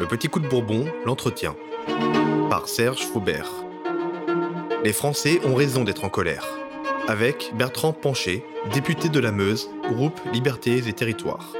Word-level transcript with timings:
Le 0.00 0.06
petit 0.06 0.28
coup 0.28 0.40
de 0.40 0.48
Bourbon, 0.48 0.86
l'entretien. 1.04 1.54
Par 2.48 2.68
Serge 2.68 3.02
Faubert. 3.02 3.50
Les 4.82 4.94
Français 4.94 5.40
ont 5.44 5.54
raison 5.54 5.84
d'être 5.84 6.04
en 6.04 6.08
colère. 6.08 6.46
Avec 7.06 7.52
Bertrand 7.58 7.92
Pancher, 7.92 8.42
député 8.72 9.10
de 9.10 9.20
la 9.20 9.30
Meuse, 9.30 9.68
groupe 9.90 10.18
Libertés 10.32 10.88
et 10.88 10.92
Territoires. 10.94 11.52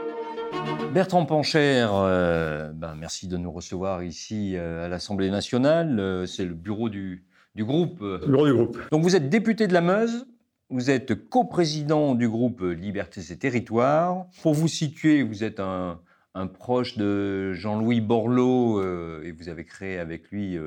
Bertrand 0.95 1.27
Pancher, 1.27 1.87
euh, 1.93 2.73
ben, 2.73 2.95
merci 2.99 3.29
de 3.29 3.37
nous 3.37 3.53
recevoir 3.53 4.03
ici 4.03 4.55
euh, 4.57 4.87
à 4.87 4.89
l'Assemblée 4.89 5.29
nationale. 5.29 6.01
Euh, 6.01 6.25
c'est 6.25 6.47
le 6.47 6.55
bureau 6.55 6.89
du, 6.89 7.27
du 7.55 7.67
groupe. 7.67 8.03
bureau 8.27 8.47
du 8.47 8.55
groupe. 8.55 8.79
Donc 8.91 9.03
vous 9.03 9.17
êtes 9.17 9.29
député 9.29 9.67
de 9.67 9.75
la 9.75 9.83
Meuse, 9.83 10.27
vous 10.71 10.89
êtes 10.89 11.29
coprésident 11.29 12.15
du 12.15 12.27
groupe 12.27 12.63
Libertés 12.63 13.21
et 13.33 13.37
Territoires. 13.37 14.25
Pour 14.43 14.55
vous 14.55 14.69
situer, 14.69 15.23
vous 15.23 15.45
êtes 15.45 15.61
un, 15.61 16.01
un 16.35 16.47
proche 16.47 16.97
de 16.97 17.53
Jean-Louis 17.53 18.01
Borloo 18.01 18.81
et 19.23 19.33
vous 19.33 19.49
avez 19.49 19.65
créé 19.65 19.99
avec 19.99 20.31
lui 20.31 20.59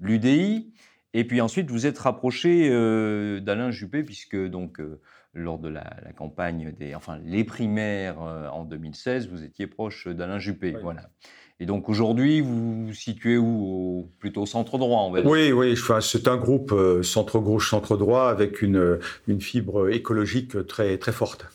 l'UDI. 0.00 0.72
Et 1.12 1.24
puis 1.24 1.40
ensuite, 1.40 1.70
vous 1.70 1.86
êtes 1.86 1.98
rapproché 1.98 2.68
euh, 2.70 3.40
d'Alain 3.40 3.70
Juppé, 3.70 4.02
puisque 4.02 4.36
donc 4.36 4.78
euh, 4.80 5.00
lors 5.34 5.58
de 5.58 5.68
la, 5.68 5.84
campagne 6.16 6.72
des, 6.78 6.94
enfin 6.94 7.18
les 7.24 7.42
primaires 7.42 8.22
euh, 8.22 8.48
en 8.48 8.64
2016, 8.64 9.28
vous 9.28 9.42
étiez 9.42 9.66
proche 9.66 10.06
d'Alain 10.06 10.38
Juppé, 10.38 10.76
voilà. 10.80 11.10
Et 11.58 11.66
donc 11.66 11.90
aujourd'hui, 11.90 12.40
vous 12.40 12.86
vous 12.86 12.94
situez 12.94 13.36
où? 13.36 14.08
Plutôt 14.18 14.46
centre 14.46 14.78
droit, 14.78 15.02
on 15.02 15.10
va 15.10 15.20
dire. 15.20 15.30
Oui, 15.30 15.52
oui. 15.52 15.72
Enfin, 15.72 16.00
c'est 16.00 16.26
un 16.26 16.38
groupe 16.38 16.74
centre 17.02 17.38
gauche, 17.38 17.68
centre 17.68 17.98
droit 17.98 18.30
avec 18.30 18.62
une, 18.62 18.98
une 19.28 19.42
fibre 19.42 19.90
écologique 19.90 20.66
très 20.66 20.96
très 20.96 21.12
forte. 21.12 21.46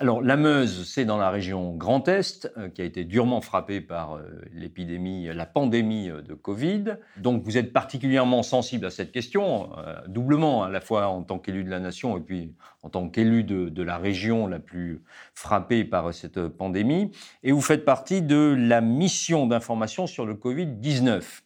Alors, 0.00 0.22
la 0.22 0.36
Meuse, 0.36 0.88
c'est 0.88 1.04
dans 1.04 1.16
la 1.16 1.28
région 1.28 1.74
Grand 1.74 2.06
Est, 2.06 2.52
euh, 2.56 2.68
qui 2.68 2.82
a 2.82 2.84
été 2.84 3.02
durement 3.02 3.40
frappée 3.40 3.80
par 3.80 4.14
euh, 4.14 4.22
l'épidémie, 4.52 5.26
la 5.34 5.44
pandémie 5.44 6.08
euh, 6.08 6.22
de 6.22 6.34
Covid. 6.34 6.84
Donc, 7.16 7.42
vous 7.42 7.58
êtes 7.58 7.72
particulièrement 7.72 8.44
sensible 8.44 8.86
à 8.86 8.90
cette 8.90 9.10
question, 9.10 9.70
doublement, 10.06 10.62
à 10.62 10.68
la 10.68 10.80
fois 10.80 11.08
en 11.08 11.24
tant 11.24 11.40
qu'élu 11.40 11.64
de 11.64 11.70
la 11.70 11.80
nation 11.80 12.16
et 12.16 12.20
puis 12.20 12.54
en 12.84 12.90
tant 12.90 13.08
qu'élu 13.08 13.42
de, 13.42 13.68
de, 13.70 13.82
la 13.82 13.98
région 13.98 14.46
la 14.46 14.60
plus 14.60 15.02
frappée 15.34 15.84
par 15.84 16.14
cette 16.14 16.46
pandémie. 16.46 17.10
Et 17.42 17.50
vous 17.50 17.60
faites 17.60 17.84
partie 17.84 18.22
de 18.22 18.54
la 18.56 18.80
mission 18.80 19.46
d'information 19.46 20.06
sur 20.06 20.26
le 20.26 20.34
Covid-19 20.34 21.42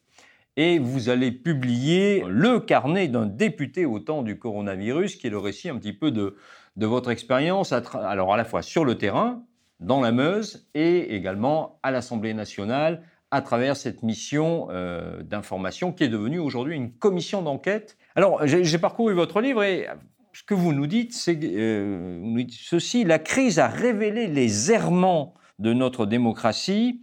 et 0.55 0.79
vous 0.79 1.09
allez 1.09 1.31
publier 1.31 2.23
le 2.27 2.59
carnet 2.59 3.07
d'un 3.07 3.25
député 3.25 3.85
au 3.85 3.99
temps 3.99 4.21
du 4.21 4.37
coronavirus, 4.37 5.15
qui 5.15 5.27
est 5.27 5.31
le 5.31 5.39
récit 5.39 5.69
un 5.69 5.77
petit 5.77 5.93
peu 5.93 6.11
de, 6.11 6.35
votre 6.77 7.11
expérience, 7.11 7.71
alors 7.71 8.33
à 8.33 8.37
la 8.37 8.45
fois 8.45 8.61
sur 8.61 8.85
le 8.85 8.97
terrain, 8.97 9.43
dans 9.79 10.01
la 10.01 10.11
Meuse, 10.11 10.67
et 10.73 11.15
également 11.15 11.79
à 11.83 11.91
l'Assemblée 11.91 12.33
nationale, 12.33 13.03
à 13.31 13.41
travers 13.41 13.75
cette 13.75 14.03
mission 14.03 14.67
euh, 14.69 15.23
d'information 15.23 15.91
qui 15.91 16.03
est 16.03 16.09
devenue 16.09 16.39
aujourd'hui 16.39 16.75
une 16.75 16.93
commission 16.93 17.41
d'enquête. 17.41 17.97
Alors, 18.15 18.45
j'ai 18.45 18.77
parcouru 18.77 19.13
votre 19.13 19.41
livre 19.41 19.63
et 19.63 19.87
ce 20.33 20.43
que 20.43 20.53
vous 20.53 20.73
nous 20.73 20.87
dites, 20.87 21.13
c'est 21.13 21.39
euh, 21.43 22.43
ceci, 22.49 23.03
la 23.03 23.19
crise 23.19 23.59
a 23.59 23.67
révélé 23.67 24.27
les 24.27 24.71
errements 24.71 25.33
de 25.59 25.73
notre 25.73 26.05
démocratie. 26.05 27.01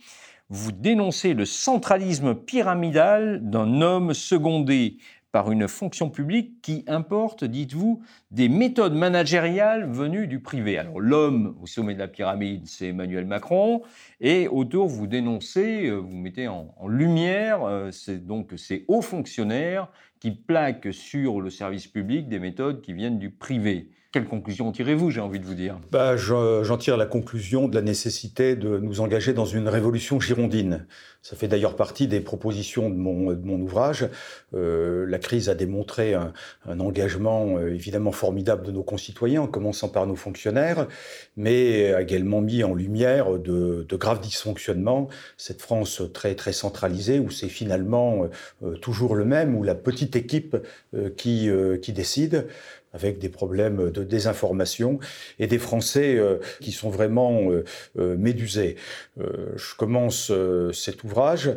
Vous 0.52 0.72
dénoncez 0.72 1.32
le 1.32 1.44
centralisme 1.44 2.34
pyramidal 2.34 3.38
d'un 3.48 3.82
homme 3.82 4.14
secondé 4.14 4.96
par 5.30 5.52
une 5.52 5.68
fonction 5.68 6.10
publique 6.10 6.60
qui 6.60 6.82
importe, 6.88 7.44
dites-vous, 7.44 8.02
des 8.32 8.48
méthodes 8.48 8.96
managériales 8.96 9.88
venues 9.88 10.26
du 10.26 10.40
privé. 10.40 10.76
Alors 10.76 10.98
l'homme 10.98 11.56
au 11.62 11.66
sommet 11.66 11.94
de 11.94 12.00
la 12.00 12.08
pyramide, 12.08 12.66
c'est 12.66 12.88
Emmanuel 12.88 13.26
Macron, 13.26 13.82
et 14.20 14.48
autour 14.48 14.88
vous 14.88 15.06
dénoncez, 15.06 15.86
euh, 15.86 15.98
vous 15.98 16.16
mettez 16.16 16.48
en, 16.48 16.74
lumière, 16.88 17.62
euh, 17.62 17.92
donc 18.20 18.54
ces 18.56 18.84
hauts 18.88 19.02
fonctionnaires 19.02 19.86
qui 20.18 20.32
plaquent 20.32 20.92
sur 20.92 21.40
le 21.40 21.50
service 21.50 21.86
public 21.86 22.28
des 22.28 22.40
méthodes 22.40 22.80
qui 22.80 22.92
viennent 22.92 23.20
du 23.20 23.30
privé. 23.30 23.88
Quelle 24.12 24.26
conclusion 24.26 24.72
tirez-vous, 24.72 25.10
j'ai 25.10 25.20
envie 25.20 25.38
de 25.38 25.44
vous 25.44 25.54
dire? 25.54 25.78
Bah, 25.92 26.16
J'en 26.16 26.76
tire 26.78 26.96
la 26.96 27.06
conclusion 27.06 27.68
de 27.68 27.76
la 27.76 27.82
nécessité 27.82 28.56
de 28.56 28.78
nous 28.78 29.00
engager 29.00 29.32
dans 29.32 29.44
une 29.44 29.68
révolution 29.68 30.18
girondine. 30.18 30.86
Ça 31.22 31.36
fait 31.36 31.46
d'ailleurs 31.46 31.76
partie 31.76 32.08
des 32.08 32.20
propositions 32.20 32.90
de 32.90 32.96
mon, 32.96 33.30
de 33.30 33.46
mon 33.46 33.60
ouvrage. 33.60 34.08
Euh, 34.54 35.06
la 35.06 35.18
crise 35.18 35.48
a 35.48 35.54
démontré 35.54 36.14
un, 36.14 36.32
un 36.66 36.80
engagement 36.80 37.58
euh, 37.58 37.72
évidemment 37.72 38.10
formidable 38.10 38.66
de 38.66 38.72
nos 38.72 38.82
concitoyens, 38.82 39.42
en 39.42 39.46
commençant 39.46 39.88
par 39.88 40.06
nos 40.06 40.16
fonctionnaires, 40.16 40.88
mais 41.36 41.92
a 41.92 42.00
également 42.00 42.40
mis 42.40 42.64
en 42.64 42.74
lumière 42.74 43.38
de, 43.38 43.86
de 43.88 43.96
graves 43.96 44.20
dysfonctionnements. 44.20 45.08
Cette 45.36 45.60
France 45.60 46.02
très, 46.12 46.34
très 46.34 46.52
centralisée, 46.52 47.18
où 47.20 47.30
c'est 47.30 47.48
finalement 47.48 48.26
euh, 48.64 48.76
toujours 48.76 49.14
le 49.14 49.26
même, 49.26 49.54
où 49.54 49.62
la 49.62 49.74
petite 49.74 50.16
équipe 50.16 50.56
euh, 50.94 51.10
qui, 51.10 51.48
euh, 51.50 51.76
qui 51.76 51.92
décide 51.92 52.48
avec 52.92 53.18
des 53.18 53.28
problèmes 53.28 53.90
de 53.90 54.04
désinformation 54.04 54.98
et 55.38 55.46
des 55.46 55.58
Français 55.58 56.16
euh, 56.16 56.38
qui 56.60 56.72
sont 56.72 56.90
vraiment 56.90 57.50
euh, 57.50 57.64
euh, 57.98 58.16
médusés. 58.16 58.76
je 59.16 59.74
commence 59.76 60.32
cet 60.72 61.04
ouvrage 61.04 61.50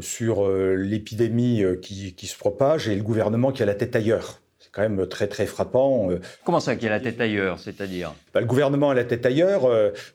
sur 0.00 0.48
l'épidémie 0.48 1.62
qui, 1.82 2.14
qui 2.14 2.26
se 2.26 2.36
propage 2.36 2.88
et 2.88 2.96
le 2.96 3.02
gouvernement 3.02 3.52
qui 3.52 3.62
a 3.62 3.66
la 3.66 3.74
tête 3.74 3.94
ailleurs. 3.94 4.40
C'est 4.58 4.70
quand 4.72 4.82
même 4.82 5.06
très 5.06 5.26
très 5.26 5.46
frappant. 5.46 6.10
Comment 6.44 6.60
ça, 6.60 6.76
qui 6.76 6.86
a 6.86 6.90
la 6.90 7.00
tête 7.00 7.20
ailleurs, 7.20 7.58
c'est-à-dire? 7.58 8.14
Bah, 8.34 8.40
Le 8.40 8.46
gouvernement 8.46 8.90
a 8.90 8.94
la 8.94 9.04
tête 9.04 9.26
ailleurs. 9.26 9.62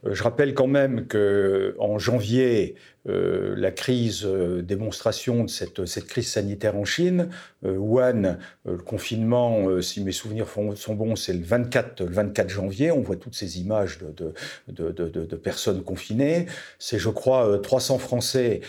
Je 0.03 0.23
rappelle 0.23 0.53
quand 0.53 0.67
même 0.67 1.07
que 1.07 1.75
en 1.79 1.97
janvier, 1.99 2.75
euh, 3.07 3.53
la 3.55 3.71
crise 3.71 4.23
euh, 4.25 4.63
démonstration 4.63 5.43
de 5.43 5.49
cette, 5.49 5.85
cette, 5.85 6.07
crise 6.07 6.27
sanitaire 6.27 6.75
en 6.75 6.85
Chine. 6.85 7.29
Euh, 7.63 7.77
Wuhan, 7.77 8.37
le 8.65 8.77
confinement, 8.77 9.81
si 9.81 10.03
mes 10.03 10.11
souvenirs 10.11 10.47
sont 10.75 10.95
bons, 10.95 11.15
c'est 11.15 11.33
le 11.33 11.43
24, 11.43 12.01
le 12.01 12.11
24 12.11 12.49
janvier. 12.49 12.91
On 12.91 13.01
voit 13.01 13.15
toutes 13.15 13.35
ces 13.35 13.59
images 13.59 13.99
de, 13.99 14.33
de, 14.67 14.91
de, 14.91 15.07
de 15.07 15.35
personnes 15.35 15.83
confinées. 15.83 16.47
C'est, 16.79 16.97
je 16.97 17.09
crois, 17.09 17.59
300 17.61 17.99
Français 17.99 18.61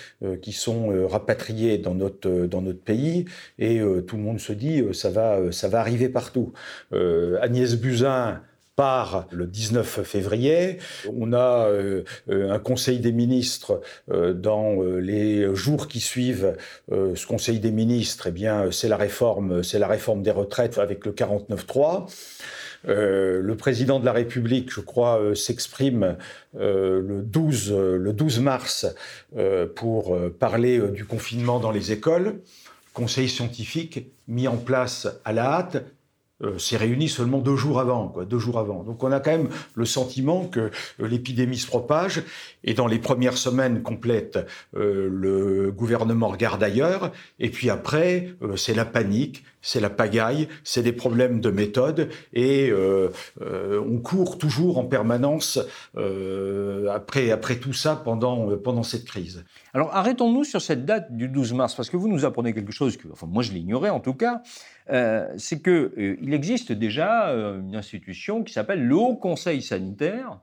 qui 0.42 0.52
sont 0.52 1.06
rapatriés 1.06 1.78
dans 1.78 1.94
notre, 1.94 2.46
dans 2.46 2.62
notre 2.62 2.80
pays. 2.80 3.24
Et 3.58 3.80
tout 4.06 4.16
le 4.16 4.22
monde 4.22 4.40
se 4.40 4.52
dit, 4.52 4.82
ça 4.92 5.10
va, 5.10 5.50
ça 5.52 5.68
va 5.68 5.80
arriver 5.80 6.08
partout. 6.08 6.52
Agnès 6.92 7.76
Buzyn, 7.76 8.42
par 8.76 9.26
le 9.32 9.46
19 9.46 10.02
février. 10.04 10.78
On 11.18 11.32
a 11.32 11.66
euh, 11.66 12.04
euh, 12.28 12.52
un 12.52 12.58
Conseil 12.58 13.00
des 13.00 13.12
ministres 13.12 13.80
euh, 14.10 14.34
dans 14.34 14.82
les 14.82 15.54
jours 15.54 15.88
qui 15.88 16.00
suivent 16.00 16.54
ce 16.90 17.26
Conseil 17.26 17.58
des 17.58 17.72
ministres. 17.72 18.26
Eh 18.26 18.30
bien, 18.30 18.70
c'est 18.70 18.88
la 18.88 18.98
réforme, 18.98 19.62
c'est 19.62 19.78
la 19.78 19.88
réforme 19.88 20.22
des 20.22 20.30
retraites 20.30 20.78
avec 20.78 21.06
le 21.06 21.12
49.3. 21.12 22.06
Euh, 22.88 23.40
le 23.40 23.56
président 23.56 23.98
de 23.98 24.04
la 24.04 24.12
République, 24.12 24.70
je 24.70 24.80
crois, 24.80 25.20
s'exprime 25.34 26.16
le 26.54 27.22
12 27.22 27.72
le 27.72 28.12
12 28.12 28.40
mars 28.40 28.86
pour 29.74 30.16
parler 30.38 30.78
du 30.90 31.04
confinement 31.04 31.58
dans 31.58 31.70
les 31.70 31.92
écoles. 31.92 32.40
Conseil 32.92 33.28
scientifique 33.28 34.10
mis 34.28 34.48
en 34.48 34.56
place 34.56 35.08
à 35.24 35.32
la 35.32 35.44
hâte 35.44 35.84
euh, 36.42 36.58
s'est 36.58 36.76
réuni 36.76 37.08
seulement 37.08 37.38
deux 37.38 37.56
jours 37.56 37.80
avant, 37.80 38.12
deux 38.28 38.38
jours 38.38 38.58
avant. 38.58 38.82
Donc 38.82 39.02
on 39.02 39.10
a 39.10 39.20
quand 39.20 39.30
même 39.30 39.48
le 39.74 39.86
sentiment 39.86 40.44
que 40.44 40.60
euh, 41.00 41.08
l'épidémie 41.08 41.56
se 41.56 41.66
propage 41.66 42.22
et 42.62 42.74
dans 42.74 42.86
les 42.86 42.98
premières 42.98 43.38
semaines 43.38 43.82
complètes, 43.82 44.38
euh, 44.76 45.08
le 45.10 45.72
gouvernement 45.72 46.28
regarde 46.28 46.62
ailleurs 46.62 47.10
et 47.38 47.48
puis 47.48 47.70
après 47.70 48.34
c'est 48.56 48.74
la 48.74 48.84
panique, 48.84 49.44
c'est 49.62 49.80
la 49.80 49.88
pagaille, 49.88 50.48
c'est 50.62 50.82
des 50.82 50.92
problèmes 50.92 51.40
de 51.40 51.50
méthode 51.50 52.10
et 52.34 52.70
on 53.42 53.98
court 53.98 54.38
toujours 54.38 54.78
en 54.78 54.84
permanence 54.84 55.58
après 56.92 57.30
après 57.30 57.56
tout 57.56 57.72
ça 57.72 57.96
pendant 57.96 58.56
pendant 58.58 58.82
cette 58.82 59.04
crise. 59.04 59.44
Alors 59.74 59.94
arrêtons-nous 59.94 60.44
sur 60.44 60.60
cette 60.60 60.84
date 60.84 61.16
du 61.16 61.28
12 61.28 61.54
mars 61.54 61.74
parce 61.74 61.90
que 61.90 61.96
vous 61.96 62.08
nous 62.08 62.24
apprenez 62.24 62.52
quelque 62.52 62.72
chose 62.72 62.96
que 62.96 63.08
moi 63.26 63.42
je 63.42 63.52
l'ignorais 63.52 63.90
en 63.90 64.00
tout 64.00 64.14
cas. 64.14 64.42
Euh, 64.90 65.28
c'est 65.36 65.62
qu'il 65.62 65.72
euh, 65.72 66.32
existe 66.32 66.70
déjà 66.70 67.28
euh, 67.30 67.60
une 67.60 67.74
institution 67.74 68.44
qui 68.44 68.52
s'appelle 68.52 68.86
le 68.86 68.94
Haut 68.94 69.16
Conseil 69.16 69.60
sanitaire, 69.60 70.40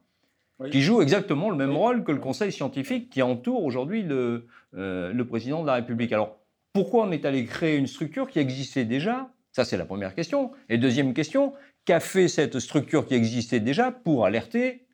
qui 0.69 0.81
joue 0.81 1.01
exactement 1.01 1.49
le 1.49 1.55
même 1.55 1.75
rôle 1.75 2.03
que 2.03 2.11
le 2.11 2.19
Conseil 2.19 2.51
scientifique 2.51 3.09
qui 3.09 3.21
entoure 3.21 3.63
aujourd'hui 3.63 4.03
le, 4.03 4.47
le, 4.71 5.23
président 5.23 5.61
de 5.61 5.67
la 5.67 5.73
République. 5.73 6.13
Alors, 6.13 6.37
pourquoi 6.73 7.05
on 7.05 7.11
est 7.11 7.25
allé 7.25 7.45
créer 7.45 7.75
une 7.75 7.87
structure 7.87 8.29
qui 8.29 8.39
existait 8.39 8.85
déjà? 8.85 9.29
Ça, 9.51 9.65
c'est 9.65 9.77
la 9.77 9.85
première 9.85 10.15
question. 10.15 10.51
Et 10.69 10.77
deuxième 10.77 11.13
question, 11.13 11.53
qu'a 11.85 11.99
fait 11.99 12.27
cette 12.27 12.59
structure 12.59 13.05
qui 13.05 13.13
existait 13.13 13.59
déjà 13.59 13.91
pour 13.91 14.25
alerter 14.25 14.85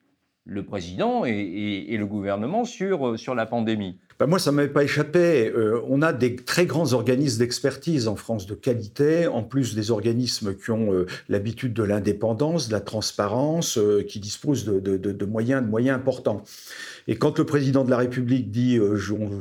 le 0.45 0.63
président 0.63 1.23
et, 1.25 1.85
et, 1.89 1.97
le 1.97 2.05
gouvernement 2.07 2.65
sur, 2.65 3.19
sur 3.19 3.35
la 3.35 3.45
pandémie? 3.45 3.99
Ben 4.19 4.27
moi, 4.27 4.37
ça 4.37 4.51
ne 4.51 4.57
m'avait 4.57 4.67
pas 4.67 4.83
échappé. 4.83 5.49
Euh, 5.55 5.79
on 5.87 6.01
a 6.01 6.11
des 6.11 6.35
très 6.35 6.65
grands 6.65 6.91
organismes 6.91 7.39
d'expertise 7.39 8.09
en 8.09 8.17
France 8.17 8.47
de 8.47 8.53
qualité, 8.53 9.27
en 9.27 9.43
plus 9.43 9.75
des 9.75 9.91
organismes 9.91 10.53
qui 10.55 10.71
ont 10.71 10.93
euh, 10.93 11.05
l'habitude 11.29 11.71
de 11.71 11.83
l'indépendance, 11.83 12.67
de 12.67 12.73
la 12.73 12.81
transparence, 12.81 13.77
euh, 13.77 14.03
qui 14.05 14.19
disposent 14.19 14.65
de, 14.65 15.25
moyens, 15.25 15.63
importants. 15.89 16.43
Et 17.07 17.15
quand 17.15 17.39
le 17.39 17.45
président 17.45 17.85
de 17.85 17.89
la 17.89 17.95
République 17.95 18.51
dit 18.51 18.77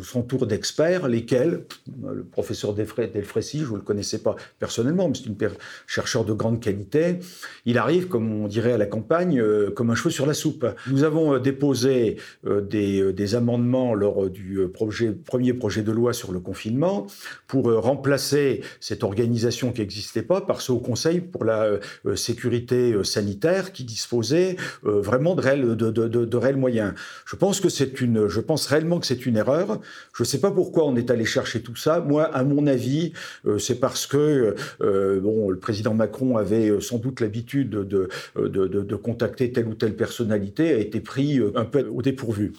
son 0.05 0.23
tour 0.23 0.47
d'experts, 0.47 1.09
lesquels? 1.09 1.65
Le 2.09 2.23
professeur 2.23 2.73
Delfrécy, 2.73 3.61
je 3.61 3.73
ne 3.73 3.77
le 3.77 3.83
connaissais 3.83 4.19
pas 4.19 4.37
personnellement, 4.61 5.09
mais 5.09 5.15
c'est 5.17 5.45
un 5.45 5.51
chercheur 5.89 6.25
de 6.25 6.33
grande 6.33 6.61
qualité. 6.61 7.19
Il 7.67 7.79
arrive, 7.79 8.07
comme 8.07 8.33
on 8.33 8.47
dirait 8.47 8.73
à 8.73 8.79
la 8.79 8.87
campagne, 8.87 9.43
comme 9.75 9.91
un 9.91 9.95
cheveu 9.95 10.11
sur 10.11 10.25
la 10.25 10.35
soupe. 10.35 10.65
Nous 10.87 11.03
avons 11.03 11.39
déposé 11.39 12.17
des, 12.45 13.35
amendements 13.35 13.95
lors 13.95 14.31
du 14.31 14.68
premier 14.69 15.53
projet 15.55 15.83
de 15.83 15.93
loi 15.93 16.13
sur 16.13 16.33
le 16.33 16.41
confinement 16.41 17.07
pour 17.47 17.73
remplacer 17.73 18.63
cette 18.81 19.03
organisation 19.03 19.73
qui 19.73 19.81
n'existait 19.81 20.23
pas 20.23 20.41
par 20.41 20.61
ce 20.61 20.73
Conseil 20.73 21.21
pour 21.21 21.45
la 21.45 21.79
sécurité 22.15 22.95
sanitaire 23.05 23.73
qui 23.73 23.85
disposait 23.85 24.57
vraiment 24.83 25.35
de 25.35 25.41
réels, 25.41 25.77
de, 25.77 26.39
moyens. 26.57 26.95
Je 27.27 27.37
pense 27.37 27.61
que 27.61 27.69
c'est 27.69 28.01
une, 28.01 28.29
je 28.29 28.41
pense 28.41 28.67
réellement 28.67 29.01
que 29.01 29.07
c'est 29.07 29.27
une 29.27 29.37
erreur. 29.37 29.81
Je 30.15 30.23
ne 30.23 30.27
sais 30.27 30.41
pas 30.41 30.51
pourquoi 30.51 30.87
on 30.87 30.97
est 30.97 31.11
allé 31.11 31.25
chercher 31.25 31.63
tout 31.63 31.77
ça. 31.77 32.01
Moi, 32.01 32.25
à 32.25 32.45
mon 32.45 32.67
avis, 32.67 33.13
euh, 33.47 33.59
c'est 33.59 33.81
parce 33.81 34.07
que 34.07 34.55
euh, 34.81 35.21
bon, 35.21 35.51
le 35.51 35.59
président 35.59 35.95
Macron 35.95 36.37
avait 36.37 36.69
euh, 36.69 36.81
sans 36.81 36.99
doute 36.99 37.21
l'habitude 37.21 37.71
de, 37.71 38.09
de, 38.37 38.97
contacter 38.97 39.53
telle 39.53 39.69
ou 39.69 39.75
telle 39.75 39.95
personnalité, 39.95 40.75
a 40.75 40.79
été 40.79 41.01
pris 41.01 41.41
un 41.55 41.65
peu 41.65 41.87
au 41.87 42.03
dépourvu. 42.03 42.53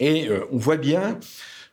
Et 0.00 0.28
on 0.50 0.56
voit 0.56 0.76
bien 0.76 1.18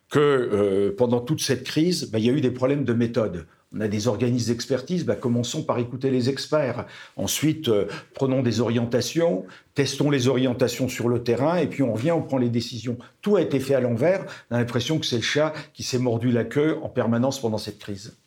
que 0.10 0.94
pendant 0.98 1.19
toute 1.19 1.42
cette 1.42 1.63
crise, 1.63 2.10
bah, 2.12 2.19
il 2.19 2.25
y 2.25 2.30
a 2.30 2.33
eu 2.33 2.42
des 2.42 2.51
problèmes 2.51 2.83
de 2.83 2.94
méthode. 2.94 3.45
On 3.75 3.81
a 3.81 3.88
des 3.88 4.07
organismes 4.07 4.51
d'expertise, 4.51 5.06
bah, 5.06 5.16
commençons 5.16 5.63
par 5.63 5.77
écouter 5.77 6.10
les 6.10 6.27
experts. 6.30 6.88
Ensuite, 7.16 7.69
euh, 7.69 7.86
prenons 8.16 8.42
des 8.42 8.62
orientations, 8.62 9.45
testons 9.75 10.10
les 10.10 10.27
orientations 10.27 10.88
sur 10.88 11.07
le 11.07 11.21
terrain, 11.21 11.57
et 11.57 11.68
puis 11.68 11.83
on 11.83 11.94
revient, 11.94 12.12
on 12.12 12.24
prend 12.24 12.39
les 12.39 12.50
décisions. 12.50 12.98
Tout 13.21 13.36
a 13.36 13.42
été 13.42 13.60
fait 13.60 13.75
à 13.75 13.80
l'envers. 13.80 14.25
On 14.50 14.56
a 14.56 14.60
l'impression 14.60 14.98
que 14.98 15.06
c'est 15.06 15.18
le 15.18 15.21
chat 15.21 15.54
qui 15.74 15.83
s'est 15.83 16.00
mordu 16.00 16.31
la 16.31 16.45
queue 16.45 16.80
en 16.81 16.89
permanence 16.89 17.39
pendant 17.39 17.60
cette 17.60 17.77
crise. 17.77 18.18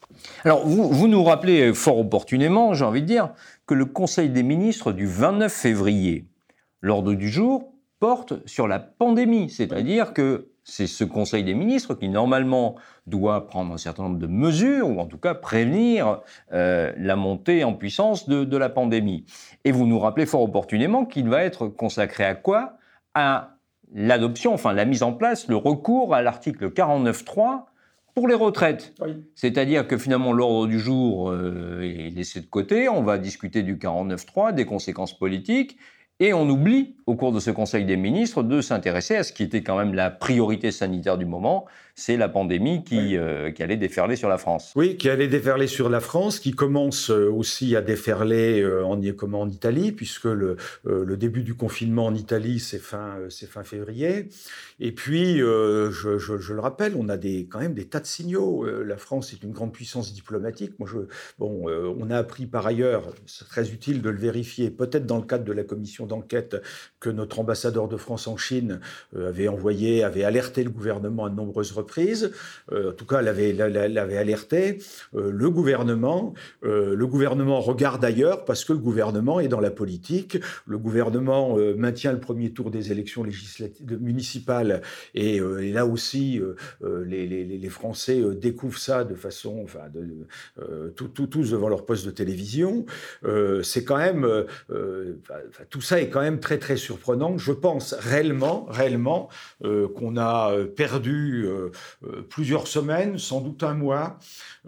Alors, 0.45 0.65
vous, 0.65 0.89
vous 0.89 1.09
nous 1.09 1.25
rappelez 1.25 1.75
fort 1.75 1.99
opportunément, 1.99 2.75
j'ai 2.75 2.85
envie 2.85 3.03
de 3.03 3.07
dire, 3.07 3.33
que 3.67 3.75
le 3.75 3.87
Conseil 3.87 4.29
des 4.29 4.45
ministres 4.45 4.93
du 4.93 5.07
29 5.07 5.53
février, 5.53 6.27
l'ordre 6.81 7.15
du 7.15 7.29
jour, 7.29 7.72
porte 8.03 8.45
sur 8.49 8.67
la 8.67 8.81
pandémie, 8.81 9.49
c'est-à-dire 9.49 10.13
que 10.13 10.49
c'est 10.65 10.89
ce 10.89 11.05
Conseil 11.05 11.45
des 11.45 11.55
ministres 11.55 11.95
qui, 11.95 12.09
normalement, 12.09 12.75
doit 13.07 13.47
prendre 13.47 13.73
un 13.73 13.77
certain 13.77 14.03
nombre 14.03 14.19
de 14.19 14.27
mesures, 14.27 14.89
ou 14.89 14.99
en 14.99 15.07
tout 15.07 15.19
cas 15.19 15.35
prévenir 15.35 16.21
euh, 16.53 16.93
la 16.97 17.15
montée 17.15 17.63
en 17.63 17.75
puissance 17.75 18.29
de, 18.29 18.57
la 18.57 18.69
pandémie. 18.69 19.25
Et 19.63 19.71
vous 19.71 19.87
nous 19.87 20.01
rappelez 20.01 20.27
fort 20.27 20.43
opportunément 20.43 21.05
qu'il 21.05 21.29
va 21.29 21.45
être 21.45 21.69
consacré 21.69 22.25
à 22.25 22.35
quoi? 22.35 22.77
À 23.15 23.55
l'adoption, 23.95 24.53
enfin 24.53 24.73
la 24.73 24.85
mise 24.85 25.05
en 25.05 25.13
place, 25.13 25.47
le 25.47 25.55
recours 25.55 26.13
à 26.13 26.23
l'article 26.23 26.71
49.3 26.71 27.67
pour 28.17 28.27
les 28.27 28.35
retraites. 28.35 28.95
C'est-à-dire 29.37 29.87
que 29.87 29.97
finalement 29.97 30.33
l'ordre 30.33 30.67
du 30.67 30.81
jour 30.81 31.31
euh, 31.31 31.83
est 31.83 32.11
laissé 32.11 32.41
de 32.41 32.47
côté, 32.47 32.89
on 32.89 33.05
va 33.05 33.19
discuter 33.19 33.63
du 33.63 33.77
49.3, 33.77 34.55
des 34.55 34.67
conséquences 34.67 35.17
politiques, 35.17 35.79
et 36.23 36.33
on 36.33 36.49
oublie, 36.49 36.95
au 37.07 37.17
cours 37.17 37.33
de 37.33 37.41
ce 37.41 37.51
Conseil 37.51 37.85
des 37.85 37.97
ministres, 37.97 38.45
de 38.45 38.61
s'intéresser 38.61 39.17
à 39.17 39.25
ce 39.25 39.33
qui 39.33 39.43
était 39.43 39.65
quand 39.65 39.77
même 39.77 39.93
la 39.93 40.09
priorité 40.09 40.71
sanitaire 40.71 41.19
du 41.19 41.27
moment, 41.27 41.65
c'est 41.95 42.17
la 42.17 42.29
pandémie 42.29 42.85
qui, 42.85 43.17
euh, 43.17 43.51
qui, 43.51 43.63
allait 43.63 43.77
déferler 43.77 44.17
sur 44.17 44.29
la 44.29 44.39
France. 44.39 44.73
Oui, 44.77 44.97
qui 44.97 45.11
allait 45.11 45.29
déferler 45.29 45.67
sur 45.67 45.91
la 45.91 46.01
France, 46.01 46.41
qui 46.41 46.53
commence 46.53 47.11
euh, 47.11 47.31
aussi 47.31 47.77
à 47.77 47.83
déferler 47.83 48.63
euh, 48.63 48.85
en, 48.85 49.01
Italie, 49.49 49.93
puisque 49.93 50.25
le, 50.25 50.57
le, 50.85 51.17
début 51.17 51.43
du 51.43 51.55
confinement 51.55 52.07
en 52.07 52.15
Italie, 52.15 52.61
c'est 52.61 52.79
fin, 52.79 53.19
février. 53.65 54.29
Et 54.81 54.93
puis, 54.93 55.39
je, 55.39 55.91
je, 56.19 56.53
le 56.53 56.61
rappelle, 56.61 56.95
on 56.97 57.09
a 57.09 57.17
des, 57.17 57.47
quand 57.51 57.59
même 57.59 57.75
des 57.75 57.87
tas 57.87 58.01
de 58.01 58.07
signaux. 58.07 58.65
la 58.65 58.97
France 58.97 59.33
est 59.33 59.43
une 59.43 59.53
grande 59.53 59.73
puissance 59.73 60.13
diplomatique. 60.13 60.79
Moi, 60.79 60.89
je, 60.91 60.99
bon, 61.39 61.69
on 61.69 62.11
a 62.11 62.17
appris 62.17 62.47
par 62.47 62.67
ailleurs, 62.67 63.13
c'est 63.27 63.49
très 63.49 63.71
utile 63.71 64.01
de 64.01 64.11
le 64.11 64.19
vérifier, 64.19 64.71
peut-être 64.71 65.07
dans 65.07 65.19
le 65.19 65.25
cadre 65.25 65.45
de 65.45 65.53
la 65.53 65.65
commission 65.65 66.07
d'enquête, 66.07 66.57
que 67.01 67.11
notre 67.11 67.41
ambassadeur 67.41 67.89
de 67.89 67.97
France 67.97 68.27
en 68.27 68.37
Chine 68.37 68.81
avait 69.17 69.49
envoyé, 69.49 70.05
avait 70.05 70.25
alerté 70.25 70.63
le 70.65 70.71
gouvernement 70.71 71.27
à 71.27 71.31
de 71.31 71.35
nombreuses 71.35 71.73
reprises 71.73 71.82
euh, 72.73 72.91
en 72.91 72.93
tout 72.93 73.07
cas 73.07 73.23
l'avait, 73.23 73.59
alerté, 73.61 74.79
euh, 75.15 75.31
le 75.33 75.51
gouvernement, 75.51 76.35
euh, 76.65 76.95
le 76.95 77.07
gouvernement 77.07 77.61
regarde 77.61 78.05
ailleurs 78.05 78.45
parce 78.45 78.65
que 78.65 78.73
le 78.73 78.79
gouvernement 78.79 79.41
est 79.41 79.49
dans 79.49 79.61
la 79.61 79.71
politique, 79.71 80.39
le 80.67 80.79
gouvernement 80.79 81.57
maintient 81.77 82.13
le 82.13 82.21
premier 82.21 82.53
tour 82.53 82.71
des 82.71 82.93
élections 82.93 83.25
municipales 84.01 84.83
et, 85.15 85.41
là 85.73 85.87
aussi 85.87 86.41
les, 86.83 87.69
Français 87.71 88.21
découvrent 88.35 88.79
ça 88.79 89.05
de 89.05 89.15
façon, 89.15 89.61
enfin, 89.65 89.89
de, 89.93 90.91
tout, 90.91 91.09
tous 91.09 91.51
devant 91.51 91.69
leur 91.69 91.87
poste 91.87 92.05
de 92.05 92.11
télévision. 92.11 92.85
c'est 93.63 93.85
quand 93.85 93.97
même, 93.97 94.27
tout 95.71 95.81
ça 95.81 96.01
est 96.01 96.09
quand 96.09 96.21
même 96.21 96.41
très 96.41 96.59
très 96.59 96.77
surprenant. 96.77 97.39
Je 97.39 97.53
pense 97.53 97.95
réellement, 97.95 98.67
réellement 98.69 99.29
qu'on 99.63 100.17
a 100.17 100.55
perdu 100.77 101.49
plusieurs 102.29 102.67
semaines, 102.67 103.19
sans 103.19 103.41
doute 103.41 103.63
un 103.63 103.75
mois, 103.75 104.19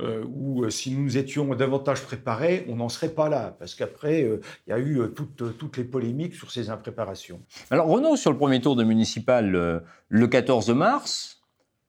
euh, 0.00 0.24
où 0.26 0.64
euh, 0.64 0.70
si 0.70 0.94
nous 0.94 1.16
étions 1.16 1.54
davantage 1.54 2.02
préparés, 2.02 2.66
on 2.68 2.76
n'en 2.76 2.88
serait 2.88 3.10
pas 3.10 3.28
là, 3.28 3.54
parce 3.58 3.74
qu'après, 3.74 4.22
il 4.66 4.70
y 4.70 4.72
a 4.72 4.78
eu 4.78 5.00
toutes, 5.14 5.56
toutes 5.58 5.76
les 5.76 5.84
polémiques 5.84 6.34
sur 6.34 6.50
ces 6.50 6.70
impréparations. 6.70 7.40
Alors 7.70 7.86
Renaud, 7.86 8.16
sur 8.16 8.30
le 8.30 8.38
premier 8.38 8.60
tour 8.60 8.76
de 8.76 8.84
municipal 8.84 9.82
le 10.08 10.26
14 10.26 10.70
mars, 10.70 11.42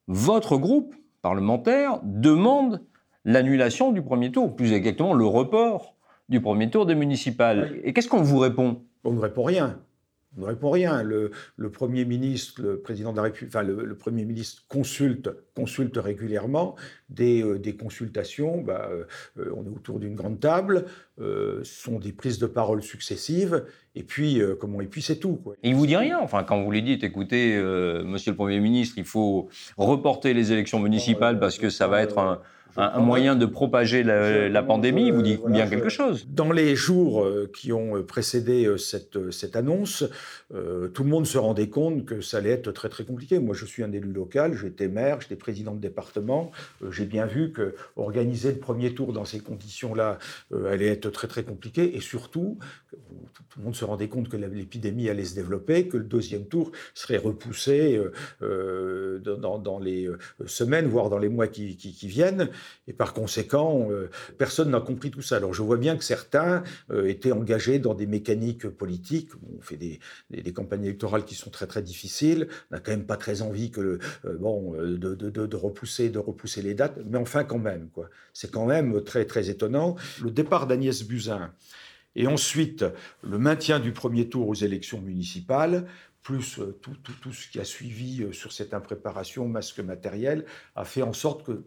votre 0.08 0.58
groupe 0.58 0.96
parlementaire 1.22 2.00
demande 2.04 2.82
l'annulation 3.24 3.92
du 3.92 4.02
premier 4.02 4.32
tour, 4.32 4.56
plus 4.56 4.74
exactement 4.74 5.14
le 5.14 5.26
report 5.26 5.96
du 6.30 6.42
premier 6.42 6.70
tour 6.70 6.86
des 6.86 6.96
municipales. 6.96 7.80
Et 7.84 7.94
qu'est-ce 7.94 8.08
qu'on 8.08 8.22
vous 8.22 8.40
répond? 8.40 8.84
On 9.04 9.14
ne 9.14 9.20
répond 9.20 9.44
rien. 9.44 9.80
On 10.38 10.42
ne 10.42 10.46
répond 10.46 10.70
rien. 10.70 11.04
Le, 11.04 11.32
Premier 11.72 12.06
ministre, 12.06 12.62
le 12.62 12.80
président 12.80 13.12
de 13.12 13.18
la 13.18 13.24
République, 13.24 13.56
enfin, 13.56 13.64
le, 13.64 13.96
Premier 13.96 14.26
ministre 14.26 14.64
consulte, 14.68 15.30
consulte 15.56 15.98
régulièrement 15.98 16.76
des, 17.10 17.42
euh, 17.42 17.60
des 17.60 17.76
consultations. 17.76 18.62
Bah, 18.62 18.90
euh, 18.92 19.52
on 19.56 19.66
est 19.66 19.70
autour 19.70 20.00
d'une 20.00 20.16
grande 20.16 20.40
table. 20.40 20.86
Euh, 21.20 21.64
ce 21.64 21.84
sont 21.84 22.00
des 22.00 22.12
prises 22.12 22.40
de 22.40 22.48
parole 22.48 22.84
successives. 22.84 23.66
Et 23.96 24.04
puis, 24.04 24.42
comment 24.60 24.82
Et 24.82 24.88
puis 24.88 25.02
c'est 25.02 25.18
tout. 25.18 25.38
Quoi. 25.38 25.56
il 25.64 25.76
vous 25.76 25.88
dit 25.88 25.96
rien. 25.96 26.20
Enfin, 26.20 26.44
quand 26.44 26.62
vous 26.62 26.72
lui 26.72 26.84
dites, 26.84 27.04
écoutez, 27.04 27.58
Monsieur 28.04 28.32
le 28.32 28.38
Premier 28.38 28.60
ministre, 28.60 28.96
il 28.98 29.06
faut 29.06 29.48
reporter 29.78 30.34
les 30.34 30.52
élections 30.52 30.80
municipales 30.80 31.40
parce 31.40 31.58
que 31.58 31.70
ça 31.70 31.88
va 31.88 32.02
être 32.02 32.18
un 32.18 32.42
un, 32.78 33.00
moyen 33.00 33.36
de 33.36 33.46
propager 33.46 34.04
la, 34.04 34.64
pandémie 34.64 35.12
vous 35.12 35.22
dit 35.22 35.40
bien 35.48 35.68
quelque 35.68 35.90
chose. 35.90 36.28
Dans 36.30 36.52
les 36.52 36.76
jours 36.76 37.24
euh, 37.24 37.50
qui 37.56 37.72
ont 37.72 38.04
précédé 38.04 38.66
euh, 38.66 38.78
cette, 38.78 39.16
euh, 39.16 39.32
cette 39.32 39.56
annonce, 39.56 40.04
tout 40.94 41.04
le 41.04 41.10
monde 41.10 41.26
se 41.26 41.38
rendait 41.38 41.70
compte 41.70 42.06
que 42.06 42.22
ça 42.22 42.38
allait 42.38 42.52
être 42.52 42.72
très 42.72 42.90
très 42.90 43.04
compliqué. 43.04 43.40
Moi, 43.40 43.56
je 43.56 43.66
suis 43.66 43.84
un 43.84 43.92
élu 43.92 44.12
local, 44.12 44.56
j'étais 44.56 44.88
maire, 44.88 45.20
j'étais 45.22 45.36
président 45.36 45.74
de 45.74 45.80
département. 45.80 46.52
J'ai 46.92 47.06
bien 47.06 47.26
vu 47.26 47.52
que 47.52 47.76
organiser 47.96 48.52
le 48.52 48.60
premier 48.60 48.94
tour 48.94 49.12
dans 49.12 49.26
ces 49.26 49.40
conditions-là 49.40 50.18
allait 50.70 50.88
être 50.88 51.10
très 51.10 51.28
très 51.28 51.44
compliqué. 51.44 51.96
Et 51.96 52.00
surtout, 52.00 52.58
tout 52.92 53.60
le 53.60 53.66
monde 53.66 53.76
se 53.76 53.84
rendait 53.86 54.08
compte 54.08 54.30
que 54.30 54.38
l'épidémie 54.38 55.10
allait 55.10 55.26
se 55.26 55.36
développer, 55.36 55.88
que 55.88 55.98
le 55.98 56.04
deuxième 56.04 56.46
tour 56.46 56.72
serait 56.94 57.18
repoussé 57.18 58.00
dans, 58.42 59.58
dans, 59.58 59.80
les 59.80 60.08
semaines, 60.46 60.88
voire 60.88 61.10
dans 61.10 61.20
les 61.20 61.30
mois 61.30 61.48
qui, 61.48 61.76
qui, 61.76 61.92
qui 61.94 62.08
viennent. 62.08 62.50
Et 62.88 62.94
par 62.94 63.14
conséquent, 63.14 63.88
euh, 63.90 64.10
personne 64.38 64.70
n'a 64.70 64.80
compris 64.80 65.12
tout 65.12 65.22
ça. 65.22 65.38
Alors 65.38 65.54
je 65.54 65.62
vois 65.64 65.78
bien 65.78 65.98
que 65.98 66.04
certains 66.04 66.64
euh, 66.92 67.08
étaient 67.08 67.32
engagés 67.32 67.80
dans 67.80 67.96
des 67.96 68.06
mécaniques 68.06 68.68
politiques. 68.68 69.30
On 69.58 69.62
fait 69.62 69.78
des, 69.78 70.00
campagnes 70.54 70.84
électorales 70.84 71.26
qui 71.26 71.36
sont 71.36 71.50
très 71.50 71.68
très 71.68 71.82
difficiles. 71.82 72.48
On 72.70 72.76
n'a 72.76 72.82
quand 72.82 72.92
même 72.92 73.06
pas 73.06 73.18
très 73.18 73.42
envie 73.42 73.72
que, 73.72 74.00
euh, 74.26 74.38
bon, 74.38 74.74
de, 74.74 75.16
de, 75.16 75.56
repousser, 75.56 76.10
de 76.10 76.20
repousser 76.20 76.62
les 76.62 76.76
dates. 76.76 77.00
Mais 77.10 77.18
enfin 77.18 77.44
quand 77.44 77.58
même, 77.58 77.90
quoi. 77.90 78.10
C'est 78.34 78.52
quand 78.52 78.66
même 78.66 79.04
très 79.04 79.26
très 79.26 79.50
étonnant. 79.50 79.96
Le 80.24 80.32
départ 80.32 80.68
d'Agnès 80.68 81.04
Buzyn 81.04 81.52
et 82.16 82.28
ensuite 82.28 82.86
le 83.24 83.38
maintien 83.38 83.80
du 83.80 83.92
premier 83.92 84.30
tour 84.30 84.48
aux 84.48 84.54
élections 84.56 85.02
municipales 85.02 85.86
plus 86.26 86.60
tout, 86.82 86.96
tout, 87.04 87.14
tout, 87.22 87.34
ce 87.34 87.48
qui 87.48 87.60
a 87.60 87.64
suivi 87.64 88.26
sur 88.34 88.52
cette 88.52 88.74
impréparation, 88.74 89.48
masque 89.48 89.80
matériel, 89.80 90.46
a 90.76 90.84
fait 90.84 91.04
en 91.04 91.14
sorte 91.14 91.46
que 91.46 91.64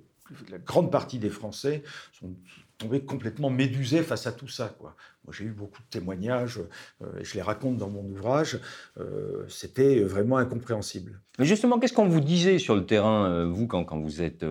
la 0.51 0.59
grande 0.59 0.91
partie 0.91 1.19
des 1.19 1.31
Français 1.31 1.83
sont 2.13 2.35
tombés 2.79 3.01
complètement 3.01 3.51
médusés 3.51 4.03
face 4.03 4.27
à 4.27 4.33
tout 4.33 4.49
ça. 4.49 4.75
Moi, 4.81 4.93
j'ai 5.31 5.45
eu 5.45 5.51
beaucoup 5.51 5.83
de 5.83 5.89
témoignages, 5.91 6.61
euh, 7.03 7.21
et 7.21 7.25
je 7.25 7.35
les 7.35 7.43
raconte 7.43 7.77
dans 7.77 7.91
mon 7.91 8.05
ouvrage. 8.05 8.61
Euh, 8.99 9.45
c'était 9.49 10.01
vraiment 10.01 10.39
incompréhensible. 10.39 11.21
Mais 11.39 11.45
justement, 11.45 11.79
qu'est-ce 11.79 11.93
qu'on 11.93 12.09
vous 12.09 12.21
disait 12.21 12.59
sur 12.59 12.75
le 12.75 12.87
terrain, 12.87 13.31
euh, 13.31 13.47
vous, 13.47 13.67
quand, 13.67 13.85
quand, 13.85 13.99
vous 13.99 14.23
êtes 14.23 14.45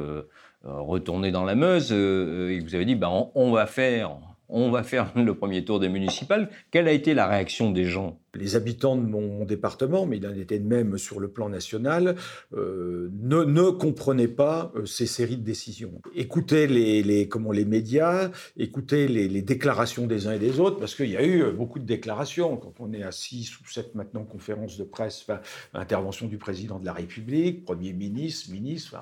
retourné 0.63 1.31
dans 1.31 1.45
la 1.45 1.55
Meuse 1.55 1.91
et 1.91 2.59
que 2.59 2.63
vous 2.63 2.75
avez 2.75 2.85
dit, 2.85 2.95
ben, 2.95 3.29
on 3.33 3.51
va 3.51 3.65
faire 3.65 4.19
on 4.49 4.71
va 4.71 4.83
faire 4.83 5.11
le 5.15 5.33
premier 5.33 5.63
tour 5.63 5.79
des 5.79 5.89
municipales. 5.89 6.49
Quelle 6.71 6.87
a 6.87 6.91
été 6.91 7.13
la 7.13 7.27
réaction 7.27 7.71
des 7.71 7.85
gens? 7.85 8.19
Les 8.33 8.55
habitants 8.55 8.95
de 8.95 9.01
mon, 9.01 9.45
département, 9.45 10.05
mais 10.05 10.17
il 10.17 10.27
en 10.27 10.33
était 10.35 10.59
de 10.59 10.67
même 10.67 10.97
sur 10.97 11.19
le 11.19 11.27
plan 11.27 11.49
national, 11.49 12.15
euh, 12.53 13.09
ne, 13.13 13.71
comprenaient 13.71 14.27
pas 14.27 14.71
euh, 14.75 14.85
ces 14.85 15.07
séries 15.07 15.37
de 15.37 15.43
décisions. 15.43 16.01
Écoutez 16.13 16.67
les, 16.67 17.27
comment, 17.27 17.51
les 17.51 17.65
médias, 17.65 18.29
écoutez 18.55 19.07
les, 19.07 19.41
déclarations 19.41 20.05
des 20.05 20.27
uns 20.27 20.33
et 20.33 20.39
des 20.39 20.59
autres, 20.59 20.77
parce 20.77 20.93
qu'il 20.93 21.09
y 21.09 21.17
a 21.17 21.25
eu 21.25 21.51
beaucoup 21.51 21.79
de 21.79 21.85
déclarations. 21.85 22.57
Quand 22.57 22.73
on 22.79 22.93
est 22.93 23.03
à 23.03 23.11
six 23.11 23.59
ou 23.59 23.67
sept 23.67 23.95
maintenant 23.95 24.23
conférences 24.23 24.77
de 24.77 24.83
presse, 24.83 25.25
intervention 25.73 26.27
du 26.27 26.37
président 26.37 26.79
de 26.79 26.85
la 26.85 26.93
République, 26.93 27.65
Premier 27.65 27.93
ministre, 27.93 28.51
ministre, 28.51 28.97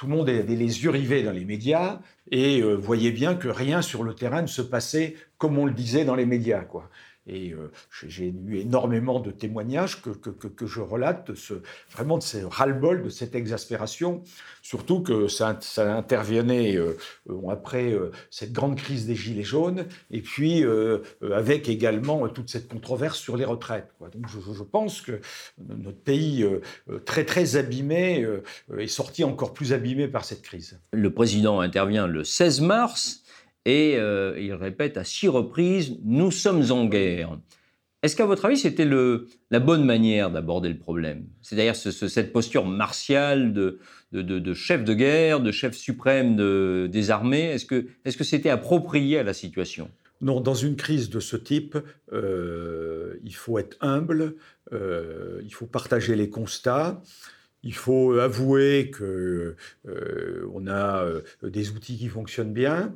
tout 0.00 0.06
le 0.06 0.16
monde 0.16 0.30
avait 0.30 0.56
les 0.56 0.82
yeux 0.82 0.88
rivés 0.88 1.22
dans 1.22 1.30
les 1.30 1.44
médias 1.44 2.00
et 2.30 2.62
euh, 2.62 2.72
voyait 2.72 3.10
bien 3.10 3.34
que 3.34 3.48
rien 3.48 3.82
sur 3.82 4.02
le 4.02 4.14
terrain 4.14 4.40
ne 4.40 4.46
se 4.46 4.62
passait 4.62 5.14
comme 5.36 5.58
on 5.58 5.66
le 5.66 5.74
disait 5.74 6.06
dans 6.06 6.14
les 6.14 6.24
médias. 6.24 6.64
Et 7.30 7.52
euh, 7.52 7.70
j'ai 8.08 8.34
eu 8.44 8.58
énormément 8.58 9.20
de 9.20 9.30
témoignages 9.30 10.02
que, 10.02 10.66
je 10.66 10.80
relate, 10.80 11.30
vraiment 11.92 12.18
de 12.18 12.22
ce 12.22 12.38
ras-le-bol, 12.38 13.04
de 13.04 13.08
cette 13.08 13.36
exaspération, 13.36 14.22
surtout 14.62 15.00
que 15.00 15.28
ça, 15.28 15.56
intervenait 15.78 16.76
euh, 16.76 16.96
après 17.48 17.96
cette 18.30 18.52
grande 18.52 18.76
crise 18.76 19.06
des 19.06 19.14
Gilets 19.14 19.44
jaunes, 19.44 19.86
et 20.10 20.20
puis 20.20 20.64
avec 21.32 21.68
également 21.68 22.28
toute 22.28 22.50
cette 22.50 22.68
controverse 22.68 23.18
sur 23.18 23.36
les 23.36 23.44
retraites. 23.44 23.92
Donc 24.00 24.26
je, 24.28 24.62
pense 24.62 25.00
que 25.00 25.20
notre 25.58 25.98
pays, 25.98 26.44
très 27.04 27.24
très 27.24 27.56
abîmé, 27.56 28.26
est 28.76 28.86
sorti 28.86 29.24
encore 29.24 29.54
plus 29.54 29.72
abîmé 29.72 30.08
par 30.08 30.24
cette 30.24 30.42
crise. 30.42 30.80
Le 30.92 31.12
président 31.12 31.60
intervient 31.60 32.06
le 32.06 32.24
16 32.24 32.60
mars 32.60 33.19
et 33.64 33.96
euh, 33.96 34.38
il 34.38 34.52
répète 34.54 34.96
à 34.96 35.04
six 35.04 35.28
reprises 35.28 35.98
Nous 36.04 36.30
sommes 36.30 36.70
en 36.70 36.86
guerre. 36.86 37.38
Est-ce 38.02 38.16
qu'à 38.16 38.24
votre 38.24 38.46
avis, 38.46 38.56
c'était 38.56 38.88
la 39.50 39.60
bonne 39.60 39.84
manière 39.84 40.30
d'aborder 40.30 40.70
le 40.70 40.78
problème? 40.78 41.26
C'est-à-dire 41.42 41.76
cette 41.76 42.32
posture 42.32 42.64
martiale 42.64 43.52
de, 43.52 44.54
chef 44.54 44.84
de 44.84 44.94
guerre, 44.94 45.40
de 45.40 45.52
chef 45.52 45.76
suprême 45.76 46.88
des 46.88 47.10
armées? 47.10 47.50
Est-ce 47.50 47.66
que 48.16 48.24
c'était 48.24 48.48
approprié 48.48 49.18
à 49.18 49.22
la 49.22 49.34
situation? 49.34 49.90
Non, 50.22 50.40
dans 50.40 50.54
une 50.54 50.76
crise 50.76 51.10
de 51.10 51.20
ce 51.20 51.36
type, 51.36 51.76
euh, 52.12 53.16
il 53.22 53.34
faut 53.34 53.58
être 53.58 53.76
humble, 53.82 54.34
euh, 54.72 55.40
il 55.44 55.52
faut 55.52 55.66
partager 55.66 56.16
les 56.16 56.30
constats. 56.30 57.02
Il 57.62 57.74
faut 57.74 58.12
avouer 58.12 58.90
qu'on 58.90 59.54
on 60.54 60.66
a 60.66 61.04
des 61.42 61.70
outils 61.72 61.98
qui 61.98 62.08
fonctionnent 62.08 62.54
bien, 62.54 62.94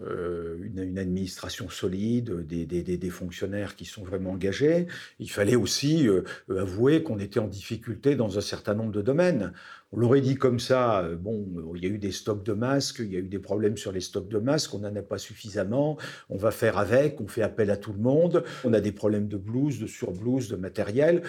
euh, 0.00 0.58
une, 0.60 0.98
administration 0.98 1.68
solide, 1.68 2.44
des, 2.48 3.10
fonctionnaires 3.10 3.76
qui 3.76 3.84
sont 3.84 4.02
vraiment 4.02 4.32
engagés. 4.32 4.88
Il 5.20 5.30
fallait 5.30 5.54
aussi 5.54 6.08
euh, 6.08 6.22
avouer 6.50 7.04
qu'on 7.04 7.20
était 7.20 7.38
en 7.38 7.46
difficulté 7.46 8.16
dans 8.16 8.36
un 8.36 8.40
certain 8.40 8.74
nombre 8.74 8.90
de 8.90 9.02
domaines. 9.02 9.52
On 9.92 9.98
l'aurait 9.98 10.20
dit 10.20 10.34
comme 10.34 10.58
ça, 10.58 11.02
euh, 11.02 11.14
bon, 11.14 11.46
il 11.76 11.84
y 11.84 11.86
a 11.86 11.90
eu 11.90 11.98
des 11.98 12.10
stocks 12.10 12.42
de 12.42 12.54
masques, 12.54 12.98
il 12.98 13.12
y 13.12 13.16
a 13.16 13.20
eu 13.20 13.28
des 13.28 13.38
problèmes 13.38 13.76
sur 13.76 13.92
les 13.92 14.00
stocks 14.00 14.28
de 14.28 14.38
masques, 14.38 14.74
on 14.74 14.80
n'en 14.80 14.96
a 14.96 15.02
pas 15.02 15.18
suffisamment, 15.18 15.96
on 16.28 16.36
va 16.36 16.50
faire 16.50 16.76
avec, 16.76 17.20
on 17.20 17.28
fait 17.28 17.42
appel 17.42 17.70
à 17.70 17.76
tout 17.76 17.92
le 17.92 18.00
monde, 18.00 18.42
on 18.64 18.72
a 18.72 18.80
des 18.80 18.90
problèmes 18.90 19.28
de 19.28 19.36
blouse, 19.36 19.78
de 19.78 19.86
surblouse, 19.86 20.48
de 20.48 20.56
matériel 20.56 21.22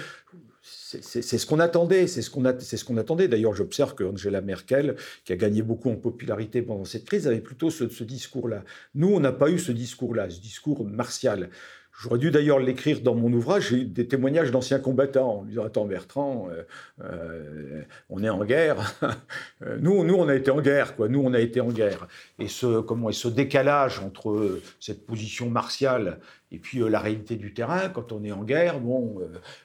c'est 1.01 1.21
ce 1.21 1.45
qu'on 1.45 1.59
attendait, 1.59 2.07
c'est 2.07 2.21
ce 2.21 2.29
qu'on 2.29 2.97
attendait. 2.97 3.27
D'ailleurs, 3.27 3.55
j'observe 3.55 3.95
que 3.95 4.03
Angela 4.03 4.41
Merkel, 4.41 4.95
qui 5.23 5.33
a 5.33 5.35
gagné 5.35 5.61
beaucoup 5.61 5.89
en 5.89 5.95
popularité 5.95 6.61
pendant 6.61 6.85
cette 6.85 7.05
crise, 7.05 7.27
avait 7.27 7.41
plutôt 7.41 7.69
ce, 7.69 7.87
ce 7.89 8.03
discours-là. 8.03 8.63
Nous, 8.93 9.13
on 9.13 9.19
n'a 9.19 9.31
pas 9.31 9.49
eu 9.49 9.59
ce 9.59 9.71
discours-là, 9.71 10.29
ce 10.29 10.39
discours 10.39 10.85
martial. 10.85 11.49
J'aurais 11.97 12.19
dû 12.19 12.29
d'ailleurs 12.29 12.59
l'écrire 12.59 13.01
dans 13.01 13.15
mon 13.15 13.31
ouvrage. 13.31 13.69
J'ai 13.69 13.85
des 13.85 14.07
témoignages 14.07 14.51
d'anciens 14.51 14.79
combattants 14.79 15.39
en 15.39 15.43
disant 15.43 15.63
Attends, 15.63 15.85
Bertrand, 15.85 16.49
euh, 16.49 16.63
euh, 17.01 17.81
on 18.09 18.21
est 18.21 18.29
en 18.29 18.43
guerre. 18.43 18.93
nous, 19.79 20.03
nous, 20.03 20.15
on 20.15 20.27
a 20.27 20.35
été 20.35 20.51
en 20.51 20.61
guerre. 20.61 20.93
Nous, 20.99 21.21
on 21.21 21.33
a 21.33 21.39
été 21.39 21.61
en 21.61 21.69
guerre. 21.69 22.07
Et 22.37 22.47
ce, 22.47 22.81
comment, 22.81 23.09
et 23.09 23.13
ce 23.13 23.27
décalage 23.27 23.99
entre 23.99 24.59
cette 24.79 25.05
position 25.05 25.49
martiale 25.49 26.19
et 26.51 26.59
puis 26.59 26.79
la 26.79 26.99
réalité 26.99 27.35
du 27.35 27.53
terrain, 27.53 27.89
quand 27.89 28.11
on 28.11 28.23
est 28.23 28.31
en 28.31 28.43
guerre, 28.43 28.79
bon, 28.79 29.19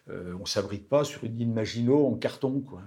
on 0.09 0.47
s'abrite 0.47 0.89
pas 0.89 1.05
sur 1.05 1.23
une 1.25 1.39
île 1.39 1.53
Maginot 1.53 2.07
en 2.07 2.15
carton, 2.15 2.61
quoi. 2.61 2.81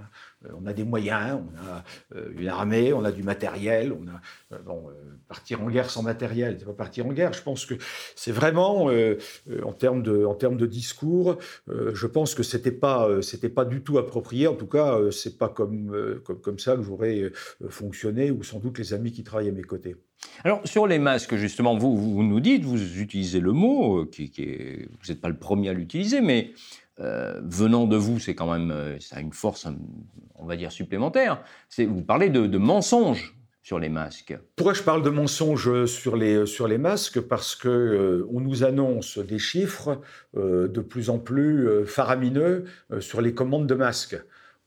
Euh, 0.46 0.50
on 0.62 0.66
a 0.66 0.74
des 0.74 0.84
moyens, 0.84 1.40
on 1.40 1.68
a 1.68 1.84
euh, 2.16 2.30
une 2.38 2.48
armée, 2.48 2.94
on 2.94 3.04
a 3.04 3.12
du 3.12 3.24
matériel. 3.24 3.94
On 3.94 4.08
a, 4.08 4.22
euh, 4.56 4.62
bon, 4.64 4.90
partir 5.28 5.62
en 5.62 5.70
guerre 5.70 5.90
sans 5.90 6.04
matériel, 6.04 6.58
c'est 6.60 6.66
pas 6.66 6.74
partir 6.74 7.06
en 7.06 7.14
guerre. 7.14 7.34
Je 7.34 7.42
pense 7.42 7.66
que 7.66 7.76
c'est 8.16 8.32
vraiment, 8.32 8.86
en, 8.86 9.74
termes 9.74 10.04
de, 10.04 10.26
en 10.26 10.36
termes 10.36 10.58
de 10.58 10.66
discours, 10.66 11.38
je 11.68 12.08
pense 12.08 12.36
que 12.36 12.44
c'était 12.44 12.72
pas, 12.72 13.22
c'était 13.22 13.50
pas 13.50 13.66
du 13.66 13.82
tout 13.82 13.98
approprié. 13.98 14.48
En 14.48 14.56
tout 14.56 14.68
cas, 14.68 15.00
c'est 15.12 15.38
pas 15.38 15.50
comme, 15.50 16.20
comme, 16.24 16.40
comme, 16.40 16.60
ça 16.60 16.76
que 16.76 16.84
j'aurais 16.84 17.32
fonctionné, 17.70 18.32
ou 18.32 18.44
sans 18.44 18.60
doute 18.60 18.78
les 18.78 18.94
amis 18.94 19.12
qui 19.12 19.24
travaillent 19.24 19.50
à 19.50 19.54
mes 19.54 19.64
côtés. 19.64 19.96
Alors, 20.44 20.62
sur 20.66 20.88
les 20.88 21.00
masques, 21.00 21.36
justement, 21.36 21.78
vous, 21.78 21.98
vous 21.98 22.24
nous 22.24 22.40
dites, 22.40 22.64
vous 22.64 23.00
utilisez 23.00 23.40
le 23.40 23.52
mot, 23.52 24.06
qui, 24.06 24.32
vous 24.36 25.12
n'êtes 25.12 25.22
pas 25.22 25.30
le 25.30 25.38
premier 25.38 25.70
à 25.70 25.74
l'utiliser, 25.74 26.22
mais 26.22 26.54
euh, 27.00 27.40
venant 27.44 27.88
de 27.88 27.98
vous, 27.98 28.20
c'est 28.20 28.36
quand 28.36 28.52
même 28.52 28.72
euh, 28.72 29.00
ça 29.00 29.18
a 29.18 29.20
une 29.20 29.34
force, 29.34 29.68
on 30.36 30.46
va 30.46 30.56
dire, 30.56 30.72
supplémentaire. 30.72 31.42
Vous 31.80 32.04
parlez 32.04 32.30
de, 32.30 32.58
mensonges 32.58 33.36
sur 33.64 33.80
les 33.80 33.90
masques. 33.90 34.38
Pourquoi 34.56 34.74
je 34.74 34.84
parle 34.84 35.02
de 35.02 35.10
mensonges 35.10 35.86
sur 35.86 36.16
les, 36.16 36.46
sur 36.46 36.68
les 36.68 36.78
masques? 36.78 37.20
Parce 37.22 37.56
qu'on 37.56 37.70
euh, 37.70 38.28
on 38.32 38.42
nous 38.42 38.64
annonce 38.64 39.18
des 39.18 39.40
chiffres 39.40 40.02
de 40.36 40.82
plus 40.82 41.10
en 41.10 41.18
plus 41.18 41.86
faramineux 41.86 42.66
sur 43.00 43.22
les 43.22 43.34
commandes 43.34 43.68
de 43.68 43.76
masques. 43.76 44.18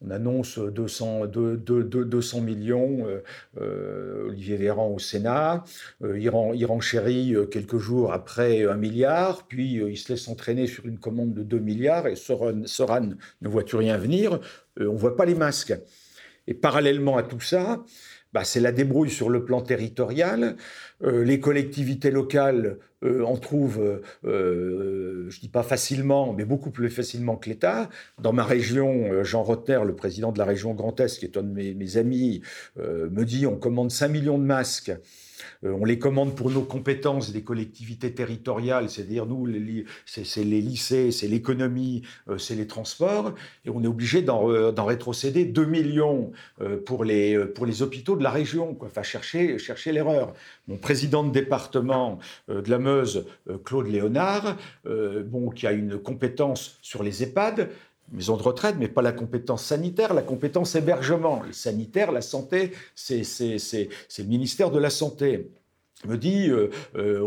On 0.04 0.10
annonce 0.10 0.58
200, 0.58 1.26
200 1.26 2.40
millions, 2.42 3.06
euh, 3.06 3.22
euh, 3.60 4.28
Olivier 4.28 4.56
Véran 4.56 4.88
au 4.88 4.98
Sénat, 4.98 5.64
euh, 6.02 6.18
il, 6.18 6.66
renchérit 6.66 7.34
quelques 7.50 7.78
jours 7.78 8.12
après 8.12 8.66
un 8.66 8.76
milliard, 8.76 9.46
puis 9.46 9.76
il 9.76 9.96
se 9.96 10.12
laisse 10.12 10.28
entraîner 10.28 10.66
sur 10.66 10.84
une 10.86 10.98
commande 10.98 11.32
de 11.32 11.42
2 11.42 11.58
milliards, 11.58 12.06
et 12.08 12.14
Soran, 12.14 12.52
ne 13.40 13.48
voit 13.48 13.64
tu 13.64 13.76
rien 13.76 13.96
venir, 13.96 14.38
on 14.78 14.92
ne 14.92 14.98
voit 14.98 15.16
pas 15.16 15.24
les 15.24 15.34
masques. 15.34 15.74
Et 16.46 16.54
parallèlement 16.54 17.16
à 17.16 17.22
tout 17.22 17.40
ça, 17.40 17.82
bah, 18.36 18.44
c'est 18.44 18.60
la 18.60 18.70
débrouille 18.70 19.08
sur 19.08 19.30
le 19.30 19.46
plan 19.46 19.62
territorial. 19.62 20.56
Euh, 21.02 21.24
les 21.24 21.40
collectivités 21.40 22.10
locales 22.10 22.78
euh, 23.06 23.24
en 23.24 23.36
trouvent, 23.36 24.00
euh, 24.24 25.26
je 25.28 25.40
dis 25.40 25.48
pas 25.48 25.62
facilement, 25.62 26.32
mais 26.32 26.44
beaucoup 26.44 26.70
plus 26.70 26.90
facilement 26.90 27.36
que 27.36 27.48
l'État. 27.48 27.88
Dans 28.20 28.32
ma 28.32 28.44
région, 28.44 29.22
Jean 29.24 29.42
Rotner, 29.42 29.80
le 29.84 29.94
président 29.94 30.32
de 30.32 30.38
la 30.38 30.44
région 30.44 30.74
Grand 30.74 30.98
Est, 31.00 31.18
qui 31.18 31.24
est 31.24 31.36
un 31.36 31.42
de 31.42 31.52
mes, 31.52 31.74
mes 31.74 31.96
amis, 31.96 32.42
me 32.76 33.24
dit 33.24 33.46
on 33.46 33.56
commande 33.56 33.90
5 33.90 34.08
millions 34.08 34.38
de 34.38 34.44
masques. 34.44 34.92
Euh, 35.66 35.76
on 35.80 35.84
les 35.84 35.98
commande 35.98 36.34
pour 36.34 36.50
nos 36.50 36.62
compétences 36.62 37.32
des 37.32 37.42
collectivités 37.42 38.12
territoriales, 38.12 38.88
c'est-à-dire 38.90 39.26
nous, 39.26 39.48
c'est 40.04 40.44
les 40.44 40.60
lycées, 40.60 41.10
c'est 41.10 41.28
l'économie, 41.28 42.02
euh, 42.28 42.38
c'est 42.38 42.54
les 42.54 42.66
transports, 42.66 43.34
et 43.64 43.70
on 43.70 43.82
est 43.82 43.86
obligé 43.86 44.22
d'en 44.22 44.50
euh, 44.50 44.72
rétrocéder 44.76 45.44
2 45.44 45.64
millions 45.64 46.30
pour 46.84 47.04
les, 47.04 47.36
pour 47.38 47.66
les 47.66 47.82
hôpitaux 47.82 48.14
de 48.14 48.22
la 48.22 48.30
région, 48.30 48.74
quoi. 48.74 48.86
enfin 48.88 49.02
chercher, 49.02 49.58
chercher 49.58 49.90
l'erreur. 49.90 50.32
Mon 50.68 50.76
président 50.76 51.24
de 51.24 51.32
département 51.32 52.20
de 52.48 52.70
la 52.70 52.78
Meuse, 52.78 53.26
Claude 53.64 53.88
Léonard, 53.88 54.56
bon, 54.84 55.50
qui 55.50 55.66
a 55.66 55.72
une 55.72 55.98
compétence 55.98 56.78
sur 56.82 57.02
les 57.02 57.24
EHPAD, 57.24 57.70
maison 58.12 58.36
de 58.36 58.42
retraite, 58.42 58.76
mais 58.78 58.88
pas 58.88 59.02
la 59.02 59.12
compétence 59.12 59.64
sanitaire, 59.64 60.14
la 60.14 60.22
compétence 60.22 60.74
hébergement. 60.74 61.42
Le 61.42 61.52
sanitaire, 61.52 62.12
la 62.12 62.22
santé, 62.22 62.72
c'est 62.94 63.20
le 63.20 64.24
ministère 64.24 64.70
de 64.70 64.78
la 64.78 64.90
Santé. 64.90 65.50
Me 66.04 66.16
dit, 66.16 66.50
euh, 66.50 66.68
euh, 66.96 67.20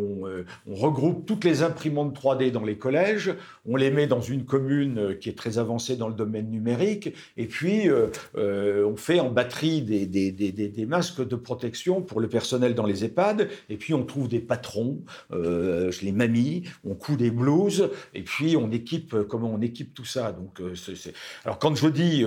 on, 0.68 0.76
regroupe 0.76 1.26
toutes 1.26 1.44
les 1.44 1.64
imprimantes 1.64 2.16
3D 2.16 2.52
dans 2.52 2.64
les 2.64 2.78
collèges, 2.78 3.34
on 3.66 3.76
les 3.76 3.90
met 3.90 4.06
dans 4.06 4.22
une 4.22 4.46
commune 4.46 5.18
qui 5.20 5.30
est 5.30 5.38
très 5.38 5.58
avancée 5.58 5.96
dans 5.96 6.08
le 6.08 6.14
domaine 6.14 6.50
numérique, 6.50 7.14
et 7.36 7.48
puis 7.48 7.90
on 8.36 8.96
fait 8.96 9.20
en 9.20 9.30
batterie 9.30 9.82
des, 9.82 10.06
des, 10.06 10.86
masques 10.86 11.28
de 11.28 11.36
protection 11.36 12.02
pour 12.02 12.20
le 12.20 12.30
personnel 12.30 12.76
dans 12.76 12.86
les 12.86 13.04
EHPAD, 13.04 13.50
et 13.70 13.78
puis 13.78 13.94
on 13.94 14.06
trouve 14.06 14.30
des 14.30 14.40
patrons, 14.40 15.02
les 15.32 16.12
mamies, 16.12 16.64
on 16.86 16.96
coud 16.96 17.18
des 17.18 17.32
blouses, 17.32 17.90
et 18.14 18.22
puis 18.22 18.56
on 18.56 18.72
équipe, 18.72 19.16
comment 19.28 19.52
on 19.52 19.62
équipe 19.62 19.94
tout 19.94 20.06
ça. 20.06 20.32
Donc, 20.32 20.62
Alors 21.44 21.60
quand 21.60 21.76
je 21.76 21.88
dis, 21.88 22.24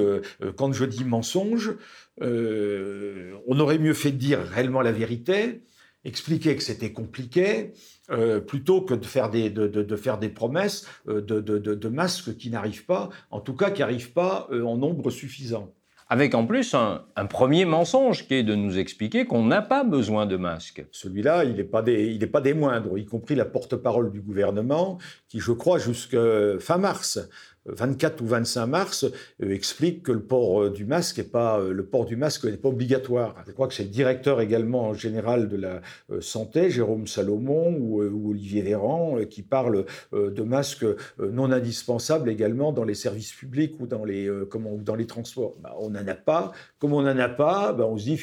quand 0.57 0.73
je 0.73 0.85
dis 0.85 1.05
mensonge, 1.05 1.75
on 2.21 3.61
aurait 3.61 3.79
mieux 3.79 3.95
fait 3.95 4.13
de 4.13 4.19
dire 4.19 4.41
réellement 4.41 4.83
la 4.83 4.93
vérité, 4.93 5.63
expliquer 6.05 6.57
que 6.57 6.63
c'était 6.63 6.93
compliqué, 6.93 7.73
euh, 8.11 8.41
plutôt 8.41 8.83
que 8.83 8.95
de 8.95 9.07
faire 9.07 9.31
des, 9.31 9.51
de, 9.51 9.97
faire 9.97 10.19
des 10.19 10.29
promesses 10.29 10.87
euh, 11.09 11.21
de, 11.21 11.89
masques 11.89 12.37
qui 12.37 12.51
n'arrivent 12.51 12.85
pas, 12.85 13.11
en 13.31 13.41
tout 13.41 13.55
cas 13.55 13.71
qui 13.71 13.81
n'arrivent 13.81 14.13
pas 14.13 14.49
euh, 14.51 14.65
en 14.65 14.77
nombre 14.77 15.11
suffisant. 15.11 15.73
Avec 16.09 16.35
en 16.35 16.45
plus 16.45 16.75
un, 16.75 17.07
premier 17.27 17.65
mensonge 17.65 18.27
qui 18.27 18.35
est 18.35 18.43
de 18.43 18.55
nous 18.55 18.77
expliquer 18.77 19.25
qu'on 19.25 19.45
n'a 19.45 19.63
pas 19.63 19.83
besoin 19.83 20.27
de 20.27 20.37
masques. 20.37 20.85
Celui-là, 20.91 21.45
il 21.45 21.55
n'est 21.55 21.65
pas, 21.65 21.83
pas 21.83 22.41
des 22.43 22.53
moindres, 22.53 22.99
y 22.99 23.07
compris 23.07 23.35
la 23.35 23.47
porte-parole 23.47 24.11
du 24.11 24.21
gouvernement, 24.21 24.99
qui, 25.29 25.39
je 25.41 25.53
crois, 25.53 25.79
jusqu'à 25.79 26.59
fin 26.61 26.77
mars, 26.77 27.19
24 27.67 28.21
ou 28.21 28.27
25 28.27 28.67
mars 28.67 29.05
euh, 29.43 29.51
explique 29.51 30.03
que 30.03 30.13
le 30.13 30.23
port 30.23 30.63
euh, 30.63 30.71
du 30.71 30.85
masque 30.85 31.19
n'est 31.19 31.25
pas 31.25 31.61
euh, 31.61 31.73
le 31.73 31.85
port 31.85 32.05
du 32.05 32.17
masque 32.17 32.45
n'est 32.45 32.57
pas 32.57 32.69
obligatoire. 32.69 33.37
Je 33.47 33.53
crois 33.53 33.69
que 33.69 33.75
c'est 33.75 33.85
le 33.85 33.89
directeur 33.89 34.41
également 34.41 34.95
général 34.95 35.49
de 35.49 35.57
la 35.57 35.81
santé, 36.21 36.71
Jérôme 36.71 37.07
Salomon 37.07 37.77
ou, 37.79 38.03
Olivier 38.31 38.63
Véran, 38.63 39.19
qui 39.29 39.43
parle 39.43 39.85
de 40.13 40.43
masques 40.43 40.87
non 41.19 41.51
indispensables 41.51 42.29
également 42.29 42.73
dans 42.73 42.85
les 42.85 42.95
services 42.95 43.33
publics 43.33 43.75
ou 43.81 43.87
dans 43.87 44.05
les 44.05 44.31
comment 44.51 44.77
dans 44.77 44.95
les 44.95 45.07
transports. 45.07 45.57
Bah, 45.63 45.75
on 45.79 45.91
n'en 45.91 46.07
a 46.07 46.15
pas. 46.15 46.53
Comme 46.79 46.93
on 46.93 47.03
n'en 47.03 47.19
a 47.19 47.29
pas, 47.29 47.73
bah, 47.73 47.87
on 47.87 47.97
se 47.99 48.05
dit 48.05 48.21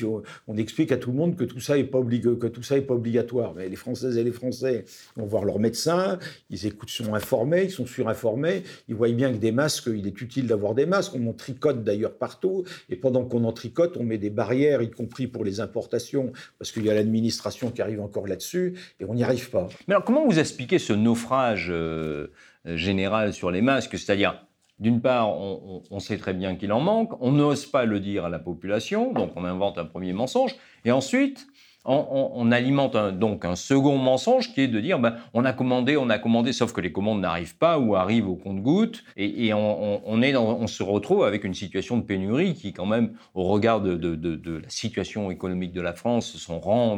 on, 0.47 0.57
explique 0.57 0.91
à 0.91 0.97
tout 0.97 1.11
le 1.11 1.17
monde 1.17 1.35
que 1.35 1.43
tout 1.43 1.59
ça 1.59 1.77
est 1.77 1.83
pas 1.83 1.99
que 2.01 2.47
tout 2.47 2.63
ça 2.63 2.77
est 2.77 2.81
pas 2.81 2.95
obligatoire. 2.95 3.53
Mais 3.55 3.69
les 3.69 3.75
Françaises 3.75 4.17
et 4.17 4.23
les 4.23 4.31
Français 4.31 4.85
vont 5.15 5.25
voir 5.25 5.45
leur 5.45 5.59
médecin, 5.59 6.19
ils 6.49 6.65
écoutent, 6.65 6.89
sont 6.89 7.13
informés, 7.13 7.63
ils 7.63 7.71
sont 7.71 7.85
surinformés, 7.85 8.63
ils 8.87 8.95
voient 8.95 9.09
bien 9.09 9.28
des 9.37 9.51
masques, 9.51 9.89
il 9.93 10.07
est 10.07 10.21
utile 10.21 10.47
d'avoir 10.47 10.73
des 10.73 10.85
masques. 10.85 11.13
On 11.15 11.27
en 11.27 11.33
tricote 11.33 11.83
d'ailleurs 11.83 12.17
partout. 12.17 12.63
Et 12.89 12.95
pendant 12.95 13.25
qu'on 13.25 13.43
en 13.43 13.51
tricote, 13.51 13.97
on 13.97 14.03
met 14.03 14.17
des 14.17 14.29
barrières, 14.29 14.81
y 14.81 14.89
compris 14.89 15.27
pour 15.27 15.43
les 15.43 15.59
importations, 15.59 16.31
parce 16.57 16.71
qu'il 16.71 16.85
y 16.85 16.89
a 16.89 16.93
l'administration 16.93 17.71
qui 17.71 17.81
arrive 17.81 18.01
encore 18.01 18.27
là-dessus, 18.27 18.75
et 18.99 19.05
on 19.05 19.13
n'y 19.13 19.23
arrive 19.23 19.49
pas. 19.49 19.67
Mais 19.87 19.93
alors, 19.93 20.03
comment 20.03 20.25
vous 20.25 20.39
expliquez 20.39 20.79
ce 20.79 20.93
naufrage 20.93 21.67
euh, 21.69 22.27
général 22.65 23.33
sur 23.33 23.51
les 23.51 23.61
masques? 23.61 23.97
C'est-à-dire, 23.97 24.45
d'une 24.79 25.01
part, 25.01 25.37
on, 25.37 25.99
sait 25.99 26.17
très 26.17 26.33
bien 26.33 26.55
qu'il 26.55 26.71
en 26.71 26.79
manque, 26.79 27.11
on 27.21 27.33
n'ose 27.33 27.65
pas 27.65 27.83
le 27.83 27.99
dire 27.99 28.23
à 28.25 28.29
la 28.29 28.39
population, 28.39 29.11
donc 29.11 29.31
on 29.35 29.43
invente 29.43 29.77
un 29.77 29.83
premier 29.83 30.13
mensonge, 30.13 30.55
et 30.85 30.91
ensuite, 30.91 31.47
on, 31.85 32.51
alimente 32.51 32.95
donc 33.17 33.45
un 33.45 33.55
second 33.55 33.97
mensonge 33.97 34.53
qui 34.53 34.61
est 34.61 34.67
de 34.67 34.79
dire 34.79 34.99
ben, 34.99 35.15
on 35.33 35.45
a 35.45 35.53
commandé, 35.53 35.97
on 35.97 36.09
a 36.09 36.19
commandé, 36.19 36.51
sauf 36.53 36.73
que 36.73 36.81
les 36.81 36.91
commandes 36.91 37.21
n'arrivent 37.21 37.57
pas 37.57 37.79
ou 37.79 37.95
arrivent 37.95 38.27
au 38.27 38.35
compte-gouttes, 38.35 39.03
et, 39.17 39.53
on, 39.53 40.21
est 40.21 40.35
on 40.35 40.67
se 40.67 40.83
retrouve 40.83 41.23
avec 41.23 41.43
une 41.43 41.53
situation 41.53 41.97
de 41.97 42.03
pénurie 42.03 42.53
qui, 42.53 42.73
quand 42.73 42.85
même, 42.85 43.13
au 43.33 43.43
regard 43.43 43.81
de, 43.81 44.59
la 44.61 44.69
situation 44.69 45.31
économique 45.31 45.71
de 45.71 45.81
la 45.81 45.93
France, 45.93 46.35
son 46.37 46.59
rang 46.59 46.97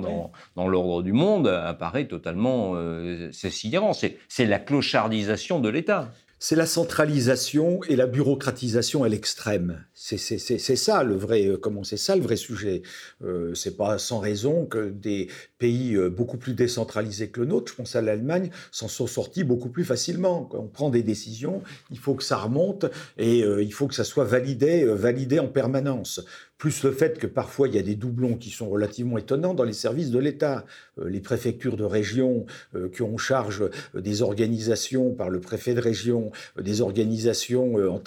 dans, 0.56 0.68
l'ordre 0.68 1.04
du 1.04 1.14
monde, 1.14 1.48
apparaît 1.48 2.06
totalement 2.06 2.74
euh, 2.76 3.30
c'est 3.32 3.50
sidérant. 3.50 3.92
C'est 3.94 4.46
la 4.46 4.60
clochardisation 4.60 5.60
de 5.60 5.70
l'État 5.70 6.12
c'est 6.44 6.56
la 6.56 6.66
centralisation 6.66 7.82
et 7.88 7.96
la 7.96 8.08
bureaucratisation 8.08 9.04
à 9.04 9.10
l'extrême. 9.10 9.86
C'est 9.94 10.18
ça 10.18 11.04
le 11.04 11.16
vrai, 11.16 11.46
euh, 11.46 11.58
comment 11.58 11.84
c'est 11.84 11.98
ça 11.98 12.16
le 12.16 12.24
vrai 12.24 12.36
sujet. 12.36 12.82
Euh, 13.24 13.54
c'est 13.54 13.78
pas 13.78 14.00
sans 14.00 14.18
raison 14.18 14.66
que 14.66 14.90
des 14.90 15.28
pays 15.60 15.94
euh, 15.94 16.10
beaucoup 16.10 16.38
plus 16.38 16.56
décentralisés 16.56 17.30
que 17.30 17.42
le 17.42 17.46
nôtre, 17.46 17.72
je 17.72 17.78
pense 17.78 17.96
à 17.96 18.02
l'Allemagne, 18.02 18.50
s'en 18.72 18.88
sont 18.88 19.06
sortis 19.06 19.44
beaucoup 19.44 19.70
plus 19.70 19.86
facilement. 19.86 20.50
On 20.54 20.66
prend 20.66 20.90
des 20.90 21.04
décisions, 21.04 21.62
il 21.92 22.00
faut 22.00 22.16
que 22.16 22.24
ça 22.24 22.38
remonte 22.38 22.88
et 23.20 23.42
il 23.42 23.74
faut 23.74 23.88
que 23.88 23.94
ça 23.94 24.04
soit 24.04 24.26
validé, 24.26 24.84
validé 24.86 25.38
en 25.38 25.48
permanence 25.48 26.26
plus 26.62 26.84
le 26.84 26.92
fait 26.92 27.18
que 27.18 27.26
parfois 27.26 27.68
il 27.68 27.74
y 27.74 27.80
a 27.80 27.82
des 27.82 27.96
doublons 27.96 28.36
qui 28.36 28.52
sont 28.52 28.70
relativement 28.70 29.18
étonnants 29.18 29.56
dans 29.56 29.64
les 29.64 29.74
services 29.74 30.12
de 30.12 30.20
l'État. 30.20 30.64
Euh, 31.00 31.10
les 31.10 31.20
préfectures 31.20 31.76
de 31.76 31.84
région 31.84 32.46
euh, 32.76 32.88
qui 32.88 33.02
ont 33.02 33.18
charge 33.18 33.64
euh, 33.96 34.02
des 34.02 34.22
organisations 34.22 35.12
par 35.12 35.32
le 35.32 35.40
préfet 35.40 35.74
de 35.74 35.82
région, 35.82 36.32
des 36.62 36.82
organisations 36.82 37.78
en, 37.92 38.00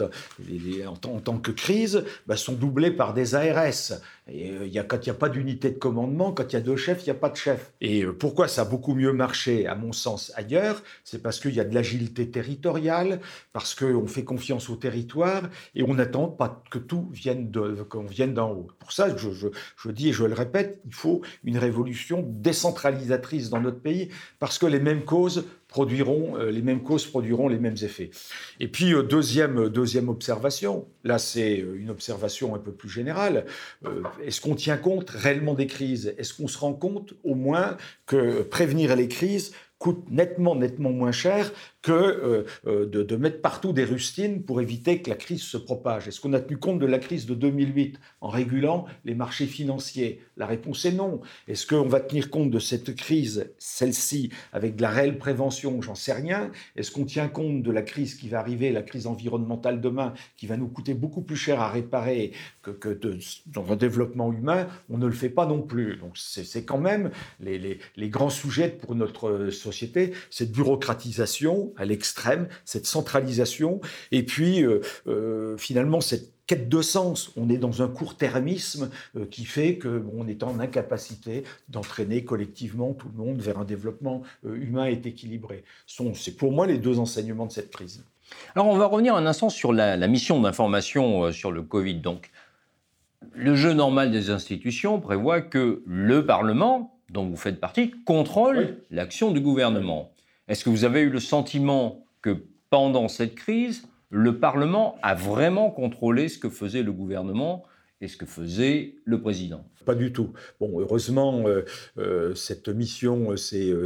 tant 1.20 1.38
que 1.38 1.50
crise, 1.50 2.04
bah, 2.28 2.36
sont 2.36 2.52
doublées 2.52 2.92
par 2.92 3.12
des 3.12 3.34
ARS. 3.34 4.00
Et 4.28 4.52
y 4.68 4.78
a, 4.78 4.84
quand 4.84 5.04
il 5.04 5.10
n'y 5.10 5.16
a 5.16 5.18
pas 5.18 5.28
d'unité 5.28 5.70
de 5.70 5.78
commandement, 5.78 6.32
quand 6.32 6.52
il 6.52 6.56
y 6.56 6.58
a 6.58 6.62
deux 6.62 6.76
chefs, 6.76 7.02
il 7.02 7.06
n'y 7.06 7.16
a 7.16 7.20
pas 7.20 7.28
de 7.28 7.36
chef. 7.36 7.72
Et 7.82 8.06
pourquoi 8.06 8.48
ça 8.48 8.62
a 8.62 8.64
beaucoup 8.64 8.94
mieux 8.94 9.12
marché, 9.12 9.66
à 9.66 9.74
mon 9.74 9.92
sens, 9.92 10.32
ailleurs 10.34 10.82
C'est 11.04 11.22
parce 11.22 11.40
qu'il 11.40 11.54
y 11.54 11.60
a 11.60 11.64
de 11.64 11.74
l'agilité 11.74 12.30
territoriale, 12.30 13.20
parce 13.52 13.74
qu'on 13.74 14.06
fait 14.06 14.24
confiance 14.24 14.70
au 14.70 14.76
territoire 14.76 15.42
et 15.74 15.82
on 15.82 15.94
n'attend 15.94 16.28
pas 16.28 16.62
que 16.70 16.78
tout 16.78 17.10
vienne 17.12 17.50
de, 17.50 17.82
pour 18.78 18.92
ça, 18.92 19.14
je, 19.16 19.28
je, 19.30 19.90
dis 19.90 20.08
et 20.08 20.12
je 20.12 20.24
le 20.24 20.34
répète, 20.34 20.80
il 20.86 20.94
faut 20.94 21.22
une 21.44 21.58
révolution 21.58 22.24
décentralisatrice 22.26 23.50
dans 23.50 23.60
notre 23.60 23.80
pays, 23.80 24.08
parce 24.38 24.58
que 24.58 24.66
les 24.66 24.80
mêmes 24.80 25.04
causes 25.04 25.44
produiront, 25.68 26.36
euh, 26.38 26.50
les 26.50 26.62
mêmes 26.62 26.82
causes 26.82 27.06
produiront 27.06 27.48
les 27.48 27.58
mêmes 27.58 27.76
effets. 27.82 28.10
Et 28.60 28.68
puis, 28.68 28.94
euh, 28.94 29.02
deuxième, 29.02 29.68
deuxième 29.68 30.08
observation, 30.08 30.86
là 31.02 31.18
c'est 31.18 31.60
euh, 31.60 31.76
une 31.78 31.90
observation 31.90 32.54
un 32.54 32.58
peu 32.58 32.72
plus 32.72 32.88
générale, 32.88 33.46
est-ce 34.22 34.40
qu'on 34.40 34.54
tient 34.54 34.76
compte 34.76 35.10
réellement 35.10 35.54
des 35.54 35.66
crises? 35.66 36.14
Est-ce 36.18 36.34
qu'on 36.34 36.48
se 36.48 36.58
rend 36.58 36.74
compte 36.74 37.14
au 37.24 37.34
moins 37.34 37.76
que 38.06 38.42
prévenir 38.42 38.96
les 38.96 39.08
crises 39.08 39.52
coûte 39.78 40.04
nettement, 40.10 40.54
nettement 40.54 40.90
moins 40.90 41.12
cher 41.12 41.52
que 41.84 41.92
euh, 41.92 42.44
euh, 42.66 42.86
de, 42.86 43.16
mettre 43.16 43.42
partout 43.42 43.74
des 43.74 43.84
rustines 43.84 44.42
pour 44.42 44.62
éviter 44.62 45.02
que 45.02 45.10
la 45.10 45.16
crise 45.16 45.42
se 45.42 45.58
propage. 45.58 46.08
Est-ce 46.08 46.18
qu'on 46.18 46.32
a 46.32 46.40
tenu 46.40 46.56
compte 46.56 46.78
de 46.78 46.86
la 46.86 46.98
crise 46.98 47.26
de 47.26 47.34
2008 47.34 48.00
en 48.22 48.28
régulant 48.28 48.86
les 49.04 49.14
marchés 49.14 49.44
financiers? 49.44 50.22
La 50.38 50.46
réponse 50.46 50.86
est 50.86 50.92
non. 50.92 51.20
Est-ce 51.46 51.66
qu'on 51.66 51.86
va 51.86 52.00
tenir 52.00 52.30
compte 52.30 52.50
de 52.50 52.58
cette 52.58 52.96
crise, 52.96 53.52
celle-ci, 53.58 54.30
avec 54.54 54.76
de 54.76 54.82
la 54.82 54.88
réelle 54.88 55.18
prévention? 55.18 55.82
J'en 55.82 55.94
sais 55.94 56.14
rien. 56.14 56.50
Est-ce 56.74 56.90
qu'on 56.90 57.04
tient 57.04 57.28
compte 57.28 57.62
de 57.62 57.70
la 57.70 57.82
crise 57.82 58.14
qui 58.14 58.30
va 58.30 58.38
arriver, 58.38 58.72
la 58.72 58.82
crise 58.82 59.06
environnementale 59.06 59.82
demain, 59.82 60.14
qui 60.38 60.46
va 60.46 60.56
nous 60.56 60.68
coûter 60.68 60.94
beaucoup 60.94 61.20
plus 61.20 61.36
cher 61.36 61.60
à 61.60 61.68
réparer 61.68 62.32
que, 62.62 62.98
dans 63.46 63.70
un 63.70 63.76
développement 63.76 64.32
humain? 64.32 64.68
On 64.88 64.96
ne 64.96 65.06
le 65.06 65.12
fait 65.12 65.28
pas 65.28 65.44
non 65.44 65.60
plus. 65.60 65.98
Donc 65.98 66.16
c'est 66.16 66.64
quand 66.64 66.78
même 66.78 67.10
les, 67.40 67.58
les, 67.58 67.78
les 67.96 68.08
grands 68.08 68.30
sujets 68.30 68.70
pour 68.70 68.94
notre 68.94 69.50
société, 69.50 70.14
cette 70.30 70.50
bureaucratisation 70.50 71.73
à 71.76 71.84
l'extrême, 71.84 72.48
cette 72.64 72.86
centralisation, 72.86 73.80
et 74.12 74.22
puis 74.22 74.62
euh, 74.62 74.80
euh, 75.06 75.56
finalement 75.56 76.00
cette 76.00 76.32
quête 76.46 76.68
de 76.68 76.82
sens. 76.82 77.32
On 77.36 77.48
est 77.48 77.56
dans 77.56 77.82
un 77.82 77.88
court-termisme 77.88 78.90
euh, 79.16 79.24
qui 79.30 79.44
fait 79.44 79.78
qu'on 79.78 80.26
est 80.28 80.42
en 80.42 80.60
incapacité 80.60 81.44
d'entraîner 81.68 82.24
collectivement 82.24 82.92
tout 82.92 83.08
le 83.08 83.24
monde 83.24 83.40
vers 83.40 83.58
un 83.58 83.64
développement 83.64 84.22
humain 84.44 84.86
et 84.86 85.00
équilibré. 85.04 85.64
C'est 85.86 86.36
pour 86.36 86.52
moi 86.52 86.66
les 86.66 86.78
deux 86.78 86.98
enseignements 86.98 87.46
de 87.46 87.52
cette 87.52 87.70
crise. 87.70 88.04
Alors 88.54 88.68
on 88.68 88.76
va 88.76 88.86
revenir 88.86 89.14
un 89.14 89.26
instant 89.26 89.48
sur 89.48 89.72
la, 89.72 89.96
mission 90.06 90.40
d'information 90.40 91.32
sur 91.32 91.50
le 91.50 91.62
Covid. 91.62 91.96
Donc, 91.96 92.30
le 93.32 93.54
jeu 93.54 93.72
normal 93.72 94.10
des 94.10 94.30
institutions 94.30 95.00
prévoit 95.00 95.40
que 95.40 95.82
le 95.86 96.26
Parlement, 96.26 96.98
dont 97.10 97.26
vous 97.26 97.36
faites 97.36 97.60
partie, 97.60 97.90
contrôle 98.04 98.78
l'action 98.90 99.30
du 99.30 99.40
gouvernement. 99.40 100.13
Est-ce 100.48 100.64
que 100.64 100.70
vous 100.70 100.84
avez 100.84 101.00
eu 101.00 101.10
le 101.10 101.20
sentiment 101.20 102.06
que 102.20 102.44
pendant 102.70 103.08
cette 103.08 103.34
crise, 103.34 103.88
le 104.10 104.38
Parlement 104.38 104.96
a 105.02 105.14
vraiment 105.14 105.70
contrôlé 105.70 106.28
ce 106.28 106.38
que 106.38 106.48
faisait 106.48 106.82
le 106.82 106.92
gouvernement 106.92 107.64
et 108.00 108.08
ce 108.08 108.16
que 108.16 108.26
faisait 108.26 108.96
le 109.04 109.20
président? 109.20 109.64
Pas 109.84 109.94
du 109.94 110.12
tout. 110.12 110.32
Bon, 110.60 110.80
heureusement, 110.80 111.46
euh, 111.46 111.64
euh, 111.98 112.34
cette 112.34 112.68
mission 112.68 113.32
euh, 113.32 113.36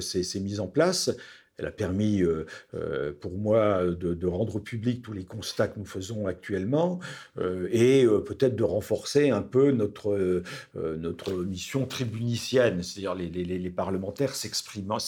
s'est 0.01 0.41
mise 0.41 0.61
en 0.61 0.69
place. 0.69 1.11
Elle 1.57 1.67
a 1.67 1.73
permis 1.73 2.23
pour 3.21 3.33
moi 3.33 3.85
de, 3.85 4.27
rendre 4.29 4.61
public 4.61 5.03
tous 5.03 5.13
les 5.13 5.25
constats 5.25 5.67
que 5.67 5.81
nous 5.81 5.85
faisons 5.85 6.29
actuellement 6.29 7.01
et 7.73 8.07
peut-être 8.25 8.55
de 8.55 8.63
renforcer 8.63 9.31
un 9.31 9.43
peu 9.43 9.73
notre, 9.73 10.23
mission 11.45 11.85
tribunicienne, 11.85 12.85
c'est-à-dire 12.85 13.17
les, 13.17 13.71
parlementaires 13.71 14.37
s'exprimant. 14.37 15.01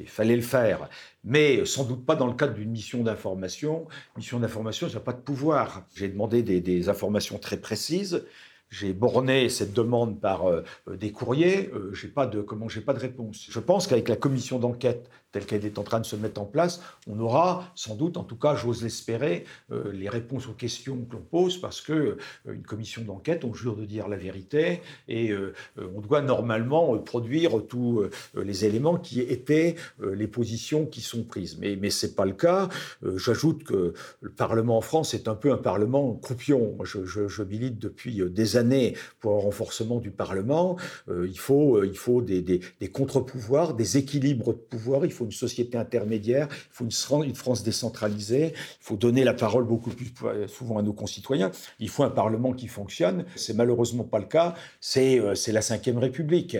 Il 0.00 0.08
fallait 0.08 0.36
le 0.36 0.42
faire. 0.42 0.88
Mais 1.24 1.64
sans 1.64 1.84
doute 1.84 2.04
pas 2.04 2.16
dans 2.16 2.26
le 2.26 2.34
cadre 2.34 2.54
d'une 2.54 2.70
mission 2.70 3.02
d'information. 3.02 3.86
Mission 4.16 4.38
d'information, 4.38 4.88
ça 4.88 4.94
n'a 4.94 5.00
pas 5.00 5.12
de 5.12 5.20
pouvoir. 5.20 5.86
J'ai 5.94 6.08
demandé 6.08 6.42
des, 6.42 6.88
informations 6.88 7.38
très 7.38 7.56
précises. 7.56 8.24
j'ai 8.70 8.92
borné 8.92 9.48
cette 9.48 9.72
demande 9.72 10.20
par 10.20 10.48
euh, 10.48 10.62
des 10.92 11.12
courriers. 11.12 11.70
Euh, 11.72 11.92
j'ai 11.94 12.08
pas 12.08 12.26
de 12.26 12.40
comment 12.42 12.68
j'ai 12.68 12.80
pas 12.80 12.92
de 12.92 13.00
réponse. 13.00 13.46
Je 13.48 13.60
pense 13.60 13.86
qu'avec 13.86 14.08
la 14.08 14.16
commission 14.16 14.58
d'enquête 14.58 15.08
telle 15.36 15.46
qu'elle 15.46 15.66
est 15.66 15.78
en 15.78 15.82
train 15.82 16.00
de 16.00 16.06
se 16.06 16.16
mettre 16.16 16.40
en 16.40 16.46
place, 16.46 16.80
on 17.06 17.18
aura 17.20 17.70
sans 17.74 17.94
doute, 17.94 18.16
en 18.16 18.24
tout 18.24 18.36
cas, 18.36 18.54
j'ose 18.56 18.82
l'espérer, 18.82 19.44
euh, 19.70 19.92
les 19.92 20.08
réponses 20.08 20.48
aux 20.48 20.52
questions 20.54 20.96
que 20.96 21.14
l'on 21.14 21.22
pose 21.22 21.60
parce 21.60 21.80
que 21.80 22.16
une 22.46 22.62
commission 22.62 23.02
d'enquête, 23.02 23.44
on 23.44 23.52
jure 23.52 23.76
de 23.76 23.84
dire 23.84 24.08
la 24.08 24.16
vérité 24.16 24.80
et 25.08 25.32
on 25.76 26.00
doit 26.00 26.22
normalement 26.22 26.96
produire 26.98 27.66
tous 27.66 28.04
les 28.34 28.64
éléments 28.64 28.96
qui 28.96 29.20
étaient 29.20 29.76
les 30.02 30.26
positions 30.26 30.86
qui 30.86 31.00
sont 31.00 31.24
prises. 31.24 31.58
Mais 31.58 31.76
mais 31.76 31.90
c'est 31.90 32.14
pas 32.14 32.24
le 32.24 32.32
cas. 32.32 32.68
J'ajoute 33.02 33.64
que 33.64 33.94
le 34.20 34.30
Parlement 34.30 34.78
en 34.78 34.80
France 34.80 35.14
est 35.14 35.28
un 35.28 35.34
peu 35.34 35.52
un 35.52 35.58
Parlement 35.58 36.14
croupion. 36.14 36.76
Je, 36.84 37.04
je, 37.04 37.42
milite 37.42 37.78
depuis 37.78 38.22
des 38.30 38.56
années 38.56 38.94
pour 39.20 39.36
un 39.36 39.40
renforcement 39.40 39.98
du 39.98 40.10
Parlement. 40.10 40.76
Euh, 41.08 41.26
il 41.28 41.38
faut, 41.38 41.76
euh, 41.76 41.86
il 41.86 41.96
faut 41.96 42.22
des, 42.22 42.42
des, 42.42 42.60
des 42.80 42.88
contre-pouvoirs, 42.88 43.74
des 43.74 43.96
équilibres 43.96 44.52
de 44.52 44.58
pouvoir. 44.58 45.04
Il 45.04 45.12
faut 45.12 45.25
une 45.26 45.32
société 45.32 45.76
intermédiaire. 45.76 46.48
Il 46.50 46.90
faut 46.98 47.22
une, 47.24 47.34
France 47.34 47.62
décentralisée. 47.62 48.54
Il 48.54 48.84
faut 48.84 48.96
donner 48.96 49.24
la 49.24 49.34
parole 49.34 49.64
beaucoup 49.64 49.90
plus 49.90 50.12
souvent 50.48 50.78
à 50.78 50.82
nos 50.82 50.92
concitoyens. 50.92 51.50
Il 51.78 51.88
faut 51.88 52.04
un 52.04 52.10
Parlement 52.10 52.52
qui 52.52 52.68
fonctionne. 52.68 53.24
C'est 53.34 53.54
malheureusement 53.54 54.04
pas 54.04 54.18
le 54.18 54.26
cas. 54.26 54.54
C'est 54.80 55.20
euh, 55.20 55.34
la 55.48 55.60
Ve 55.60 55.98
République. 55.98 56.56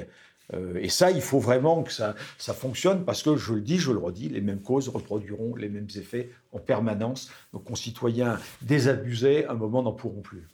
et 0.80 0.88
ça, 0.88 1.10
il 1.10 1.22
faut 1.22 1.40
vraiment 1.40 1.82
que 1.82 1.92
ça, 1.92 2.14
ça 2.38 2.54
fonctionne 2.54 3.04
parce 3.04 3.22
que, 3.22 3.36
je 3.36 3.54
le 3.54 3.60
dis, 3.60 3.78
je 3.78 3.90
le 3.90 3.98
redis, 3.98 4.28
les 4.28 4.40
mêmes 4.40 4.60
causes 4.60 4.88
reproduiront 4.88 5.56
les 5.56 5.68
mêmes 5.68 5.88
effets 5.96 6.30
en 6.52 6.58
permanence. 6.58 7.30
Nos 7.52 7.60
concitoyens 7.60 8.38
désabusés, 8.62 9.44
à 9.46 9.52
un 9.52 9.54
moment, 9.54 9.82
n'en 9.82 9.92
pourront 9.92 10.20
plus. 10.20 10.46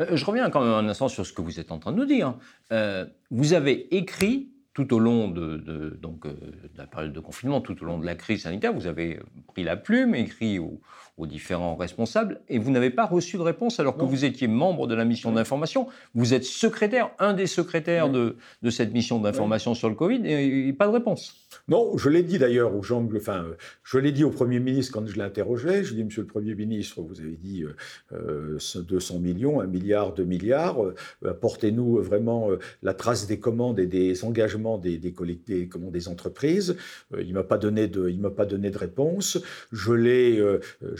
Euh, 0.00 0.16
je 0.16 0.24
reviens 0.24 0.50
quand 0.50 0.60
même 0.60 0.72
un 0.72 0.88
instant 0.88 1.08
sur 1.08 1.26
ce 1.26 1.32
que 1.32 1.42
vous 1.42 1.60
êtes 1.60 1.72
en 1.72 1.78
train 1.78 1.92
de 1.92 1.96
nous 1.96 2.04
dire. 2.04 2.34
Euh, 2.72 3.06
vous 3.30 3.52
avez 3.52 3.94
écrit 3.94 4.51
tout 4.74 4.94
au 4.94 4.98
long 4.98 5.28
de, 5.28 5.98
donc, 6.00 6.26
euh, 6.26 6.34
la 6.76 6.86
période 6.86 7.12
de 7.12 7.20
confinement, 7.20 7.60
tout 7.60 7.80
au 7.82 7.84
long 7.84 7.98
de 7.98 8.06
la 8.06 8.14
crise 8.14 8.42
sanitaire, 8.44 8.72
vous 8.72 8.86
avez 8.86 9.20
pris 9.48 9.64
la 9.64 9.76
plume, 9.76 10.14
écrit 10.14 10.58
aux, 10.58 10.80
différents 11.26 11.76
responsables, 11.76 12.40
et 12.48 12.58
vous 12.58 12.70
n'avez 12.70 12.90
pas 12.90 13.06
reçu 13.06 13.36
de 13.36 13.42
réponse 13.42 13.78
alors 13.78 13.96
que 13.96 14.04
vous 14.04 14.24
étiez 14.24 14.48
membre 14.48 14.86
de 14.86 14.94
la 14.94 15.04
mission 15.04 15.32
d'information. 15.32 15.86
Vous 16.14 16.34
êtes 16.34 16.44
secrétaire, 16.44 17.10
un 17.18 17.32
des 17.32 17.46
secrétaires 17.46 18.08
de, 18.08 18.36
cette 18.70 18.92
mission 18.92 19.20
d'information 19.20 19.74
sur 19.74 19.88
le 19.88 19.94
Covid, 19.94 20.22
et 20.26 20.72
pas 20.72 20.86
de 20.86 20.92
réponse. 20.92 21.42
Non, 21.68 21.96
je 21.96 22.08
l'ai 22.08 22.22
dit 22.22 22.38
d'ailleurs 22.38 22.74
aux 22.74 22.82
gens, 22.82 23.06
enfin, 23.14 23.44
je 23.84 23.98
l'ai 23.98 24.12
dit 24.12 24.24
au 24.24 24.30
Premier 24.30 24.58
ministre 24.58 24.92
quand 24.92 25.06
je 25.06 25.14
l'ai 25.14 25.22
interrogé. 25.22 25.84
Je 25.84 25.92
lui 25.92 26.00
ai 26.00 26.02
dit, 26.02 26.04
Monsieur 26.04 26.22
le 26.22 26.26
Premier 26.26 26.54
ministre, 26.54 27.00
vous 27.02 27.20
avez 27.20 27.36
dit 27.36 27.64
200 28.10 29.14
euh, 29.14 29.18
millions, 29.18 29.60
un 29.60 29.66
milliard, 29.66 30.12
deux 30.12 30.24
milliards. 30.24 30.82
Euh, 30.82 30.94
apportez-nous 31.24 32.02
vraiment 32.02 32.50
euh, 32.50 32.58
la 32.82 32.94
trace 32.94 33.26
des 33.26 33.38
commandes 33.38 33.78
et 33.78 33.86
des 33.86 34.24
engagements 34.24 34.78
des, 34.78 34.98
des, 34.98 35.14
des 35.46 36.08
entreprises. 36.08 36.76
il 37.18 37.32
m'a 37.34 37.44
pas 37.44 37.58
donné 37.58 37.86
de, 37.86 38.08
il 38.08 38.20
m'a 38.20 38.30
pas 38.30 38.46
donné 38.46 38.70
de 38.70 38.78
réponse. 38.78 39.38
Je 39.70 39.92
l'ai, 39.92 40.42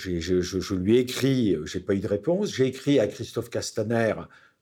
je, 0.02 0.74
lui 0.74 0.96
ai 0.96 1.00
écrit, 1.00 1.56
j'ai 1.64 1.80
pas 1.80 1.94
eu 1.94 2.00
de 2.00 2.08
réponse. 2.08 2.54
J'ai 2.54 2.66
écrit 2.66 2.98
à 2.98 3.06
Christophe 3.06 3.50
Castaner 3.50 4.14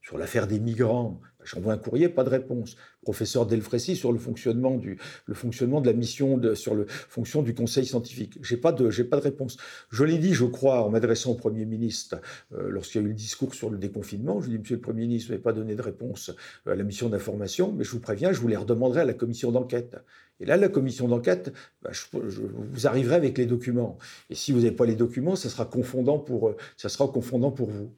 sur 0.02 0.18
l'affaire 0.18 0.46
des 0.46 0.60
migrants. 0.60 1.20
J'envoie 1.44 1.72
un 1.72 1.78
courrier, 1.78 2.08
pas 2.08 2.24
de 2.24 2.30
réponse 2.30 2.76
professeur 3.02 3.46
Delfrécy 3.46 3.96
sur 3.96 4.12
le 4.12 4.18
fonctionnement, 4.18 4.76
du, 4.76 4.98
le 5.26 5.34
fonctionnement 5.34 5.80
de 5.80 5.86
la 5.86 5.92
mission, 5.92 6.40
sur 6.54 6.74
le 6.74 6.86
fonction 6.86 7.42
du 7.42 7.54
Conseil 7.54 7.86
scientifique. 7.86 8.38
J'ai 8.42 8.56
pas 8.56 8.72
de, 8.72 8.90
j'ai 8.90 9.04
pas 9.04 9.16
de 9.16 9.22
réponse. 9.22 9.56
Je 9.90 10.04
l'ai 10.04 10.18
dit, 10.18 10.34
je 10.34 10.44
crois, 10.44 10.84
en 10.84 10.90
m'adressant 10.90 11.32
au 11.32 11.34
Premier 11.34 11.64
ministre 11.64 12.20
euh, 12.52 12.68
lorsqu'il 12.68 13.00
y 13.00 13.04
a 13.04 13.06
eu 13.06 13.10
le 13.10 13.14
discours 13.14 13.54
sur 13.54 13.70
le 13.70 13.78
déconfinement. 13.78 14.40
Je 14.40 14.48
lui 14.48 14.54
ai 14.54 14.58
dit, 14.58 14.62
Monsieur 14.62 14.76
le 14.76 14.82
Premier 14.82 15.02
ministre, 15.02 15.28
vous 15.28 15.32
n'avez 15.32 15.42
pas 15.42 15.52
donné 15.52 15.74
de 15.74 15.82
réponse 15.82 16.30
à 16.66 16.74
la 16.74 16.82
mission 16.82 17.08
d'information, 17.08 17.72
mais 17.72 17.84
je 17.84 17.90
vous 17.90 18.00
préviens, 18.00 18.32
je 18.32 18.40
vous 18.40 18.48
les 18.48 18.56
redemanderai 18.56 19.00
à 19.00 19.04
la 19.04 19.14
commission 19.14 19.50
d'enquête. 19.50 19.96
Et 20.40 20.46
là, 20.46 20.56
la 20.56 20.68
commission 20.68 21.06
d'enquête, 21.06 21.52
bah, 21.82 21.90
vous 22.12 22.86
arriverez 22.86 23.14
avec 23.14 23.36
les 23.36 23.46
documents. 23.46 23.98
Et 24.30 24.34
si 24.34 24.52
vous 24.52 24.58
n'avez 24.58 24.72
pas 24.72 24.86
les 24.86 24.94
documents, 24.94 25.36
ça 25.36 25.50
sera 25.50 25.66
confondant 25.66 26.18
pour, 26.18 26.54
ça 26.78 26.88
sera 26.88 27.08
confondant 27.08 27.50
pour 27.50 27.68
vous. 27.70 27.90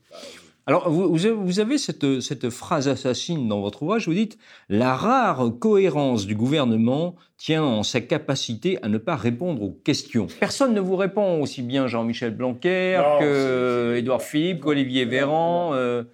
Alors, 0.66 0.88
vous, 0.90 1.58
avez 1.58 1.76
cette, 1.76 2.50
phrase 2.50 2.86
assassine 2.86 3.48
dans 3.48 3.60
votre 3.60 3.82
ouvrage, 3.82 4.06
vous 4.06 4.14
dites 4.14 4.38
«La 4.68 4.94
rare 4.94 5.50
cohérence 5.58 6.26
du 6.26 6.36
gouvernement 6.36 7.16
tient 7.36 7.64
en 7.64 7.82
sa 7.82 8.00
capacité 8.00 8.78
à 8.82 8.88
ne 8.88 8.98
pas 8.98 9.16
répondre 9.16 9.62
aux 9.62 9.72
questions». 9.72 10.28
Personne 10.40 10.72
ne 10.72 10.80
vous 10.80 10.94
répond 10.94 11.42
aussi 11.42 11.62
bien 11.62 11.88
Jean-Michel 11.88 12.36
Blanquer 12.36 13.02
qu'Édouard 13.18 14.22
Philippe, 14.22 14.60
qu'Olivier 14.60 15.04
Véran. 15.04 15.72
Euh. 15.74 16.04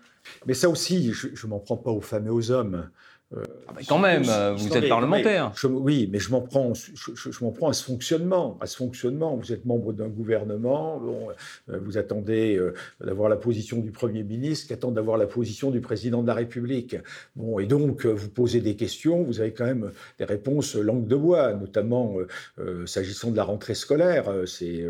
Mais 0.46 0.54
ça 0.54 0.70
aussi, 0.70 1.12
je 1.12 1.46
ne 1.46 1.50
m'en 1.50 1.58
prends 1.58 1.76
pas 1.76 1.90
aux 1.90 2.00
femmes 2.00 2.26
et 2.26 2.30
aux 2.30 2.50
hommes. 2.50 2.88
Euh, 3.36 3.42
ah 3.66 3.72
bah, 3.74 3.80
quand 3.86 3.98
même, 3.98 4.22
vous 4.56 4.74
êtes 4.74 4.88
parlementaire. 4.88 5.52
oui, 5.64 6.08
mais 6.10 6.18
je 6.18 6.30
m'en 6.30 6.40
prends, 6.40 6.72
je, 6.74 7.44
m'en 7.44 7.50
prends 7.52 7.68
à 7.68 7.74
ce 7.74 7.84
fonctionnement, 7.84 8.56
à 8.62 8.66
ce 8.66 8.76
fonctionnement. 8.76 9.36
Vous 9.36 9.52
êtes 9.52 9.66
membre 9.66 9.92
d'un 9.92 10.08
gouvernement, 10.08 11.02
euh, 11.68 11.78
vous 11.82 11.98
attendez 11.98 12.56
euh, 12.56 12.72
d'avoir 13.04 13.28
la 13.28 13.36
position 13.36 13.80
du 13.80 13.90
premier 13.90 14.22
ministre, 14.22 14.68
qui 14.68 14.72
attend 14.72 14.92
d'avoir 14.92 15.18
la 15.18 15.26
position 15.26 15.70
du 15.70 15.82
président 15.82 16.22
de 16.22 16.26
la 16.26 16.34
République. 16.34 16.96
Bon, 17.36 17.58
et 17.58 17.66
donc 17.66 18.06
vous 18.06 18.30
posez 18.30 18.60
des 18.60 18.76
questions, 18.76 19.22
vous 19.22 19.40
avez 19.40 19.52
quand 19.52 19.66
même 19.66 19.92
des 20.18 20.24
réponses 20.24 20.74
langue 20.74 21.06
de 21.06 21.16
bois, 21.16 21.52
notamment 21.52 22.16
s'agissant 22.86 23.30
de 23.30 23.36
la 23.36 23.44
rentrée 23.44 23.74
scolaire. 23.74 24.32
C'est 24.46 24.86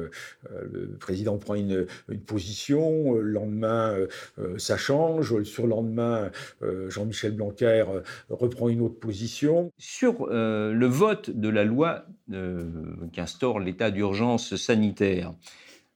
le 0.53 0.96
président 1.01 1.38
prend 1.38 1.55
une, 1.55 1.87
une 2.09 2.20
position, 2.20 3.14
le 3.14 3.22
lendemain 3.22 3.96
ça 4.59 4.77
change, 4.77 5.35
le 5.35 5.44
surlendemain 5.44 6.31
Jean-Michel 6.88 7.33
Blanquer 7.33 7.85
reprend 8.35 8.69
une 8.69 8.81
autre 8.81 8.99
position. 8.99 9.73
Sur 9.79 10.29
euh, 10.31 10.73
le 10.73 10.87
vote 10.87 11.31
de 11.31 11.49
la 11.49 11.64
loi 11.64 12.05
euh, 12.33 12.64
qui 13.12 13.21
instaure 13.21 13.61
l'état 13.61 13.91
d'urgence 13.91 14.57
sanitaire, 14.57 15.35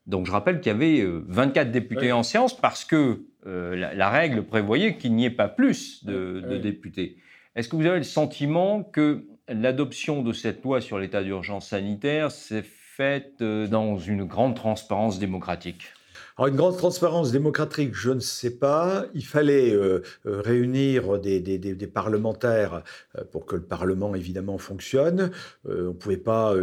donc 0.07 0.27
je 0.27 0.33
rappelle 0.33 0.61
qu'il 0.61 0.73
y 0.73 0.75
avait 0.75 1.05
24 1.05 1.69
euh, 1.69 1.71
députés 1.71 2.13
en 2.13 2.23
séance 2.23 2.57
parce 2.57 2.85
que 2.85 3.25
la, 3.45 4.09
règle 4.09 4.45
prévoyait 4.45 4.97
qu'il 4.97 5.15
n'y 5.15 5.25
ait 5.25 5.31
pas 5.31 5.49
plus 5.49 6.05
de, 6.05 6.59
députés. 6.59 7.17
Est-ce 7.57 7.69
que 7.69 7.75
vous 7.75 7.87
avez 7.87 7.99
le 7.99 8.05
sentiment 8.05 8.85
que 8.85 9.27
l'adoption 9.49 10.23
de 10.23 10.33
cette 10.33 10.63
loi 10.63 10.81
sur 10.81 10.99
l'état 10.99 11.25
d'urgence 11.25 11.69
sanitaire 11.69 12.31
s'est 12.31 12.63
faite 12.63 13.43
dans 13.43 13.99
une 13.99 14.25
grande 14.25 14.55
transparence 14.55 15.19
démocratique? 15.19 15.89
Alors 16.37 16.49
une 16.49 16.57
grande 16.57 16.77
transparence 16.77 17.31
démocratique, 17.31 17.91
je 17.95 18.11
ne 18.11 18.21
sais 18.21 18.57
pas. 18.57 19.05
Il 19.15 19.25
fallait 19.25 19.73
euh, 19.73 20.03
euh, 20.27 20.41
réunir 20.41 21.19
des, 21.19 21.41
des, 21.41 21.59
des, 21.59 21.87
parlementaires 21.87 22.83
euh, 23.19 23.25
pour 23.31 23.45
que 23.45 23.57
le 23.57 23.63
Parlement 23.63 24.15
évidemment 24.15 24.57
fonctionne. 24.57 25.31
on 25.67 25.71
ne 25.73 25.91
pouvait 25.91 26.17
pas 26.17 26.55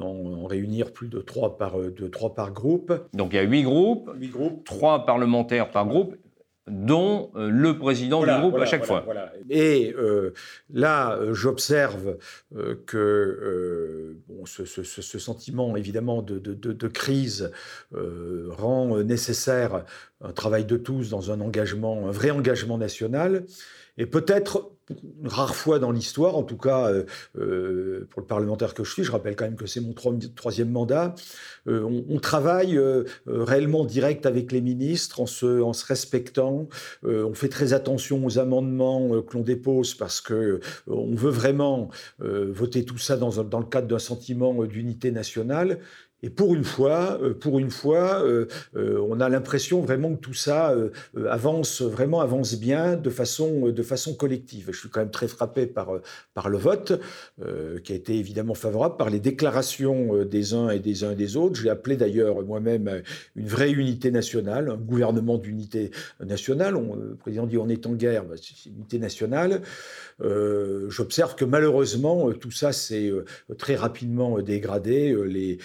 en, 0.00 0.46
réunir 0.46 0.92
plus 0.92 1.08
de 1.08 1.18
trois 1.20 1.58
par, 1.58 1.78
de 1.78 2.08
trois 2.08 2.34
par 2.34 2.52
groupe. 2.52 2.92
Donc 3.12 3.32
il 3.32 3.36
y 3.36 3.38
a 3.38 3.42
huit 3.42 3.62
groupes, 3.62 4.10
huit 4.16 4.30
groupes, 4.30 4.64
trois 4.64 5.04
parlementaires 5.04 5.70
par 5.70 5.86
groupe 5.86 6.16
dont 6.70 7.30
euh, 7.34 7.50
le 7.50 7.78
président 7.78 8.24
du 8.24 8.30
groupe 8.40 8.56
à 8.56 8.66
chaque 8.66 8.84
fois. 8.84 9.04
Et 9.48 9.94
euh, 9.98 10.32
là, 10.72 11.16
euh, 11.16 11.34
j'observe 11.34 12.16
que 12.86 14.16
bon, 14.28 14.46
ce, 14.46 14.64
ce, 14.64 15.18
sentiment 15.18 15.76
évidemment 15.76 16.22
de, 16.22 16.38
de, 16.38 16.54
de, 16.54 16.72
de 16.72 16.88
crise 16.88 17.50
rend 17.92 18.98
nécessaire 19.02 19.84
un 20.20 20.32
travail 20.32 20.64
de 20.64 20.76
tous 20.76 21.10
dans 21.10 21.30
un 21.30 21.40
engagement, 21.40 22.08
un 22.08 22.12
vrai 22.12 22.30
engagement 22.30 22.78
national. 22.78 23.44
Et 23.98 24.06
peut-être 24.06 24.70
une 25.20 25.28
rare 25.28 25.54
fois 25.54 25.78
dans 25.78 25.90
l'histoire, 25.90 26.36
en 26.36 26.42
tout 26.42 26.56
cas 26.56 26.88
euh, 26.88 27.04
euh, 27.38 28.06
pour 28.10 28.20
le 28.20 28.26
parlementaire 28.26 28.74
que 28.74 28.84
je 28.84 28.92
suis, 28.92 29.04
je 29.04 29.12
rappelle 29.12 29.36
quand 29.36 29.44
même 29.44 29.56
que 29.56 29.66
c'est 29.66 29.80
mon 29.80 29.94
troisième 30.34 30.70
mandat, 30.70 31.14
euh, 31.68 31.82
on, 32.08 32.18
travaille 32.20 32.78
réellement 33.26 33.86
direct 33.86 34.26
avec 34.26 34.52
les 34.52 34.60
ministres 34.60 35.20
en 35.20 35.26
se, 35.26 35.86
respectant, 35.86 36.68
on 37.02 37.32
fait 37.32 37.48
très 37.48 37.72
attention 37.72 38.24
aux 38.26 38.38
amendements 38.38 39.22
que 39.22 39.32
l'on 39.32 39.42
dépose 39.42 39.94
parce 39.94 40.20
que 40.20 40.60
on 40.86 41.14
veut 41.14 41.30
vraiment 41.30 41.88
voter 42.18 42.84
tout 42.84 42.98
ça 42.98 43.16
dans 43.16 43.30
le 43.30 43.66
cadre 43.66 43.88
d'un 43.88 43.98
sentiment 43.98 44.64
d'unité 44.64 45.12
nationale 45.12 45.78
et 46.22 46.30
pour 46.30 46.54
une 46.54 46.64
fois, 46.64 47.18
euh, 47.22 47.34
pour 47.34 47.58
une 47.58 47.70
fois, 47.70 48.22
euh, 48.24 48.46
euh, 48.76 49.00
on 49.08 49.20
a 49.20 49.28
l'impression 49.28 49.80
vraiment 49.80 50.14
que 50.14 50.20
tout 50.20 50.34
ça 50.34 50.74
avance 51.28 51.82
vraiment 51.82 52.20
avance 52.20 52.54
bien 52.54 52.96
de 52.96 53.10
façon 53.10 53.68
de 53.68 53.82
façon 53.82 54.14
collective. 54.14 54.68
Je 54.72 54.78
suis 54.78 54.88
quand 54.88 55.00
même 55.00 55.10
très 55.10 55.28
frappé 55.28 55.66
par 55.66 56.00
par 56.34 56.48
le 56.48 56.58
vote 56.58 57.00
qui 57.84 57.92
a 57.92 57.96
été 57.96 58.16
évidemment 58.16 58.54
favorable, 58.54 58.96
par 58.96 59.10
les 59.10 59.20
déclarations 59.20 60.24
des 60.24 60.54
uns 60.54 60.70
et 60.70 60.78
des 60.78 61.04
uns 61.04 61.12
et 61.12 61.16
des 61.16 61.36
autres. 61.36 61.60
J'ai 61.60 61.70
appelé 61.70 61.96
d'ailleurs 61.96 62.42
moi-même 62.44 63.02
une 63.36 63.46
vraie 63.46 63.70
unité 63.70 64.10
nationale, 64.10 64.70
un 64.70 64.76
gouvernement 64.76 65.38
d'unité 65.38 65.90
nationale. 66.20 66.74
le 66.74 67.16
président 67.16 67.46
dit 67.46 67.58
on 67.58 67.68
est 67.68 67.86
en 67.86 67.92
guerre, 67.92 68.24
bah, 68.24 68.36
c'est 68.36 68.68
une 68.68 68.76
unité 68.76 68.98
nationale. 68.98 69.62
J'observe 70.88 71.34
que 71.34 71.44
malheureusement 71.44 72.32
tout 72.32 72.50
ça 72.50 72.72
s'est 72.72 73.10
très 73.58 73.76
rapidement 73.76 74.40
dégradé. 74.40 75.16
les 75.26 75.58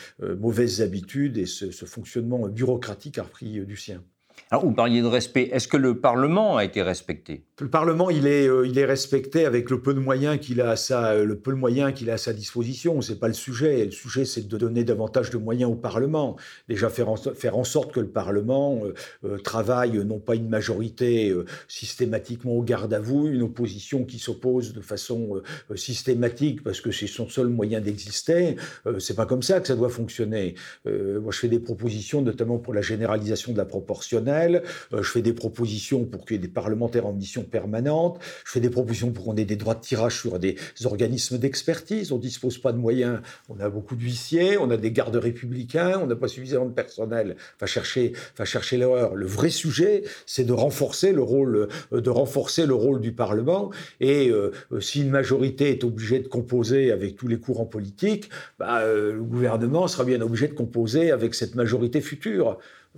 mauvaises 0.45 0.84
habitudes 0.84 1.39
et 1.39 1.47
ce, 1.47 1.71
fonctionnement 1.88 2.47
bureaucratique 2.47 3.17
a 3.17 3.23
repris 3.23 3.65
du 3.65 3.75
sien. 3.75 4.03
Alors, 4.51 4.63
vous 4.63 4.73
parliez 4.73 5.01
de 5.01 5.08
respect. 5.08 5.49
Est-ce 5.51 5.67
que 5.67 5.75
le 5.75 5.99
Parlement 5.99 6.55
a 6.55 6.63
été 6.63 6.84
respecté? 6.84 7.45
Le 7.60 7.67
Parlement, 7.67 8.12
il 8.12 8.27
est, 8.27 8.47
euh, 8.47 8.67
il 8.67 8.77
est 8.77 8.86
respecté 8.86 9.43
avec 9.43 9.71
le 9.71 9.81
peu 9.81 9.95
de 9.95 9.99
moyens 9.99 10.38
qu'il 10.38 10.62
a 10.62 10.69
à 10.69 10.75
sa, 10.75 11.15
le 11.15 11.36
peu 11.36 11.51
de 11.51 11.58
moyens 11.58 11.93
qu'il 11.93 12.12
a 12.12 12.13
à 12.13 12.17
sa 12.19 12.31
disposition. 12.31 13.01
C'est 13.01 13.19
pas 13.19 13.27
le 13.27 13.34
sujet. 13.34 13.86
Le 13.86 13.91
sujet, 13.91 14.23
c'est 14.23 14.47
de 14.47 14.58
donner 14.58 14.84
davantage 14.84 15.31
de 15.31 15.39
moyens 15.39 15.71
au 15.71 15.75
Parlement. 15.75 16.36
Déjà 16.69 16.89
faire 16.89 17.10
en, 17.10 17.15
faire 17.15 17.58
en 17.58 17.63
sorte 17.63 17.91
que 17.91 17.99
le 17.99 18.10
Parlement 18.10 18.81
euh, 18.84 18.93
euh, 19.23 19.38
travaille 19.39 19.97
non 20.05 20.19
pas 20.19 20.36
une 20.36 20.47
majorité 20.47 21.34
systématiquement 21.67 22.53
au 22.53 22.62
garde 22.62 22.93
à 22.93 22.99
vous, 22.99 23.27
une 23.27 23.41
opposition 23.41 24.05
qui 24.05 24.19
s'oppose 24.19 24.73
de 24.73 24.81
façon 24.81 25.41
systématique 25.75 26.63
parce 26.63 26.81
que 26.81 26.91
c'est 26.91 27.08
son 27.08 27.27
seul 27.27 27.47
moyen 27.47 27.81
d'exister. 27.81 28.58
c'est 28.99 29.15
pas 29.15 29.25
comme 29.25 29.41
ça 29.41 29.60
que 29.60 29.67
ça 29.67 29.75
doit 29.75 29.89
fonctionner. 29.89 30.55
moi, 30.86 31.31
je 31.31 31.39
fais 31.39 31.47
des 31.47 31.60
propositions, 31.60 32.21
notamment 32.21 32.58
pour 32.58 32.73
la 32.73 32.81
généralisation 32.81 33.51
de 33.51 33.58
la 33.58 33.65
proportionnelle 33.65 34.35
euh, 34.36 34.60
je 34.91 35.10
fais 35.10 35.21
des 35.21 35.34
propositions 35.34 36.06
pour 36.06 36.26
qu'il 36.26 36.36
y 36.36 36.39
ait 36.39 36.41
des 36.41 36.48
parlementaires 36.48 37.06
en 37.06 37.13
mission 37.13 37.43
permanente. 37.43 38.19
Je 38.45 38.52
fais 38.52 38.60
des 38.60 38.69
propositions 38.69 39.12
pour 39.12 39.26
qu'on 39.26 39.36
ait 39.36 39.45
des 39.45 39.56
droits 39.56 39.76
de 39.76 39.82
tirage 39.82 40.19
sur 40.19 40.39
des 40.39 40.58
organismes 40.84 41.38
d'expertise. 41.38 42.12
On 42.12 42.17
dispose 42.17 42.58
pas 42.58 42.71
de 42.71 42.78
moyens. 42.78 43.19
On 43.50 43.60
a 43.60 43.69
beaucoup 43.69 43.95
d'huissiers, 43.95 44.58
on 44.58 44.69
a 44.69 44.78
des 44.78 44.91
gardes 44.91 45.15
républicains, 45.15 46.00
on 46.02 46.08
n'a 46.08 46.15
pas 46.15 46.28
suffisamment 46.28 46.65
de 46.65 46.74
personnel. 46.74 47.36
Va 47.60 47.67
chercher, 47.67 48.13
va 48.38 48.45
chercher 48.45 48.78
l'erreur. 48.78 49.15
Le 49.15 49.26
vrai 49.26 49.50
sujet, 49.50 50.04
c'est 50.26 50.43
de 50.43 50.54
renforcer 50.54 51.12
le 51.12 51.21
rôle, 51.21 51.69
euh, 51.93 52.02
de 52.02 52.10
renforcer 52.10 52.65
le 52.65 52.74
rôle 52.74 53.02
du 53.02 53.13
Parlement. 53.13 53.71
Et 54.00 54.30
euh, 54.30 54.52
si 54.80 55.02
une 55.02 55.10
majorité 55.10 55.69
est 55.69 55.84
obligée 55.84 56.19
de 56.19 56.28
composer 56.28 56.91
avec 56.91 57.15
tous 57.15 57.28
les 57.28 57.39
courants 57.39 57.65
politiques, 57.65 58.30
bah, 58.60 58.84
le 58.86 59.24
gouvernement 59.24 59.88
sera 59.88 60.04
bien 60.04 60.21
obligé 60.21 60.48
de 60.48 60.54
composer 60.54 61.12
avec 61.12 61.34
cette 61.36 61.56
majorité 61.56 62.02
future. 62.02 62.58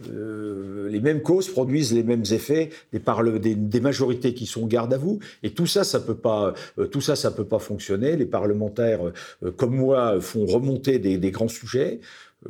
Euh, 0.09 0.89
les 0.89 0.99
mêmes 0.99 1.21
causes 1.21 1.49
produisent 1.49 1.93
les 1.93 2.03
mêmes 2.03 2.23
effets 2.31 2.69
des, 2.93 3.55
des, 3.55 3.79
majorités 3.79 4.33
qui 4.33 4.45
sont 4.45 4.67
garde 4.67 4.93
à 4.93 4.97
vous. 4.97 5.19
Et 5.43 5.51
tout 5.51 5.65
ça, 5.65 5.83
ça 5.83 5.99
peut 5.99 6.15
pas, 6.15 6.53
euh, 6.77 6.87
tout 6.87 7.01
ça, 7.01 7.15
ça 7.15 7.31
peut 7.31 7.45
pas 7.45 7.59
fonctionner. 7.59 8.15
Les 8.15 8.25
parlementaires, 8.25 8.99
euh, 9.43 9.51
comme 9.51 9.75
moi, 9.75 10.19
font 10.21 10.45
remonter 10.45 10.99
des, 10.99 11.31
grands 11.31 11.47
sujets. 11.47 11.99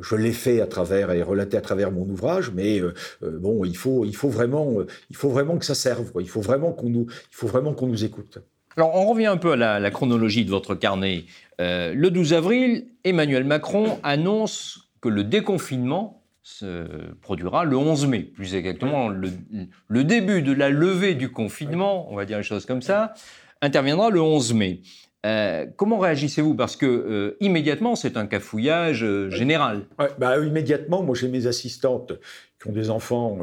Je 0.00 0.14
l'ai 0.14 0.32
fait 0.32 0.60
à 0.60 0.66
travers 0.66 1.10
et 1.10 1.22
relaté 1.22 1.56
à 1.56 1.60
travers 1.60 1.90
mon 1.90 2.08
ouvrage, 2.08 2.52
mais 2.54 2.80
bon, 3.22 3.64
il 3.64 3.76
faut, 3.76 4.04
il 4.04 4.14
faut 4.14 4.28
vraiment, 4.28 4.76
il 5.10 5.16
faut 5.16 5.30
vraiment 5.30 5.56
que 5.56 5.64
ça 5.64 5.74
serve. 5.74 6.12
Il 6.20 6.28
faut 6.28 6.42
vraiment 6.42 6.72
qu'on 6.72 6.90
nous, 6.90 7.06
il 7.08 7.34
faut 7.34 7.46
vraiment 7.46 7.72
qu'on 7.72 7.86
nous 7.86 8.04
écoute. 8.04 8.38
Alors, 8.76 8.94
on 8.94 9.06
revient 9.06 9.26
un 9.26 9.38
peu 9.38 9.52
à 9.52 9.56
la, 9.56 9.80
la 9.80 9.90
chronologie 9.90 10.44
de 10.44 10.50
votre 10.50 10.74
carnet. 10.74 11.24
le 11.58 12.08
12 12.08 12.34
avril, 12.34 12.86
Emmanuel 13.02 13.44
Macron 13.44 13.98
annonce 14.02 14.90
que 15.00 15.08
le 15.08 15.24
déconfinement 15.24 16.17
se 16.48 16.86
produira 17.20 17.64
le 17.64 17.76
11 17.76 18.06
mai, 18.06 18.20
plus 18.20 18.54
exactement 18.54 19.08
le, 19.08 20.04
début 20.04 20.40
de 20.40 20.52
la 20.52 20.70
levée 20.70 21.14
du 21.14 21.30
confinement, 21.30 22.10
on 22.10 22.16
va 22.16 22.24
dire 22.24 22.38
les 22.38 22.42
choses 22.42 22.64
comme 22.64 22.80
ça, 22.80 23.12
interviendra 23.60 24.08
le 24.08 24.22
11 24.22 24.54
mai. 24.54 24.80
Euh, 25.26 25.66
comment 25.76 25.98
réagissez-vous? 25.98 26.54
Parce 26.54 26.76
que 26.76 26.86
euh, 26.86 27.36
immédiatement, 27.40 27.96
c'est 27.96 28.16
un 28.16 28.26
cafouillage 28.26 29.04
euh, 29.04 29.28
général. 29.28 29.84
bah, 30.18 30.38
immédiatement, 30.38 31.02
moi 31.02 31.14
j'ai 31.14 31.28
mes 31.28 31.46
assistantes 31.46 32.14
qui 32.60 32.68
ont 32.68 32.72
des 32.72 32.88
enfants 32.88 33.38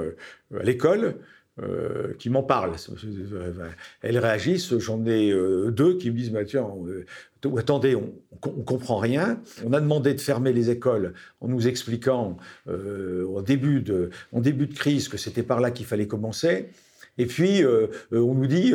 à 0.59 0.63
l'école. 0.63 1.15
qui 2.19 2.29
m'en 2.29 2.43
parlent. 2.43 2.75
Elles 4.01 4.17
réagissent. 4.17 4.77
J'en 4.79 5.05
ai 5.05 5.31
deux 5.71 5.97
qui 5.97 6.09
me 6.09 6.17
disent 6.17 6.31
bah, 6.31 6.43
tiens, 6.43 6.67
attendez, 7.57 7.95
on, 7.95 8.13
ne 8.45 8.63
comprend 8.63 8.97
rien. 8.97 9.41
On 9.65 9.73
a 9.73 9.81
demandé 9.81 10.13
de 10.13 10.21
fermer 10.21 10.53
les 10.53 10.69
écoles 10.69 11.13
en 11.41 11.47
nous 11.47 11.67
expliquant 11.67 12.37
euh, 12.67 13.25
au 13.25 13.41
début 13.41 13.81
de, 13.81 14.09
en 14.31 14.41
début 14.41 14.67
de 14.67 14.73
crise 14.73 15.07
que 15.07 15.17
c'était 15.17 15.43
par 15.43 15.59
là 15.59 15.71
qu'il 15.71 15.85
fallait 15.85 16.07
commencer. 16.07 16.69
Et 17.17 17.27
puis, 17.27 17.63
euh, 17.63 17.87
euh, 18.11 18.19
on 18.19 18.33
nous 18.33 18.45
dit, 18.47 18.73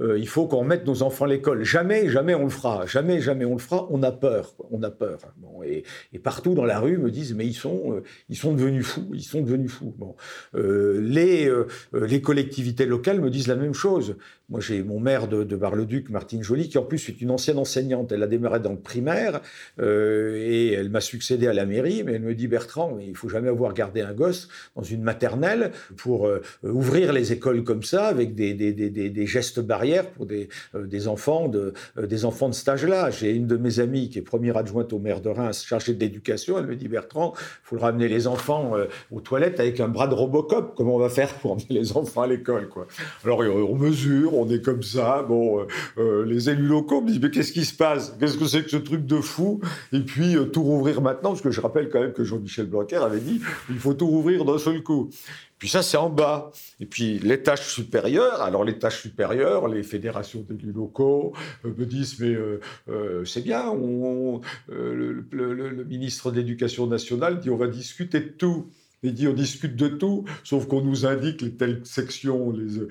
il 0.00 0.28
faut 0.28 0.46
qu'on 0.46 0.64
mette 0.64 0.86
nos 0.86 1.02
enfants 1.02 1.26
à 1.26 1.28
l'école. 1.28 1.64
Jamais, 1.64 2.08
jamais 2.08 2.34
on 2.34 2.44
le 2.44 2.48
fera. 2.48 2.86
Jamais, 2.86 3.20
jamais 3.20 3.44
on 3.44 3.52
le 3.52 3.58
fera. 3.58 3.86
On 3.90 4.02
a 4.02 4.10
peur. 4.10 4.54
On 4.70 4.82
a 4.82 4.90
peur. 4.90 5.18
Bon, 5.36 5.62
et, 5.62 5.84
et, 6.14 6.18
partout 6.18 6.54
dans 6.54 6.64
la 6.64 6.80
rue 6.80 6.96
me 6.96 7.10
disent, 7.10 7.34
mais 7.34 7.46
ils 7.46 7.54
sont, 7.54 8.02
ils 8.30 8.36
sont 8.36 8.54
devenus 8.54 8.86
fous. 8.86 9.10
Ils 9.12 9.22
sont 9.22 9.42
devenus 9.42 9.70
fous. 9.70 9.94
Bon, 9.98 10.16
les, 10.54 11.52
les 11.92 12.22
collectivités 12.22 12.86
locales 12.86 13.20
me 13.20 13.28
disent 13.28 13.48
la 13.48 13.56
même 13.56 13.74
chose. 13.74 14.16
Moi, 14.48 14.60
j'ai 14.60 14.82
mon 14.82 15.00
maire 15.00 15.28
de, 15.28 15.44
de 15.44 15.56
Bar-le-Duc, 15.56 16.10
Martine 16.10 16.42
Joly, 16.42 16.68
qui 16.68 16.78
en 16.78 16.84
plus 16.84 17.08
est 17.08 17.20
une 17.20 17.30
ancienne 17.30 17.58
enseignante. 17.58 18.12
Elle 18.12 18.22
a 18.22 18.26
démarré 18.26 18.60
dans 18.60 18.72
le 18.72 18.78
primaire 18.78 19.40
et 19.78 20.72
elle 20.72 20.88
m'a 20.88 21.00
succédé 21.00 21.46
à 21.46 21.52
la 21.52 21.66
mairie. 21.66 22.02
Mais 22.04 22.14
elle 22.14 22.22
me 22.22 22.34
dit, 22.34 22.48
Bertrand, 22.48 22.98
il 22.98 23.16
faut 23.16 23.28
jamais 23.28 23.48
avoir 23.48 23.74
gardé 23.74 24.00
un 24.00 24.12
gosse 24.12 24.48
dans 24.74 24.82
une 24.82 25.02
maternelle 25.02 25.72
pour 25.96 26.30
ouvrir 26.62 27.12
les 27.12 27.32
écoles 27.32 27.64
comme 27.64 27.82
ça, 27.82 28.06
avec 28.06 28.34
des, 28.34 29.26
gestes 29.26 29.60
barrières 29.60 30.10
pour 30.10 30.26
des, 30.26 30.48
euh, 30.74 31.06
enfants 31.06 31.48
de, 31.48 31.72
euh, 31.96 32.06
des 32.06 32.24
enfants 32.24 32.48
de 32.48 32.54
cet 32.54 32.68
âge-là. 32.68 33.10
J'ai 33.10 33.30
une 33.30 33.46
de 33.46 33.56
mes 33.56 33.80
amies 33.80 34.08
qui 34.08 34.18
est 34.18 34.22
première 34.22 34.56
adjointe 34.56 34.92
au 34.92 34.98
maire 34.98 35.20
de 35.20 35.28
Reims, 35.28 35.64
chargée 35.66 35.94
de 35.94 36.00
l'éducation. 36.00 36.58
Elle 36.58 36.66
me 36.66 36.76
dit 36.76 36.88
Bertrand, 36.88 37.34
il 37.36 37.42
faut 37.62 37.78
ramener 37.78 38.08
les 38.08 38.26
enfants 38.26 38.76
euh, 38.76 38.86
aux 39.10 39.20
toilettes 39.20 39.60
avec 39.60 39.80
un 39.80 39.88
bras 39.88 40.08
de 40.08 40.14
Robocop. 40.14 40.74
Comment 40.76 40.96
on 40.96 40.98
va 40.98 41.08
faire 41.08 41.34
pour 41.34 41.52
emmener 41.52 41.66
les 41.70 41.96
enfants 41.96 42.22
à 42.22 42.26
l'école 42.26 42.68
quoi? 42.68 42.86
Alors 43.24 43.40
on 43.40 43.76
mesure, 43.76 44.37
on 44.38 44.48
est 44.50 44.64
comme 44.64 44.82
ça. 44.82 45.24
Bon, 45.28 45.66
les 45.96 46.50
élus 46.50 46.66
locaux 46.66 47.00
me 47.00 47.08
disent 47.08 47.20
mais 47.20 47.30
qu'est-ce 47.30 47.52
qui 47.52 47.64
se 47.64 47.74
passe? 47.74 48.14
Qu'est-ce 48.18 48.38
que 48.38 48.46
c'est 48.46 48.62
que 48.62 48.70
ce 48.70 48.76
truc 48.76 49.06
de 49.06 49.20
fou? 49.20 49.60
Et 49.92 50.00
puis 50.00 50.36
tout 50.52 50.62
rouvrir 50.62 51.00
maintenant, 51.00 51.30
parce 51.30 51.42
que 51.42 51.50
je 51.50 51.60
rappelle 51.60 51.88
quand 51.88 52.00
même 52.00 52.12
que 52.12 52.24
Jean-Michel 52.24 52.66
Blanquer 52.66 52.96
avait 52.96 53.20
dit 53.20 53.40
il 53.70 53.78
faut 53.78 53.94
tout 53.94 54.06
rouvrir 54.06 54.44
d'un 54.44 54.58
seul 54.58 54.82
coup. 54.82 55.10
Puis 55.58 55.68
ça, 55.68 55.82
c'est 55.82 55.96
en 55.96 56.08
bas. 56.08 56.52
Et 56.80 56.86
puis 56.86 57.18
les 57.18 57.42
tâches 57.42 57.66
supérieures, 57.66 58.42
alors 58.42 58.64
les 58.64 58.78
tâches 58.78 59.02
supérieures, 59.02 59.68
les 59.68 59.82
fédérations 59.82 60.44
d'élus 60.48 60.72
locaux 60.72 61.32
euh, 61.64 61.72
me 61.76 61.84
disent, 61.84 62.20
mais 62.20 62.32
euh, 62.32 62.60
euh, 62.88 63.24
c'est 63.24 63.42
bien, 63.42 63.68
on, 63.68 64.40
le, 64.68 65.24
le, 65.32 65.84
ministre 65.84 66.30
de 66.30 66.36
l'Éducation 66.36 66.86
nationale 66.86 67.40
dit, 67.40 67.50
on 67.50 67.56
va 67.56 67.66
discuter 67.66 68.20
de 68.20 68.28
tout. 68.28 68.68
Il 69.02 69.14
dit 69.14 69.28
on 69.28 69.32
discute 69.32 69.76
de 69.76 69.88
tout, 69.88 70.24
sauf 70.44 70.66
qu'on 70.66 70.82
nous 70.82 71.06
indique 71.06 71.42
les 71.42 71.52
telles 71.52 71.80
sections, 71.84 72.50
les, 72.50 72.86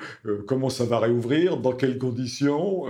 comment 0.46 0.70
ça 0.70 0.86
va 0.86 1.00
réouvrir, 1.00 1.58
dans 1.58 1.74
quelles 1.74 1.98
conditions. 1.98 2.86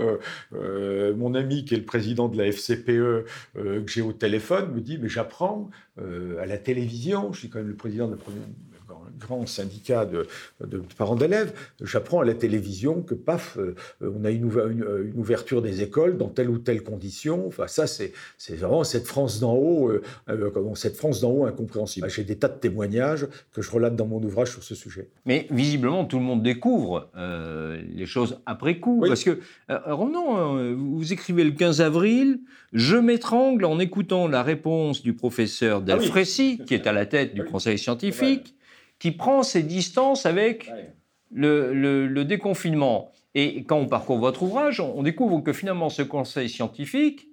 mon 0.52 1.34
ami 1.34 1.64
qui 1.64 1.74
est 1.74 1.78
le 1.78 1.84
président 1.84 2.28
de 2.28 2.36
la 2.38 2.50
FCPE 2.50 3.24
que 3.54 3.84
j'ai 3.86 4.02
au 4.02 4.12
téléphone 4.12 4.72
me 4.72 4.80
dit 4.80 4.98
mais 4.98 5.08
j'apprends 5.08 5.70
à 5.98 6.46
la 6.46 6.58
télévision, 6.58 7.32
je 7.32 7.40
suis 7.40 7.48
quand 7.48 7.58
même 7.58 7.68
le 7.68 7.74
président 7.74 8.06
de 8.06 8.12
la 8.12 8.18
première 8.18 8.42
grand 9.18 9.46
syndicat 9.46 10.04
de, 10.04 10.26
parents 10.96 11.16
d'élèves, 11.16 11.52
j'apprends 11.80 12.20
à 12.20 12.24
la 12.24 12.34
télévision 12.34 13.02
que, 13.02 13.14
paf, 13.14 13.58
euh, 13.58 13.74
on 14.00 14.24
a 14.24 14.30
une, 14.30 14.48
ouverture 15.16 15.62
des 15.62 15.82
écoles 15.82 16.16
dans 16.16 16.28
telle 16.28 16.50
ou 16.50 16.58
telle 16.58 16.82
condition. 16.82 17.46
Enfin, 17.46 17.66
ça, 17.66 17.86
c'est 17.86 18.12
vraiment 18.56 18.84
cette 18.84 19.06
France 19.06 19.40
d'en 19.40 19.54
haut, 19.54 19.90
euh, 19.90 20.02
euh, 20.28 20.74
cette 20.74 20.96
France 20.96 21.20
d'en 21.20 21.30
haut 21.30 21.44
incompréhensible. 21.44 22.08
J'ai 22.08 22.24
des 22.24 22.36
tas 22.36 22.48
de 22.48 22.58
témoignages 22.58 23.26
que 23.52 23.62
je 23.62 23.70
relate 23.70 23.96
dans 23.96 24.06
mon 24.06 24.22
ouvrage 24.22 24.52
sur 24.52 24.62
ce 24.62 24.74
sujet. 24.74 25.08
Mais 25.26 25.46
visiblement, 25.50 26.04
tout 26.04 26.18
le 26.18 26.24
monde 26.24 26.42
découvre 26.42 27.10
les 27.16 28.06
choses 28.06 28.40
après 28.46 28.78
coup. 28.78 29.04
Parce 29.06 29.24
que, 29.24 29.38
revenons, 29.68 30.74
vous 30.74 31.12
écrivez 31.12 31.44
le 31.44 31.52
15 31.52 31.80
avril, 31.80 32.40
je 32.72 32.96
m'étrangle 32.96 33.64
en 33.64 33.78
écoutant 33.78 34.28
la 34.28 34.42
réponse 34.42 35.02
du 35.02 35.14
professeur 35.14 35.78
ah 35.78 35.80
Delfrécy, 35.80 36.60
qui 36.66 36.74
est 36.74 36.86
à 36.86 36.92
la 36.92 37.06
tête 37.06 37.34
du 37.34 37.44
conseil 37.44 37.78
scientifique 37.78 38.54
qui 38.98 39.12
prend 39.12 39.42
ses 39.42 39.62
distances 39.62 40.26
avec 40.26 40.70
le, 41.32 42.22
déconfinement. 42.24 43.12
Et 43.34 43.64
quand 43.64 43.76
on 43.76 43.86
parcourt 43.86 44.18
votre 44.18 44.42
ouvrage, 44.42 44.80
on 44.80 45.02
découvre 45.02 45.40
que 45.40 45.52
finalement 45.52 45.90
ce 45.90 46.02
conseil 46.02 46.48
scientifique, 46.48 47.28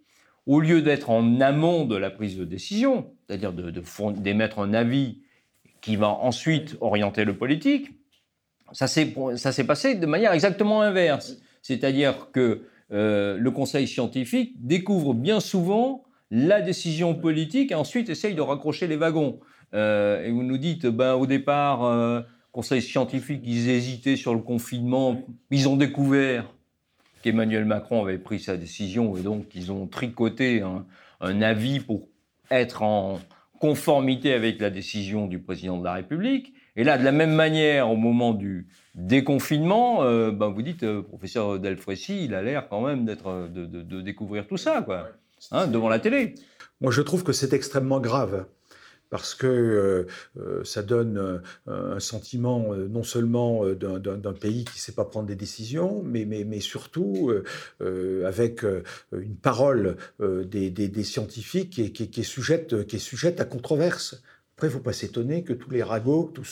au 0.46 0.60
lieu 0.60 0.82
d'être 0.82 1.10
en 1.10 1.42
amont 1.42 1.86
de 1.86 1.96
la 1.96 2.12
prise 2.12 2.38
de 2.38 2.46
décision, 2.46 3.12
c'est-à-dire 3.28 3.54
d'émettre 3.54 4.60
un 4.60 4.74
avis 4.74 5.20
qui 5.82 5.96
va 5.96 6.10
ensuite 6.10 6.78
orienter 6.82 7.26
le 7.26 7.36
politique, 7.36 7.92
ça 8.72 8.88
s'est 8.88 9.64
passé 9.68 9.96
de 9.96 10.06
manière 10.06 10.34
exactement 10.34 10.82
inverse. 10.82 11.38
C'est-à-dire 11.62 12.30
que 12.32 12.62
euh, 12.92 13.38
le 13.38 13.52
conseil 13.52 13.88
scientifique 13.88 14.54
découvre 14.60 15.14
bien 15.14 15.40
souvent 15.40 16.04
la 16.30 16.62
décision 16.62 17.16
politique 17.16 17.72
et 17.72 17.76
ensuite 17.76 18.10
essaye 18.10 18.36
de 18.36 18.42
raccrocher 18.42 18.88
les 18.88 18.98
wagons. 18.98 19.40
Euh, 19.74 20.24
et 20.24 20.32
vous 20.32 20.44
nous 20.44 20.58
dites, 20.58 20.86
ben, 20.86 21.14
au 21.14 21.26
départ, 21.26 21.84
euh, 21.84 22.22
conseil 22.52 22.82
scientifique, 22.82 23.42
ils 23.44 23.70
hésitaient 23.70 24.16
sur 24.16 24.34
le 24.34 24.42
confinement, 24.42 25.22
ils 25.52 25.68
ont 25.68 25.76
découvert 25.76 26.46
qu'Emmanuel 27.22 27.66
Macron 27.66 28.04
avait 28.04 28.18
pris 28.18 28.40
sa 28.40 28.56
décision 28.56 29.18
et 29.18 29.22
donc 29.22 29.56
ils 29.56 29.72
ont 29.72 29.88
tricoté 29.88 30.62
un, 30.62 31.42
avis 31.42 31.80
pour 31.80 32.08
être 32.52 32.84
en 32.84 33.20
conformité 33.60 34.34
avec 34.34 34.60
la 34.60 34.70
décision 34.70 35.28
du 35.28 35.40
président 35.40 35.78
de 35.80 35.84
la 35.84 35.94
République. 35.94 36.54
Et 36.76 36.84
là, 36.84 36.98
de 36.98 37.04
la 37.04 37.12
même 37.12 37.34
manière, 37.34 37.90
au 37.90 37.96
moment 37.96 38.34
du 38.34 38.68
déconfinement, 38.94 40.04
euh, 40.04 40.32
ben 40.32 40.50
vous 40.50 40.62
dites, 40.62 40.86
professeur 41.02 41.58
Delfrécy, 41.60 42.26
il 42.26 42.36
a 42.36 42.42
l'air 42.42 42.68
quand 42.70 42.82
même 42.82 43.06
d'être 43.06 43.50
de, 43.50 43.66
de, 43.66 44.02
découvrir 44.02 44.46
tout 44.46 44.58
ça, 44.58 44.82
quoi, 44.82 45.08
hein, 45.52 45.68
devant 45.68 45.90
la 45.90 46.00
télé. 46.00 46.36
Moi, 46.80 46.92
je 46.92 47.02
trouve 47.02 47.24
que 47.24 47.32
c'est 47.32 47.54
extrêmement 47.54 48.00
grave 48.00 48.46
parce 49.16 49.36
que 49.36 50.08
ça 50.64 50.84
donne 50.84 51.42
un 51.68 52.00
sentiment 52.00 52.74
non 52.76 53.04
seulement 53.04 53.66
d'un 53.66 54.34
pays 54.34 54.66
qui 54.66 54.76
ne 54.76 54.80
sait 54.80 54.92
pas 54.92 55.06
prendre 55.06 55.28
des 55.28 55.36
décisions, 55.36 56.04
mais, 56.04 56.26
mais, 56.26 56.44
mais 56.44 56.60
surtout 56.60 57.32
avec 57.80 58.64
une 59.12 59.36
parole 59.36 59.98
des, 60.20 60.70
des, 60.70 61.04
scientifiques 61.04 61.72
qui 61.72 61.84
est, 61.84 61.92
qui, 61.92 62.20
est 62.20 62.24
sujette, 62.24 62.86
qui 62.88 62.98
est 62.98 63.00
sujette 63.00 63.40
à 63.42 63.46
controverse. 63.46 64.22
Après, 64.56 64.68
il 64.68 64.70
ne 64.70 64.76
faut 64.76 64.84
pas 64.84 64.94
s'étonner 64.94 65.44
que 65.44 65.52
tous 65.52 65.70
les 65.70 65.84
ragots, 65.84 66.32
tout 66.34 66.44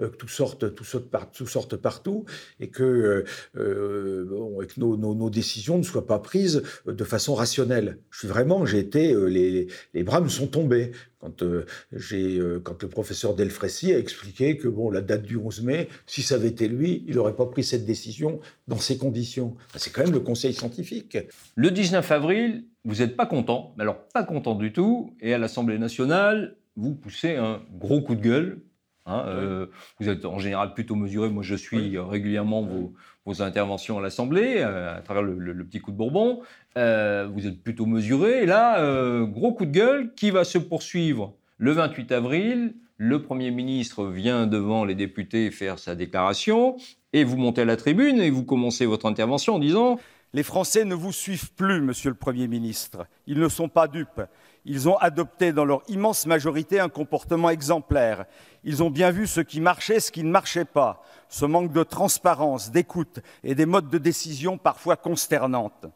euh, 0.00 0.08
tout 0.08 0.26
sortent, 0.26 0.74
tout 0.74 1.76
partout, 1.80 2.24
et 2.58 2.68
que, 2.68 2.82
euh, 2.82 3.24
euh, 3.56 4.68
nos, 4.76 5.30
décisions 5.30 5.78
ne 5.78 5.84
soient 5.84 6.08
pas 6.08 6.18
prises 6.18 6.64
de 6.84 7.04
façon 7.04 7.36
rationnelle. 7.36 8.00
Je 8.10 8.18
suis 8.18 8.28
vraiment, 8.28 8.66
j'ai 8.66 8.80
été, 8.80 9.14
les, 9.28 9.68
les, 9.94 10.02
bras 10.02 10.20
me 10.20 10.28
sont 10.28 10.48
tombés 10.48 10.90
quand, 11.20 11.44
j'ai, 11.92 12.40
quand 12.64 12.82
le 12.82 12.88
professeur 12.88 13.36
Delfrécy 13.36 13.92
a 13.92 13.98
expliqué 13.98 14.56
que 14.56 14.66
bon, 14.66 14.90
la 14.90 15.00
date 15.00 15.22
du 15.22 15.36
11 15.36 15.62
mai, 15.62 15.88
si 16.06 16.22
ça 16.22 16.34
avait 16.34 16.48
été 16.48 16.66
lui, 16.66 17.04
il 17.06 17.14
n'aurait 17.14 17.36
pas 17.36 17.46
pris 17.46 17.62
cette 17.62 17.84
décision 17.84 18.40
dans 18.66 18.78
ces 18.78 18.98
conditions. 18.98 19.54
C'est 19.76 19.92
quand 19.92 20.02
même 20.02 20.12
le 20.12 20.20
conseil 20.20 20.54
scientifique. 20.54 21.18
Le 21.54 21.70
19 21.70 22.10
avril, 22.10 22.64
vous 22.84 22.96
n'êtes 22.96 23.16
pas 23.16 23.26
content, 23.26 23.74
mais 23.76 23.82
alors 23.82 24.08
pas 24.08 24.24
content 24.24 24.56
du 24.56 24.72
tout, 24.72 25.14
et 25.20 25.34
à 25.34 25.38
l'Assemblée 25.38 25.78
nationale, 25.78 26.56
vous 26.78 26.94
poussez 26.94 27.36
un 27.36 27.60
gros 27.72 28.00
coup 28.00 28.14
de 28.14 28.22
gueule. 28.22 28.60
Hein, 29.04 29.24
euh, 29.26 29.66
vous 29.98 30.08
êtes 30.08 30.24
en 30.24 30.38
général 30.38 30.74
plutôt 30.74 30.94
mesuré. 30.94 31.28
Moi, 31.28 31.42
je 31.42 31.54
suis 31.54 31.98
régulièrement 31.98 32.62
vos, 32.62 33.42
interventions 33.42 33.98
à 33.98 34.02
l'Assemblée 34.02 34.54
euh, 34.58 34.96
à 34.96 35.02
travers 35.02 35.22
le, 35.22 35.64
petit 35.64 35.80
coup 35.80 35.90
de 35.90 35.96
Bourbon. 35.96 36.40
Euh, 36.78 37.28
vous 37.30 37.46
êtes 37.46 37.62
plutôt 37.62 37.84
mesuré. 37.84 38.42
Et 38.42 38.46
là, 38.46 38.80
gros 39.26 39.52
coup 39.52 39.66
de 39.66 39.72
gueule 39.72 40.14
qui 40.14 40.30
va 40.30 40.44
se 40.44 40.58
poursuivre 40.58 41.34
le 41.58 41.72
28 41.72 42.12
avril. 42.12 42.74
Le 42.96 43.22
Premier 43.22 43.50
ministre 43.50 44.06
vient 44.06 44.46
devant 44.46 44.84
les 44.84 44.94
députés 44.94 45.50
faire 45.50 45.78
sa 45.78 45.94
déclaration 45.94 46.76
et 47.12 47.22
vous 47.22 47.36
montez 47.36 47.60
à 47.60 47.64
la 47.64 47.76
tribune 47.76 48.18
et 48.18 48.30
vous 48.30 48.44
commencez 48.44 48.86
votre 48.86 49.06
intervention 49.06 49.54
en 49.54 49.58
disant 49.58 50.00
Les 50.32 50.42
Français 50.42 50.84
ne 50.84 50.94
vous 50.94 51.12
suivent 51.12 51.52
plus, 51.52 51.80
Monsieur 51.80 52.10
le 52.10 52.16
Premier 52.16 52.48
ministre. 52.48 53.06
Ils 53.26 53.38
ne 53.38 53.48
sont 53.48 53.68
pas 53.68 53.88
dupes. 53.88 54.22
Ils 54.70 54.86
ont 54.86 54.98
adopté 54.98 55.54
dans 55.54 55.64
leur 55.64 55.82
immense 55.88 56.26
majorité 56.26 56.78
un 56.78 56.90
comportement 56.90 57.48
exemplaire. 57.48 58.26
Ils 58.64 58.82
ont 58.82 58.90
bien 58.90 59.10
vu 59.10 59.26
ce 59.26 59.40
qui 59.40 59.62
marchait, 59.62 59.98
ce 59.98 60.12
qui 60.12 60.22
ne 60.22 60.30
marchait 60.30 60.66
pas, 60.66 61.02
ce 61.30 61.46
manque 61.46 61.72
de 61.72 61.82
transparence, 61.82 62.70
d'écoute 62.70 63.20
et 63.42 63.54
des 63.54 63.64
modes 63.64 63.88
de 63.88 63.96
décision 63.96 64.58
parfois 64.58 64.96
consternantes. 64.96 65.86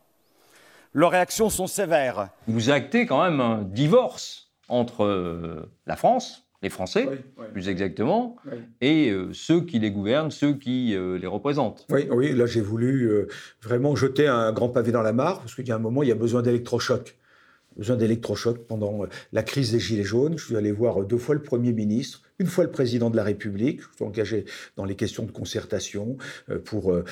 Leurs 0.94 1.10
réactions 1.10 1.50
sont 1.50 1.66
sévères. 1.66 2.30
Vous 2.48 2.70
actez 2.70 3.04
quand 3.04 3.22
même 3.22 3.40
un 3.42 3.62
divorce 3.62 4.50
entre 4.68 5.04
euh, 5.04 5.70
la 5.86 5.96
France, 5.96 6.48
les 6.62 6.70
Français, 6.70 7.06
plus 7.52 7.68
exactement, 7.68 8.36
et 8.80 9.10
euh, 9.10 9.34
ceux 9.34 9.60
qui 9.60 9.80
les 9.80 9.90
gouvernent, 9.90 10.30
ceux 10.30 10.54
qui 10.54 10.94
euh, 10.94 11.18
les 11.18 11.26
représentent. 11.26 11.86
Oui, 11.90 12.08
oui 12.10 12.32
là 12.32 12.46
j'ai 12.46 12.60
voulu 12.62 13.26
vraiment 13.62 13.96
jeter 13.96 14.28
un 14.28 14.50
grand 14.52 14.70
pavé 14.70 14.92
dans 14.92 15.02
la 15.02 15.12
mare, 15.12 15.40
parce 15.40 15.54
qu'il 15.54 15.68
y 15.68 15.72
a 15.72 15.76
un 15.76 15.80
moment, 15.80 16.02
il 16.02 16.08
y 16.08 16.12
a 16.12 16.14
besoin 16.14 16.40
d'électrochoc 16.40 17.18
besoin 17.76 17.96
d'électrochoc 17.96 18.66
pendant 18.66 19.04
euh, 19.04 19.06
la 19.32 19.42
crise 19.42 19.72
des 19.72 19.80
Gilets 19.80 20.04
jaunes. 20.04 20.38
Je 20.38 20.46
suis 20.46 20.56
allé 20.56 20.72
voir 20.72 21.02
deux 21.04 21.18
fois 21.18 21.34
le 21.34 21.42
Premier 21.42 21.72
ministre, 21.72 22.22
une 22.38 22.46
fois 22.46 22.64
le 22.64 22.70
Président 22.70 23.10
de 23.10 23.16
la 23.16 23.24
République. 23.24 23.80
Je 23.80 23.96
suis 23.96 24.04
engagé 24.04 24.44
dans 24.76 24.84
les 24.84 24.96
questions 24.96 25.24
de 25.24 25.30
concertation 25.30 26.16
euh, 26.50 26.58
pour, 26.58 26.92
euh, 26.92 27.04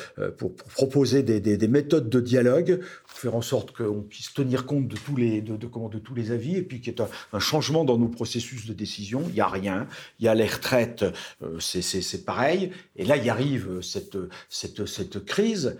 proposer 0.74 1.22
des, 1.22 1.40
des, 1.40 1.68
méthodes 1.68 2.08
de 2.08 2.20
dialogue, 2.20 2.80
pour 3.08 3.18
faire 3.18 3.34
en 3.34 3.42
sorte 3.42 3.72
qu'on 3.72 4.02
puisse 4.02 4.32
tenir 4.32 4.66
compte 4.66 4.88
de 4.88 4.96
tous 4.96 5.16
les, 5.16 6.30
avis 6.30 6.56
et 6.56 6.62
puis 6.62 6.80
qu'il 6.80 6.92
y 6.92 6.96
ait 6.96 7.06
un, 7.32 7.38
changement 7.38 7.84
dans 7.84 7.98
nos 7.98 8.08
processus 8.08 8.66
de 8.66 8.72
décision. 8.72 9.22
Il 9.28 9.34
n'y 9.34 9.40
a 9.40 9.48
rien. 9.48 9.86
Il 10.18 10.26
y 10.26 10.28
a 10.28 10.34
les 10.34 10.46
retraites, 10.46 11.04
c'est 11.58 12.24
pareil. 12.24 12.70
Et 12.96 13.04
là, 13.04 13.16
il 13.16 13.28
arrive 13.30 13.80
cette, 13.80 14.16
crise 15.24 15.76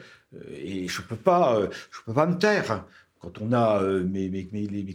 et 0.52 0.88
je 0.88 1.02
ne 1.02 1.06
peux 1.06 1.16
pas 1.16 1.68
me 2.26 2.38
taire 2.38 2.84
quand 3.20 3.40
on 3.40 3.52
a 3.52 3.82
euh, 3.82 4.02
mes, 4.02 4.48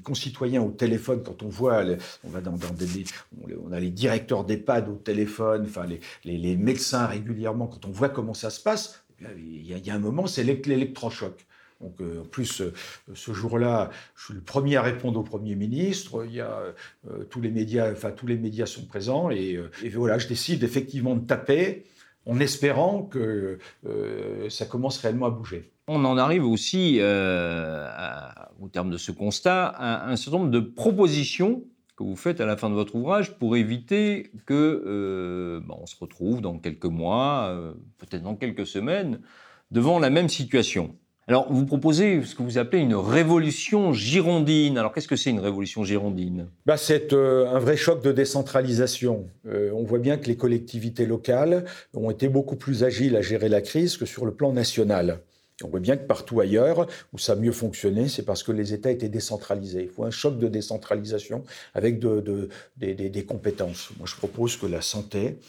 concitoyens 0.03 0.61
au 0.61 0.71
téléphone, 0.71 1.21
quand 1.23 1.43
on 1.43 1.47
voit, 1.47 1.83
on 2.23 2.29
va 2.29 2.41
dans, 2.41 2.53
des, 2.53 3.05
on 3.63 3.71
a 3.71 3.79
les 3.79 3.91
directeurs 3.91 4.43
d'EHPAD 4.43 4.89
au 4.89 4.95
téléphone, 4.95 5.65
enfin 5.67 5.85
les, 5.85 5.99
les, 6.37 6.57
médecins 6.57 7.05
régulièrement, 7.05 7.67
quand 7.67 7.85
on 7.85 7.91
voit 7.91 8.09
comment 8.09 8.33
ça 8.33 8.49
se 8.49 8.59
passe, 8.59 9.05
il 9.37 9.65
y, 9.65 9.91
a, 9.91 9.93
un 9.93 9.99
moment, 9.99 10.27
c'est 10.27 10.43
l'électrochoc. 10.43 11.45
Donc, 11.81 12.01
euh, 12.01 12.21
en 12.21 12.25
plus, 12.25 12.61
euh, 12.61 12.73
ce 13.13 13.31
jour-là, 13.31 13.91
je 14.15 14.25
suis 14.25 14.33
le 14.33 14.41
premier 14.41 14.77
à 14.77 14.81
répondre 14.81 15.19
au 15.19 15.23
Premier 15.23 15.55
ministre. 15.55 16.25
Il 16.25 16.33
y 16.33 16.41
a 16.41 16.61
tous 17.29 17.41
les 17.41 17.51
médias, 17.51 17.91
enfin 17.91 18.11
tous 18.11 18.27
les 18.27 18.37
médias 18.37 18.65
sont 18.65 18.85
présents, 18.85 19.29
et, 19.29 19.59
et 19.83 19.89
voilà, 19.89 20.17
je 20.17 20.27
décide 20.27 20.63
effectivement 20.63 21.15
de 21.15 21.25
taper 21.25 21.83
en 22.25 22.39
espérant 22.39 23.03
que 23.03 23.59
ça 24.49 24.65
commence 24.65 24.97
réellement 24.97 25.27
à 25.27 25.29
bouger. 25.29 25.69
On 25.87 26.03
en 26.03 26.17
arrive 26.17 26.47
aussi, 26.47 26.97
euh, 26.99 27.87
au 28.59 28.69
terme 28.69 28.89
de 28.89 28.97
ce 28.97 29.11
constat, 29.11 29.67
à 29.67 30.09
un 30.09 30.15
certain 30.15 30.39
nombre 30.39 30.49
de 30.49 30.59
propositions 30.59 31.63
que 31.95 32.03
vous 32.03 32.15
faites 32.15 32.41
à 32.41 32.47
la 32.47 32.57
fin 32.57 32.71
de 32.71 32.73
votre 32.73 32.95
ouvrage 32.95 33.37
pour 33.37 33.55
éviter 33.55 34.31
que 34.47 34.83
euh, 34.85 35.59
bah, 35.63 35.75
on 35.79 35.85
se 35.85 35.95
retrouve 35.99 36.41
dans 36.41 36.57
quelques 36.57 36.85
mois, 36.85 37.49
euh, 37.51 37.73
peut-être 37.99 38.23
dans 38.23 38.35
quelques 38.35 38.65
semaines, 38.65 39.19
devant 39.69 39.99
la 39.99 40.09
même 40.09 40.27
situation. 40.27 40.95
Alors, 41.27 41.51
vous 41.53 41.65
proposez 41.67 42.23
ce 42.23 42.33
que 42.33 42.41
vous 42.41 42.57
appelez 42.57 42.81
une 42.81 42.95
révolution 42.95 43.93
girondine. 43.93 44.79
Alors, 44.79 44.91
qu'est-ce 44.91 45.07
que 45.07 45.15
c'est 45.15 45.29
une 45.29 45.39
révolution 45.39 45.83
girondine? 45.83 46.47
Bah, 46.65 46.77
C'est 46.77 47.13
un 47.13 47.59
vrai 47.59 47.77
choc 47.77 48.03
de 48.03 48.11
décentralisation. 48.11 49.27
on 49.45 49.83
voit 49.83 49.99
bien 49.99 50.17
que 50.17 50.27
les 50.27 50.37
collectivités 50.37 51.05
locales 51.05 51.65
ont 51.93 52.11
été 52.11 52.27
beaucoup 52.27 52.55
plus 52.55 52.83
agiles 52.83 53.15
à 53.15 53.21
gérer 53.21 53.49
la 53.49 53.61
crise 53.61 53.97
que 53.97 54.05
sur 54.05 54.25
le 54.25 54.33
plan 54.33 54.51
national. 54.51 55.19
On 55.63 55.69
voit 55.69 55.79
bien 55.79 55.95
que 55.95 56.05
partout 56.05 56.41
ailleurs, 56.41 56.85
où 57.13 57.17
ça 57.17 57.31
a 57.31 57.35
mieux 57.35 57.53
fonctionné, 57.53 58.09
c'est 58.09 58.23
parce 58.23 58.43
que 58.43 58.51
les 58.51 58.73
États 58.73 58.91
étaient 58.91 59.07
décentralisés. 59.07 59.83
Il 59.83 59.89
faut 59.89 60.03
un 60.03 60.11
choc 60.11 60.37
de 60.37 60.49
décentralisation 60.49 61.45
avec 61.73 61.99
de, 61.99 62.49
des, 62.75 63.25
compétences. 63.25 63.91
Moi, 63.97 64.05
je 64.05 64.15
propose 64.15 64.57
que 64.57 64.65
la 64.65 64.81
santé, 64.81 65.39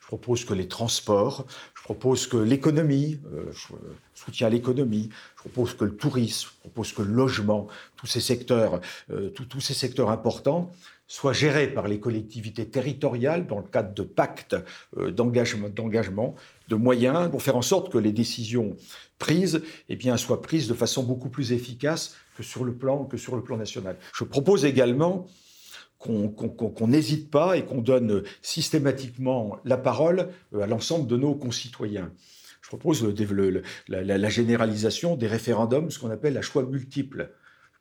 je 0.00 0.06
propose 0.06 0.46
que 0.46 0.54
les 0.54 0.66
transports, 0.66 1.46
je 1.76 1.82
propose 1.82 2.26
que 2.26 2.38
l'économie, 2.38 3.20
euh, 3.34 3.52
je 3.52 3.74
soutiens 4.14 4.48
l'économie, 4.48 5.10
je 5.36 5.40
propose 5.40 5.74
que 5.74 5.84
le 5.84 5.94
tourisme, 5.94 6.48
je 6.54 6.60
propose 6.60 6.92
que 6.94 7.02
le 7.02 7.12
logement, 7.12 7.68
tous 7.96 8.06
ces 8.06 8.20
secteurs, 8.20 8.80
euh, 9.10 9.28
tous 9.28 9.60
ces 9.60 9.74
secteurs 9.74 10.10
importants 10.10 10.72
soient 11.10 11.32
gérés 11.32 11.66
par 11.66 11.88
les 11.88 11.98
collectivités 11.98 12.68
territoriales 12.68 13.48
dans 13.48 13.58
le 13.58 13.64
cadre 13.64 13.92
de 13.92 14.02
pactes 14.02 14.56
euh, 14.96 15.10
d'engagement, 15.10 16.36
de 16.68 16.74
moyens, 16.76 17.28
pour 17.30 17.42
faire 17.42 17.56
en 17.56 17.62
sorte 17.62 17.92
que 17.92 17.98
les 17.98 18.12
décisions 18.12 18.76
prises 19.18 19.60
eh 19.88 19.98
soient 20.16 20.40
prises 20.40 20.68
de 20.68 20.74
façon 20.74 21.02
beaucoup 21.02 21.28
plus 21.28 21.52
efficace 21.52 22.14
que 22.36 22.44
sur 22.44 22.64
le 22.64 22.72
plan, 22.76 23.08
national. 23.58 23.96
Je 24.14 24.22
propose 24.22 24.64
également 24.64 25.26
qu'on 25.98 26.86
n'hésite 26.86 27.28
pas 27.28 27.56
et 27.56 27.64
qu'on 27.64 27.82
donne 27.82 28.22
systématiquement 28.40 29.58
la 29.64 29.76
parole 29.76 30.28
euh, 30.54 30.60
à 30.60 30.68
l'ensemble 30.68 31.08
de 31.08 31.16
nos 31.16 31.34
concitoyens. 31.34 32.12
Je 32.62 32.68
propose 32.68 33.04
la, 33.88 34.28
généralisation 34.28 35.16
des 35.16 35.26
référendums, 35.26 35.90
ce 35.90 35.98
qu'on 35.98 36.10
appelle 36.10 36.34
la 36.34 36.42
choix 36.42 36.62
multiple 36.62 37.32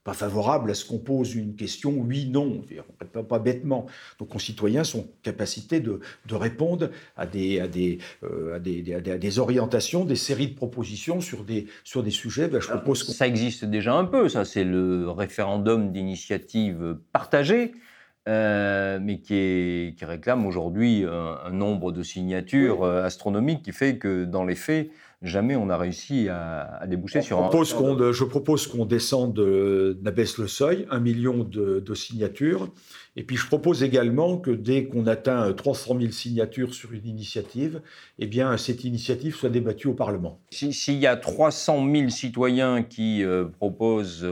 pas 0.04 0.14
favorable 0.14 0.72
à 0.72 0.74
ce 0.74 0.86
qu'on 0.86 0.98
pose 0.98 1.36
une 1.36 1.56
question 1.56 1.92
oui, 1.92 2.30
non, 2.30 2.64
pas, 3.12 3.24
pas 3.24 3.40
bêtement. 3.40 3.86
Nos 4.20 4.26
concitoyens 4.26 4.84
sont 4.84 5.00
en 5.00 5.08
capacité 5.24 5.80
de, 5.80 6.00
de 6.26 6.36
répondre 6.36 6.90
à 7.18 7.26
des, 7.26 7.60
à, 7.60 7.68
des, 7.68 8.00
euh, 8.24 8.56
à, 8.56 8.60
des, 8.60 8.94
à, 8.94 9.02
des, 9.02 9.40
orientations, 9.40 10.06
des 10.06 10.16
séries 10.16 10.48
de 10.48 10.56
propositions 10.56 11.22
sur 11.22 11.44
des, 11.44 11.68
sur 11.84 12.02
des 12.04 12.12
sujets. 12.12 12.48
Ben, 12.48 12.62
je 12.62 12.70
propose 12.70 13.06
ça 13.14 13.28
existe 13.28 13.66
déjà 13.66 13.94
un 13.94 14.06
peu, 14.06 14.30
ça, 14.30 14.46
c'est 14.46 14.64
le 14.64 15.10
référendum 15.10 15.92
d'initiative 15.92 16.98
partagée. 17.12 17.74
Euh, 18.28 19.00
mais 19.02 19.22
qui, 19.22 19.96
qui, 19.98 20.06
réclame 20.06 20.46
aujourd'hui 20.46 21.04
un, 21.04 21.50
nombre 21.52 21.92
de 21.92 22.04
signatures 22.04 22.84
euh, 22.84 23.04
astronomiques 23.04 23.64
qui 23.64 23.72
fait 23.72 23.98
que 23.98 24.26
dans 24.26 24.44
les 24.44 24.56
faits, 24.56 24.92
jamais 25.21 25.55
on 25.55 25.69
a 25.69 25.77
réussi 25.77 26.29
à, 26.29 26.86
déboucher 26.88 27.21
sur 27.21 27.39
propose 27.39 27.73
un... 27.73 28.12
je 28.12 28.23
propose 28.23 28.67
qu'on 28.67 28.86
descende, 28.86 29.39
d'abaisse 29.99 30.38
le 30.38 30.47
seuil, 30.47 30.88
un 30.89 30.99
million 30.99 31.43
de, 31.43 31.93
signatures. 31.93 32.69
Et 33.15 33.23
puis 33.23 33.36
je 33.36 33.45
propose 33.47 33.84
également 33.84 34.38
que 34.38 34.51
dès 34.51 34.86
qu'on 34.86 35.08
atteint 35.08 35.51
300 35.51 35.99
000 35.99 36.12
signatures 36.12 36.73
sur 36.73 36.93
une 36.93 37.05
initiative, 37.05 37.82
eh 38.17 38.27
bien 38.27 38.55
cette 38.58 38.84
initiative 38.84 39.36
soit 39.36 39.49
débattue 39.49 39.88
au 39.88 39.93
Parlement. 39.93 40.39
S'il 40.51 40.99
y 40.99 41.08
a 41.08 41.17
300 41.17 41.86
000 41.93 42.10
citoyens 42.10 42.84
qui 42.84 43.23
euh, 43.23 43.45
proposent 43.45 44.25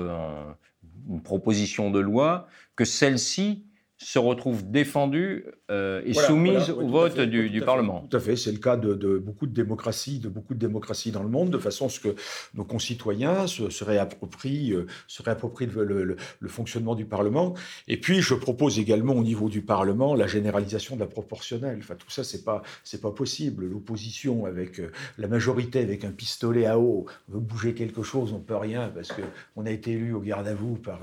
une 1.10 1.22
proposition 1.22 1.92
de 1.92 2.00
loi, 2.00 2.48
que 2.76 2.86
celle-ci 2.86 3.64
se 3.98 4.20
retrouve 4.20 4.70
défendue 4.70 5.46
euh, 5.72 6.04
et 6.06 6.14
soumise 6.14 6.70
au 6.70 6.88
vote 6.88 7.20
du, 7.20 7.62
Parlement. 7.62 8.08
tout 8.10 8.18
à 8.18 8.20
fait, 8.20 8.36
c'est 8.36 8.52
le 8.52 8.60
cas 8.60 8.78
de, 8.78 9.18
beaucoup 9.18 9.48
de 9.48 9.54
démocraties, 9.54 10.20
de 10.20 10.30
beaucoup 10.30 10.54
de 10.54 10.60
démocraties 10.60 11.12
dans 11.12 11.24
le 11.24 11.30
monde, 11.30 11.50
de 11.50 11.58
façon 11.58 11.88
à 11.88 11.90
ce 11.90 12.00
que 12.00 12.16
nos 12.54 12.64
concitoyens 12.64 13.48
se, 13.48 13.84
réapproprient, 13.84 14.74
euh, 14.74 14.86
se 15.08 15.24
réapproprient 15.24 15.66
le, 15.66 16.16
fonctionnement 16.48 16.96
du 16.96 17.06
Parlement. 17.06 17.56
Et 17.88 17.98
puis, 17.98 18.22
je 18.22 18.36
propose 18.36 18.80
également 18.80 19.14
au 19.14 19.24
niveau 19.24 19.50
du 19.50 19.62
Parlement 19.62 20.14
la 20.16 20.28
généralisation 20.28 20.96
de 20.96 21.02
la 21.02 21.08
proportionnelle. 21.08 21.80
Enfin, 21.80 21.96
tout 21.96 22.10
ça, 22.10 22.24
c'est 22.24 22.44
pas 22.44 22.62
c'est 22.84 23.02
pas 23.02 23.12
possible. 23.12 23.66
L'opposition 23.66 24.46
avec 24.46 24.80
euh, 24.80 24.92
la 25.18 25.28
majorité 25.28 25.80
avec 25.80 26.06
un 26.06 26.12
pistolet 26.12 26.66
à 26.66 26.80
eau 26.80 27.06
veut 27.30 27.40
bouger 27.40 27.74
quelque 27.74 28.04
chose, 28.04 28.32
on 28.32 28.40
peut 28.40 28.56
rien 28.56 28.90
parce 28.94 29.10
que 29.10 29.22
on 29.56 29.66
a 29.66 29.72
été 29.72 29.92
élu 29.92 30.14
au 30.14 30.22
garde 30.22 30.48
à 30.48 30.54
vous 30.54 30.76
par, 30.76 31.00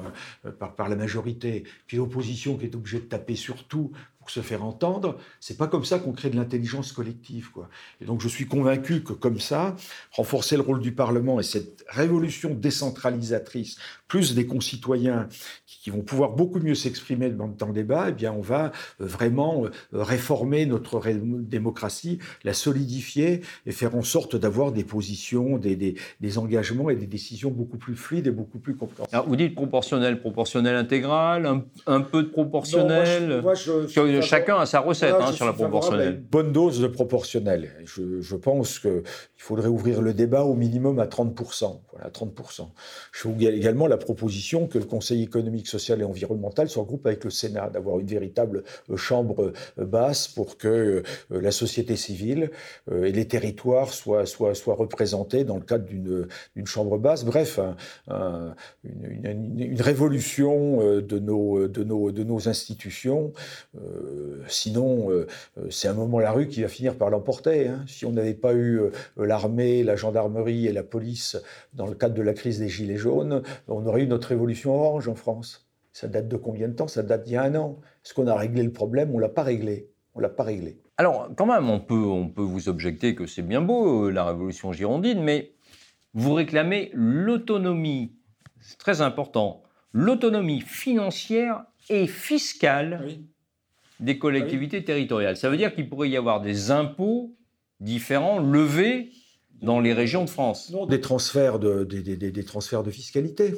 par 0.59 0.75
par 0.75 0.89
la 0.89 0.97
majorité. 0.97 1.65
Puis 1.87 1.97
l'opposition 1.97 2.57
qui 2.57 2.67
est 2.67 2.77
obligé 2.85 3.01
de 3.01 3.07
taper 3.07 3.35
sur 3.35 3.65
tout 3.65 3.93
pour 4.19 4.29
se 4.29 4.41
faire 4.41 4.63
entendre. 4.63 5.19
C'est 5.41 5.57
pas 5.57 5.69
comme 5.69 5.87
ça 5.87 5.99
qu'on 5.99 6.13
crée 6.13 6.29
de 6.29 6.37
l'intelligence 6.37 6.93
collective, 6.93 7.51
quoi. 7.51 7.71
Et 8.03 8.05
donc 8.05 8.21
je 8.21 8.29
suis 8.29 8.47
convaincu 8.47 9.03
que 9.03 9.15
comme 9.15 9.41
ça, 9.41 9.75
renforcer 10.13 10.57
le 10.57 10.63
rôle 10.63 10.81
du 10.81 10.93
Parlement 10.93 11.41
et 11.41 11.43
cette 11.43 11.83
révolution 11.89 12.55
décentralisatrice, 12.55 13.79
plus 14.09 14.35
des 14.35 14.47
concitoyens 14.47 15.29
qui 15.67 15.91
vont 15.91 16.03
pouvoir 16.03 16.31
beaucoup 16.31 16.61
mieux 16.61 16.75
s'exprimer 16.75 17.31
dans, 17.31 17.67
le 17.67 17.73
débat, 17.73 18.07
eh 18.09 18.13
bien 18.13 18.33
on 18.33 18.41
va 18.41 18.67
euh, 19.01 19.07
vraiment 19.07 19.65
euh, 19.65 19.71
réformer 19.93 20.67
notre 20.67 21.03
démocratie, 21.11 22.19
la 22.43 22.53
solidifier 22.53 23.41
et 23.67 23.73
faire 23.73 23.95
en 23.95 24.03
sorte 24.03 24.37
d'avoir 24.37 24.73
des 24.73 24.85
positions, 24.85 25.59
des, 25.59 25.77
des, 25.77 26.39
engagements 26.39 26.91
et 26.91 26.97
des 26.97 27.07
décisions 27.07 27.51
beaucoup 27.51 27.77
plus 27.77 27.97
fluides 27.97 28.27
et 28.27 28.31
beaucoup 28.31 28.59
plus 28.59 28.77
compréhensibles. 28.77 29.23
vous 29.27 29.37
dites 29.37 29.55
proportionnel, 29.55 30.21
proportionnel 30.21 30.77
intégral, 30.77 31.63
un, 31.87 32.01
peu 32.01 32.23
de 32.23 32.29
proportionnel. 32.29 33.41
moi, 33.43 33.55
je, 33.55 34.21
chacun 34.21 34.57
a 34.57 34.67
sa 34.67 34.81
recette 34.81 35.15
hein, 35.21 35.33
sur 35.33 35.47
la 35.47 35.53
proportionnelle. 35.53 36.15
Une 36.15 36.21
bonne 36.21 36.53
dose 36.53 36.81
de 36.81 36.87
proportionnel. 36.87 37.71
Je, 37.85 38.37
pense 38.37 38.79
qu'il 38.79 39.03
faudrait 39.45 39.69
ouvrir 39.69 40.01
le 40.01 40.15
débat 40.15 40.45
au 40.45 40.55
minimum 40.55 40.99
à 40.99 41.05
30%. 41.05 41.79
Voilà, 41.93 42.09
30%. 42.09 42.67
Je 43.13 43.21
fais 43.21 43.45
également 43.55 43.87
la 43.87 43.99
proposition 43.99 44.67
que 44.67 44.79
le 44.79 44.87
Conseil 44.87 45.23
économique, 45.23 45.67
social 45.67 46.01
et 46.01 46.05
environnemental 46.05 46.71
se 46.71 46.79
regroupe 46.79 47.07
avec 47.07 47.25
le 47.25 47.31
Sénat, 47.31 47.69
d'avoir 47.69 48.01
une 48.01 48.07
véritable 48.07 48.65
euh, 48.89 48.97
chambre 48.97 49.53
euh, 49.79 49.85
basse 49.85 50.29
pour 50.29 50.57
que 50.57 50.69
euh, 50.69 51.03
la 51.31 51.51
société 51.51 51.95
civile 51.95 52.51
et 52.91 53.13
les 53.13 53.29
territoires 53.29 53.93
soient, 53.93 54.25
soient, 54.25 54.55
soient 54.55 54.77
représentés 54.77 55.45
dans 55.45 55.57
le 55.57 55.63
cadre 55.63 55.85
d'une 55.85 56.67
chambre 56.67 56.97
basse. 56.97 57.25
Bref, 57.25 57.61
une, 58.09 59.81
révolution 59.81 61.01
de 61.01 61.19
nos, 61.19 61.69
de 61.69 61.85
nos, 61.85 62.11
de 62.11 62.25
nos 62.25 62.49
institutions. 62.49 63.33
Sinon, 64.49 65.11
c'est 65.71 65.89
un 65.89 65.95
moment 65.95 66.19
la 66.19 66.33
rue 66.33 66.49
qui 66.49 66.63
va 66.63 66.69
finir 66.69 66.97
par 66.97 67.11
l'emporter. 67.11 67.69
Hein. 67.69 67.85
Si 67.87 68.07
on 68.07 68.13
n'avait 68.13 68.35
pas 68.35 68.55
eu 68.55 68.81
l'armée, 69.35 69.83
la 69.83 69.97
gendarmerie 69.97 70.67
et 70.67 70.73
la 70.73 70.85
police 70.85 71.37
dans 71.73 71.87
le 71.87 71.95
cadre 71.95 72.15
de 72.15 72.23
la 72.23 72.35
crise 72.35 72.61
des 72.61 72.69
Gilets 72.69 72.97
jaunes, 72.97 73.43
on 73.67 73.85
aurait 73.87 74.03
eu 74.03 74.07
notre 74.07 74.29
révolution 74.29 74.73
orange 74.73 75.09
en 75.09 75.17
France. 75.17 75.69
Ça 75.93 76.07
date 76.07 76.29
de 76.29 76.37
combien 76.37 76.69
de 76.69 76.75
temps? 76.75 76.89
Ça 76.89 77.03
date 77.03 77.25
d'il 77.25 77.33
y 77.33 77.37
a 77.37 77.43
un 77.43 77.55
an. 77.57 77.81
Est-ce 78.05 78.15
qu'on 78.15 78.29
a 78.29 78.37
réglé 78.37 78.63
le 78.63 78.73
problème? 78.73 79.13
On 79.13 79.19
l'a 79.19 79.29
pas 79.29 79.43
réglé. 79.43 79.91
On 80.15 80.21
l'a 80.21 80.29
pas 80.29 80.45
réglé. 80.45 80.81
Alors, 80.97 81.29
quand 81.37 81.47
même, 81.47 81.69
on 81.69 81.81
peut, 81.81 81.95
on 81.95 82.29
peut 82.29 82.43
vous 82.43 82.69
objecter 82.69 83.17
que 83.17 83.27
c'est 83.27 83.43
bien 83.43 83.61
beau, 83.61 84.11
la 84.11 84.25
révolution 84.25 84.73
girondine, 84.73 85.21
mais 85.23 85.55
vous 86.13 86.35
réclamez 86.35 86.91
l'autonomie, 86.95 88.13
c'est 88.61 88.79
très 88.79 89.01
important, 89.01 89.65
l'autonomie 89.93 90.61
financière 90.61 91.65
et 91.91 92.07
fiscale 92.07 93.03
oui 93.05 93.27
des 94.01 94.19
collectivités 94.19 94.85
territoriales. 94.85 95.37
Ça 95.37 95.49
veut 95.49 95.57
dire 95.57 95.75
qu'il 95.75 95.89
pourrait 95.89 96.11
y 96.11 96.17
avoir 96.17 96.41
des 96.41 96.71
impôts 96.71 97.35
différents 97.81 98.39
levés 98.39 99.11
dans 99.63 99.81
les 99.81 99.93
régions 99.93 100.25
de 100.25 100.31
France. 100.31 100.71
Non, 100.71 100.87
des 100.87 101.01
transferts 101.01 101.59
de, 101.59 101.85
des, 101.85 102.91
fiscalité. 102.91 103.55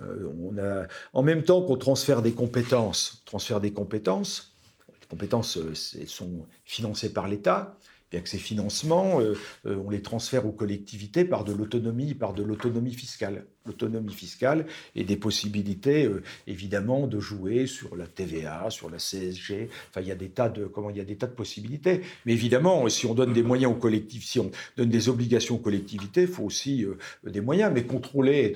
Euh, 0.00 0.86
en 1.12 1.22
même 1.22 1.42
temps 1.42 1.62
qu'on 1.62 1.76
transfère 1.76 2.22
des 2.22 2.32
compétences, 2.32 3.22
transfert 3.24 3.60
des 3.60 3.72
compétences, 3.72 4.56
les 4.88 5.06
compétences 5.08 5.56
euh, 5.56 5.72
sont 6.06 6.46
financées 6.64 7.12
par 7.12 7.28
l'État, 7.28 7.76
bien 8.10 8.20
que 8.20 8.28
ces 8.28 8.38
financements, 8.38 9.20
euh, 9.20 9.34
euh, 9.66 9.76
on 9.84 9.90
les 9.90 10.02
transfère 10.02 10.46
aux 10.46 10.52
collectivités 10.52 11.24
par 11.24 11.44
de 11.44 11.52
l'autonomie, 11.52 12.14
par 12.14 12.32
de 12.32 12.42
l'autonomie 12.42 12.94
fiscale. 12.94 13.46
L'autonomie 13.66 14.14
fiscale 14.14 14.64
et 14.94 15.04
des 15.04 15.18
possibilités, 15.18 16.06
euh, 16.06 16.22
évidemment, 16.46 17.06
de 17.06 17.20
jouer 17.20 17.66
sur 17.66 17.96
la 17.96 18.06
TVA, 18.06 18.70
sur 18.70 18.88
la 18.88 18.98
CSG. 18.98 19.68
Enfin, 19.90 20.00
il 20.00 20.06
y 20.06 20.10
a 20.10 20.14
des 20.14 20.30
tas 20.30 20.48
de, 20.48 20.64
comment, 20.64 20.88
il 20.88 20.96
y 20.96 21.00
a 21.00 21.04
des 21.04 21.16
tas 21.16 21.26
de 21.26 21.32
possibilités. 21.32 22.00
Mais 22.24 22.32
évidemment, 22.32 22.88
si 22.88 23.04
on 23.04 23.12
donne 23.12 23.34
des 23.34 23.42
moyens 23.42 23.72
aux 23.72 23.78
collectivités, 23.78 24.26
si 24.26 24.40
on 24.40 24.50
donne 24.78 24.88
des 24.88 25.10
obligations 25.10 25.56
aux 25.56 25.60
collectivités, 25.60 26.22
il 26.22 26.28
faut 26.28 26.44
aussi 26.44 26.86
des 27.24 27.42
moyens, 27.42 27.70
mais 27.74 27.84
contrôlés, 27.84 28.54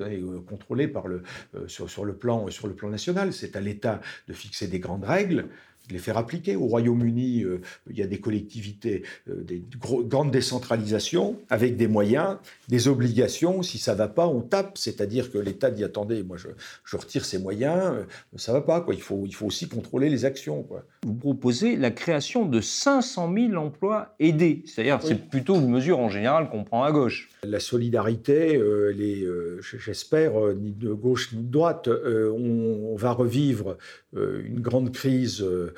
contrôlés 0.48 0.88
par 0.88 1.06
le, 1.08 1.22
sur, 1.66 2.04
le 2.04 2.16
plan, 2.16 2.48
sur 2.48 2.66
le 2.66 2.74
plan 2.74 2.88
national. 2.88 3.34
C'est 3.34 3.54
à 3.54 3.60
l'État 3.60 4.00
de 4.28 4.32
fixer 4.32 4.66
des 4.66 4.80
grandes 4.80 5.04
règles 5.04 5.48
les 5.90 5.98
faire 5.98 6.16
appliquer. 6.16 6.56
Au 6.56 6.66
Royaume-Uni, 6.66 7.42
euh, 7.42 7.60
il 7.90 7.98
y 7.98 8.02
a 8.02 8.06
des 8.06 8.20
collectivités, 8.20 9.02
euh, 9.28 9.42
des 9.42 9.62
grandes 9.78 10.30
décentralisations 10.30 11.36
avec 11.50 11.76
des 11.76 11.88
moyens, 11.88 12.36
des 12.68 12.88
obligations. 12.88 13.62
Si 13.62 13.78
ça 13.78 13.94
va 13.94 14.08
pas, 14.08 14.26
on 14.26 14.40
tape. 14.40 14.78
C'est-à-dire 14.78 15.30
que 15.30 15.38
l'État 15.38 15.70
dit 15.70 15.84
attendez, 15.84 16.22
moi 16.22 16.36
je, 16.36 16.48
je 16.84 16.96
retire 16.96 17.24
ces 17.24 17.38
moyens, 17.38 17.78
euh, 17.78 18.04
ça 18.36 18.52
va 18.52 18.60
pas. 18.60 18.80
Quoi. 18.80 18.94
Il, 18.94 19.02
faut, 19.02 19.24
il 19.26 19.34
faut 19.34 19.46
aussi 19.46 19.68
contrôler 19.68 20.08
les 20.08 20.24
actions. 20.24 20.62
Quoi. 20.62 20.84
Vous 21.04 21.14
proposez 21.14 21.76
la 21.76 21.90
création 21.90 22.46
de 22.46 22.60
500 22.60 23.32
000 23.34 23.54
emplois 23.54 24.14
aidés. 24.20 24.62
C'est-à-dire 24.66 25.00
c'est 25.02 25.28
plutôt 25.28 25.56
une 25.56 25.68
mesure 25.68 25.98
en 25.98 26.08
général 26.08 26.48
qu'on 26.48 26.64
prend 26.64 26.84
à 26.84 26.92
gauche. 26.92 27.28
La 27.42 27.60
solidarité, 27.60 28.60
les, 28.94 29.26
j'espère, 29.60 30.32
ni 30.54 30.70
de 30.70 30.92
gauche 30.92 31.32
ni 31.32 31.42
de 31.42 31.50
droite. 31.50 31.88
On, 31.88 32.92
on, 32.92 32.96
va 32.96 33.12
revivre 33.12 33.76
une 34.14 34.60
grande 34.60 34.92
crise 34.92 35.42
euh, 35.42 35.71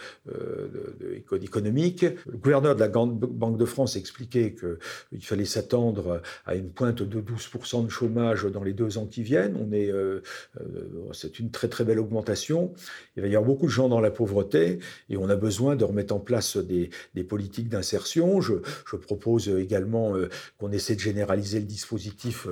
économique. 1.42 2.02
Le 2.26 2.36
gouverneur 2.36 2.74
de 2.74 2.80
la 2.80 2.88
Banque 2.88 3.58
de 3.58 3.64
France 3.64 3.96
expliquait 3.96 4.54
qu'il 4.54 5.24
fallait 5.24 5.44
s'attendre 5.44 6.22
à 6.46 6.54
une 6.54 6.70
pointe 6.70 7.02
de 7.02 7.20
12% 7.20 7.84
de 7.84 7.90
chômage 7.90 8.44
dans 8.44 8.62
les 8.62 8.72
deux 8.72 8.98
ans 8.98 9.06
qui 9.06 9.22
viennent. 9.22 9.56
On 9.60 9.72
est, 9.72 9.90
euh, 9.90 10.22
euh, 10.60 10.62
c'est 11.12 11.38
une 11.38 11.50
très 11.50 11.68
très 11.68 11.84
belle 11.84 11.98
augmentation. 11.98 12.72
Il 13.16 13.22
va 13.22 13.28
y 13.28 13.36
avoir 13.36 13.48
beaucoup 13.48 13.66
de 13.66 13.70
gens 13.70 13.88
dans 13.88 14.00
la 14.00 14.10
pauvreté 14.10 14.78
et 15.10 15.16
on 15.16 15.28
a 15.28 15.36
besoin 15.36 15.76
de 15.76 15.84
remettre 15.84 16.14
en 16.14 16.20
place 16.20 16.56
des, 16.56 16.90
politiques 17.24 17.68
d'insertion. 17.68 18.40
Je, 18.40 18.54
propose 19.04 19.48
également 19.48 20.14
qu'on 20.58 20.70
essaie 20.72 20.94
de 20.94 21.00
généraliser 21.00 21.58
le 21.58 21.66
dispositif 21.66 22.46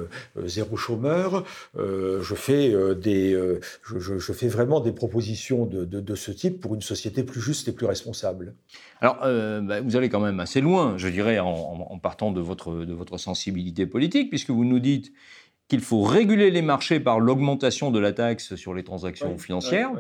zéro 0.45 0.77
chômeur. 0.77 1.45
je 1.77 2.35
fais 2.35 2.75
des, 2.97 3.39
je, 3.85 4.33
fais 4.33 4.49
vraiment 4.49 4.81
des 4.81 4.93
propositions 4.93 5.67
de 5.67 6.15
ce 6.15 6.31
type 6.31 6.61
pour 6.61 6.75
une 6.75 6.83
société 6.83 7.23
plus 7.33 7.41
juste 7.41 7.67
et 7.67 7.73
plus 7.73 7.87
responsable. 7.87 8.55
Alors, 9.01 9.19
euh, 9.25 9.63
bah, 9.63 9.81
vous 9.81 9.97
allez 9.97 10.11
quand 10.11 10.21
même 10.21 10.39
assez 10.39 10.61
loin, 10.61 10.99
je 10.99 11.09
dirais, 11.09 11.39
en, 11.39 11.99
partant 11.99 12.31
de 12.31 12.41
votre, 12.41 12.85
de 12.85 12.93
votre 12.93 13.17
sensibilité 13.17 13.87
politique, 13.87 14.29
puisque 14.29 14.51
vous 14.51 14.67
nous 14.67 14.81
dites 14.81 15.13
qu'il 15.67 15.81
faut 15.81 16.03
réguler 16.03 16.51
les 16.51 16.61
marchés 16.61 17.01
par 17.01 17.21
l'augmentation 17.21 17.91
de 17.91 17.99
la 17.99 18.13
taxe 18.13 18.55
sur 18.57 18.75
les 18.75 18.85
transactions 18.85 19.39
financières. 19.39 19.91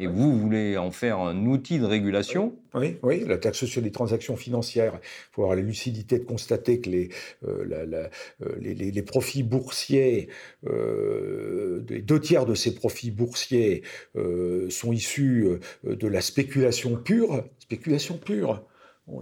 Et 0.00 0.06
vous 0.06 0.38
voulez 0.38 0.76
en 0.76 0.92
faire 0.92 1.18
un 1.18 1.44
outil 1.46 1.80
de 1.80 1.84
régulation 1.84 2.54
Oui, 2.72 2.96
oui, 3.02 3.24
la 3.26 3.36
taxe 3.36 3.64
sur 3.64 3.82
les 3.82 3.90
transactions 3.90 4.36
financières. 4.36 4.92
Il 5.02 5.32
faut 5.32 5.42
avoir 5.42 5.56
la 5.56 5.62
lucidité 5.62 6.20
de 6.20 6.24
constater 6.24 6.80
que 6.80 6.88
les, 6.88 7.08
euh, 7.44 8.08
euh, 8.40 8.54
les, 8.60 9.02
profits 9.02 9.42
boursiers, 9.42 10.28
euh, 10.68 11.80
deux 11.80 12.20
tiers 12.20 12.46
de 12.46 12.54
ces 12.54 12.76
profits 12.76 13.10
boursiers 13.10 13.82
sont 14.70 14.92
issus 14.92 15.48
de 15.84 16.06
la 16.06 16.20
spéculation 16.20 16.94
pure. 16.94 17.42
Spéculation 17.58 18.18
pure. 18.18 18.62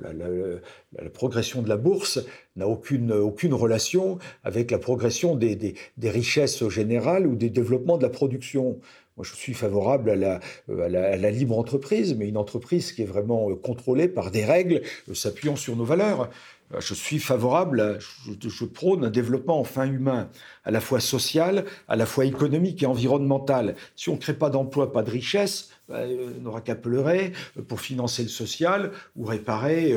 la, 0.03 1.09
progression 1.09 1.63
de 1.63 1.71
la 1.71 1.79
bourse 1.79 2.19
n'a 2.55 2.69
aucune, 2.69 3.13
aucune 3.13 3.55
relation 3.55 4.19
avec 4.45 4.71
la 4.71 4.79
progression 4.79 5.37
des, 5.37 5.57
des, 5.57 6.11
richesses 6.11 6.69
générales 6.69 7.27
ou 7.27 7.35
des 7.35 7.49
développements 7.49 7.97
de 7.97 8.03
la 8.03 8.11
production. 8.11 8.79
Moi, 9.17 9.25
je 9.25 9.35
suis 9.35 9.55
favorable 9.55 10.11
à 10.11 10.17
la, 10.17 10.41
à 10.69 11.17
la, 11.17 11.31
libre 11.31 11.59
entreprise, 11.59 12.15
mais 12.15 12.29
une 12.29 12.37
entreprise 12.37 12.93
qui 12.93 13.01
est 13.01 13.07
vraiment 13.07 13.51
euh, 13.51 13.55
contrôlée 13.55 14.09
par 14.09 14.31
des 14.31 14.45
règles 14.45 14.83
euh, 15.09 15.15
s'appuyant 15.15 15.57
sur 15.57 15.75
nos 15.75 15.87
valeurs. 15.87 16.29
Euh, 16.75 16.81
je 16.81 16.93
suis 16.93 17.19
favorable, 17.19 17.99
je, 17.99 18.65
prône 18.67 19.07
un 19.07 19.11
développement 19.11 19.59
enfin 19.59 19.87
humain, 19.87 20.29
à 20.65 20.71
la 20.71 20.81
fois 20.81 21.01
social, 21.01 21.65
à 21.89 21.97
la 21.97 22.05
fois 22.05 22.27
économique 22.27 22.83
et 22.83 22.87
environnemental. 22.87 23.75
Si 23.97 24.11
on 24.11 24.17
ne 24.17 24.21
crée 24.21 24.35
pas 24.35 24.51
d'emploi, 24.51 24.93
pas 24.93 25.03
de 25.03 25.11
richesse, 25.11 25.71
n'aura 25.89 26.61
qu'à 26.61 26.75
pleurer 26.75 27.33
pour 27.69 27.81
financer 27.81 28.23
le 28.23 28.29
social 28.29 28.91
ou 29.15 29.25
réparer 29.25 29.95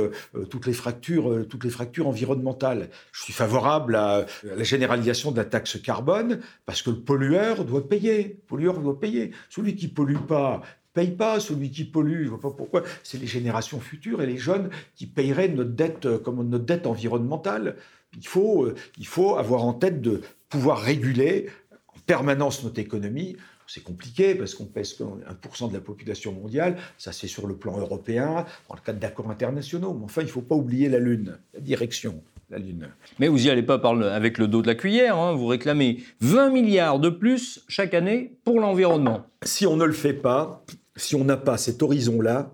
toutes 0.49 0.67
les 0.67 0.73
fractures, 0.73 1.47
toutes 1.47 1.63
les 1.63 1.69
fractures 1.69 2.07
environnementales. 2.07 2.89
Je 3.11 3.23
suis 3.23 3.33
favorable 3.33 3.95
à, 3.95 4.25
la 4.43 4.63
généralisation 4.63 5.31
de 5.31 5.37
la 5.37 5.45
taxe 5.45 5.81
carbone 5.81 6.39
parce 6.65 6.81
que 6.81 6.91
le 6.91 6.99
pollueur 6.99 7.65
doit 7.65 7.87
payer. 7.87 8.39
Pollueur 8.47 8.79
doit 8.79 8.99
payer. 8.99 9.31
Celui 9.49 9.75
qui 9.75 9.87
pollue 9.87 10.17
pas, 10.27 10.61
paye 10.93 11.11
pas, 11.11 11.39
celui 11.39 11.71
qui 11.71 11.85
pollue, 11.85 12.25
je 12.25 12.29
vois 12.29 12.39
pas 12.39 12.51
pourquoi, 12.51 12.83
c'est 13.03 13.19
les 13.19 13.27
générations 13.27 13.79
futures 13.79 14.21
et 14.21 14.25
les 14.25 14.37
jeunes 14.37 14.69
qui 14.95 15.05
paieraient 15.05 15.49
notre 15.49 15.71
dette 15.71 16.05
euh, 16.05 16.19
comme 16.19 16.47
notre 16.47 16.65
dette 16.65 16.87
environnementale. 16.87 17.75
Il 18.17 18.27
faut, 18.27 18.65
euh, 18.65 18.75
il 18.97 19.07
faut 19.07 19.37
avoir 19.37 19.63
en 19.63 19.73
tête 19.73 20.01
de 20.01 20.21
pouvoir 20.49 20.79
réguler 20.79 21.49
en 21.95 21.99
permanence 22.05 22.63
notre 22.63 22.79
économie. 22.79 23.37
C'est 23.71 23.83
compliqué 23.83 24.33
parce 24.33 24.55
qu'on 24.55 24.65
pèse 24.65 24.95
1% 24.99 25.69
de 25.69 25.73
la 25.73 25.79
population 25.79 26.33
mondiale, 26.33 26.77
ça 26.97 27.11
c'est 27.11 27.27
sur 27.27 27.45
le 27.45 27.55
plan 27.55 27.77
européen, 27.77 28.45
dans 28.67 28.75
le 28.75 28.81
cadre 28.81 28.99
d'accords 28.99 29.29
internationaux. 29.29 29.93
Mais 29.93 30.05
enfin, 30.05 30.21
il 30.21 30.25
ne 30.25 30.31
faut 30.31 30.41
pas 30.41 30.55
oublier 30.55 30.89
la 30.89 30.97
Lune, 30.97 31.37
la 31.53 31.59
direction. 31.59 32.23
La 32.49 32.57
Lune. 32.57 32.89
Mais 33.19 33.27
vous 33.27 33.37
n'y 33.37 33.49
allez 33.51 33.61
pas 33.61 33.79
avec 34.11 34.39
le 34.39 34.47
dos 34.47 34.63
de 34.63 34.67
la 34.67 34.73
cuillère, 34.73 35.15
hein. 35.17 35.33
vous 35.33 35.45
réclamez 35.45 36.03
20 36.21 36.49
milliards 36.49 36.99
de 36.99 37.09
plus 37.09 37.63
chaque 37.67 37.93
année 37.93 38.39
pour 38.43 38.59
l'environnement. 38.59 39.27
Si 39.43 39.67
on 39.67 39.77
ne 39.77 39.85
le 39.85 39.93
fait 39.93 40.15
pas, 40.15 40.65
si 40.95 41.13
on 41.13 41.23
n'a 41.23 41.37
pas 41.37 41.59
cet 41.59 41.83
horizon-là, 41.83 42.51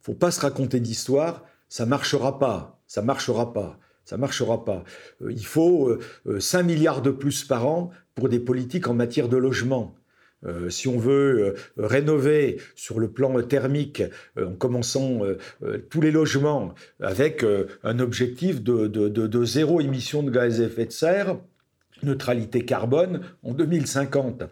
faut 0.00 0.14
pas 0.14 0.32
se 0.32 0.40
raconter 0.40 0.80
d'histoire, 0.80 1.44
ça 1.68 1.86
marchera 1.86 2.40
pas, 2.40 2.80
ça 2.88 3.00
marchera 3.00 3.52
pas. 3.52 3.78
Ça 4.04 4.16
marchera 4.16 4.64
pas. 4.64 4.82
Euh, 5.22 5.30
il 5.30 5.46
faut 5.46 5.96
5 6.26 6.58
euh, 6.58 6.62
milliards 6.64 7.02
de 7.02 7.12
plus 7.12 7.44
par 7.44 7.68
an 7.68 7.90
pour 8.16 8.28
des 8.28 8.40
politiques 8.40 8.88
en 8.88 8.94
matière 8.94 9.28
de 9.28 9.36
logement. 9.36 9.94
Euh, 10.44 10.70
si 10.70 10.88
on 10.88 10.98
veut 10.98 11.54
rénover 11.76 12.58
sur 12.74 12.98
le 12.98 13.10
plan 13.10 13.40
thermique, 13.42 14.02
en 14.38 14.54
commençant 14.54 15.20
tous 15.90 16.00
les 16.00 16.10
logements 16.10 16.74
avec 17.00 17.44
un 17.84 17.98
objectif 17.98 18.62
de, 18.62 19.44
zéro 19.44 19.80
émission 19.80 20.22
de 20.22 20.30
gaz 20.30 20.60
à 20.60 20.64
effet 20.64 20.86
de 20.86 20.92
serre, 20.92 21.36
neutralité 22.02 22.64
carbone 22.64 23.22
en 23.42 23.52
2050. 23.52 24.44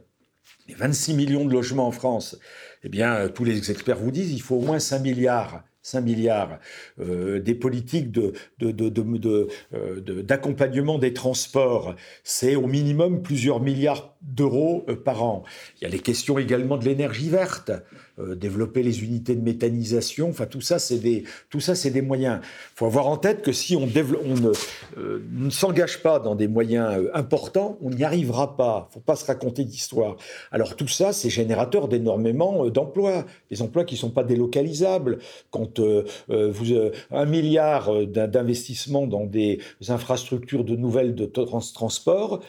Les 0.68 0.74
26 0.74 1.14
millions 1.14 1.45
de 1.45 1.53
logements 1.53 1.88
en 1.88 1.93
France, 1.93 2.38
eh 2.84 2.88
bien, 2.88 3.14
euh, 3.14 3.28
tous 3.28 3.45
les 3.45 3.70
experts 3.70 3.99
vous 3.99 4.11
disent 4.11 4.30
qu'il 4.30 4.43
faut 4.43 4.57
au 4.57 4.62
moins 4.62 4.78
5 4.78 5.01
milliards 5.01 5.64
5 5.82 6.03
milliards, 6.03 6.59
euh, 7.01 7.41
des 7.41 7.55
politiques 7.55 8.14
euh, 8.18 10.03
d'accompagnement 10.22 10.97
de, 10.97 11.01
des 11.01 11.14
transports, 11.14 11.95
c'est 12.22 12.55
au 12.55 12.66
minimum 12.66 13.22
plusieurs 13.22 13.61
milliards 13.61 14.10
d'euros 14.23 14.87
par 15.05 15.23
an. 15.23 15.45
Il 15.81 15.85
y 15.85 15.87
a 15.87 15.91
les 15.91 15.99
questions 15.99 16.39
également 16.39 16.77
de 16.77 16.85
l'énergie 16.85 17.29
verte. 17.29 17.73
Euh, 18.21 18.35
développer 18.35 18.83
les 18.83 19.03
unités 19.05 19.35
de 19.35 19.43
méthanisation. 19.43 20.31
Enfin, 20.31 20.47
tout 20.47 20.61
ça, 20.61 20.79
c'est 20.79 20.99
des, 20.99 21.25
tout 21.49 21.61
ça, 21.61 21.75
c'est 21.75 21.91
des 21.91 22.03
moyens. 22.03 22.41
Il 22.43 22.77
faut 22.77 22.87
avoir 22.87 23.07
en 23.07 23.16
tête 23.16 23.43
que 23.43 23.53
si 23.53 23.77
on, 23.77 23.89
euh, 23.97 25.23
ne, 25.33 25.51
s'engage 25.51 26.03
pas 26.03 26.18
dans 26.18 26.35
des 26.35 26.49
moyens 26.49 26.99
euh, 26.99 27.11
importants, 27.14 27.79
on 27.83 27.91
n'y 27.91 28.05
arrivera 28.05 28.57
pas. 28.57 28.89
Il 28.89 28.91
ne 28.91 28.93
faut 28.95 29.01
pas 29.01 29.16
se 29.16 29.25
raconter 29.25 29.64
d'histoire. 29.64 30.16
Alors 30.51 30.77
tout 30.77 30.89
ça, 30.89 31.12
c'est 31.12 31.31
générateur 31.31 31.89
d'énormément 31.89 32.68
d'emplois, 32.68 33.25
des 33.51 33.62
emplois 33.62 33.85
qui 33.85 33.95
ne 33.95 34.01
sont 34.01 34.11
pas 34.11 34.25
délocalisables. 34.25 35.18
Quand 35.51 35.81
vous 36.29 36.91
un 37.11 37.25
milliard 37.25 38.07
d'investissements 38.07 39.07
dans 39.07 39.25
des 39.25 39.61
infrastructures 39.89 40.64
de 40.64 40.77
nouvelles 40.77 41.14
de 41.14 41.27
transport, 41.27 42.35
euh, 42.35 42.45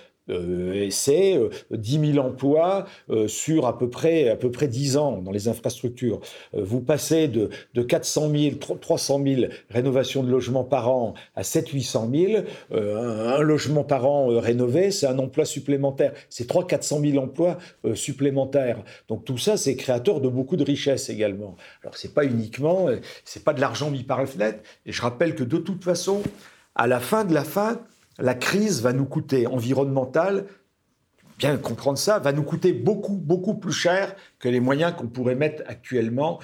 c'est 0.90 1.40
10 1.72 1.98
euh, 1.98 2.14
000 2.14 2.26
emplois 2.26 2.86
euh, 3.10 3.28
sur 3.28 3.66
à 3.68 3.78
peu, 3.78 3.90
près, 3.90 4.30
à 4.30 4.36
peu 4.36 4.52
près 4.52 4.68
10 4.68 4.98
ans 4.98 5.18
dans 5.18 5.32
les 5.32 5.48
infrastructures. 5.48 6.20
vous 6.54 6.82
passez 6.82 7.28
de, 7.28 7.50
de 7.74 7.82
400 7.82 8.30
000, 8.30 8.56
300 8.56 9.22
000 9.24 9.42
rénovations 9.70 10.24
de 10.24 10.32
logements 10.32 10.64
par 10.64 10.90
an 10.90 11.14
à 11.36 11.44
7 11.44 11.70
800 11.70 12.10
000. 12.14 12.44
Un, 12.72 13.42
logement 13.42 13.84
par 13.84 14.06
an 14.06 14.28
rénové, 14.40 14.92
c'est 14.92 15.08
un 15.08 15.18
emploi 15.20 15.46
supplémentaire. 15.46 16.14
C'est 16.30 16.48
3 16.48 16.68
400 16.68 17.02
000 17.02 17.18
emplois 17.18 17.58
supplémentaires. 17.96 18.84
Donc 19.08 19.26
tout 19.26 19.38
ça, 19.38 19.58
c'est 19.58 19.76
créateur 19.76 20.22
de 20.22 20.30
beaucoup 20.30 20.58
de 20.58 20.64
richesses 20.64 21.10
également. 21.10 21.56
Alors 21.84 21.98
c'est 21.98 22.14
pas 22.14 22.26
uniquement, 22.26 22.88
c'est 23.26 23.44
pas 23.44 23.54
de 23.54 23.62
l'argent 23.62 23.92
mis 23.92 24.04
par 24.04 24.20
la 24.20 24.28
fenêtre. 24.28 24.60
Et 24.86 24.92
je 24.92 25.02
rappelle 25.02 25.36
que 25.36 25.44
de 25.44 25.58
toute 25.58 25.84
façon, 25.84 26.22
à 26.76 26.88
la 26.88 27.00
fin 27.00 27.26
de 27.26 27.34
la 27.34 27.44
fin, 27.44 27.82
la 28.20 28.34
crise 28.34 28.82
va 28.82 28.94
nous 28.94 29.06
coûter 29.06 29.48
environnementale 29.48 30.46
bien 31.42 31.58
comprendre 31.58 31.98
ça, 31.98 32.20
va 32.20 32.34
nous 32.34 32.44
coûter 32.44 32.72
beaucoup, 32.72 33.16
beaucoup 33.16 33.56
plus 33.56 33.74
cher 33.74 34.16
que 34.38 34.48
les 34.48 34.60
moyens 34.60 34.94
qu'on 34.96 35.08
pourrait 35.08 35.34
mettre 35.34 35.64
actuellement 35.66 36.40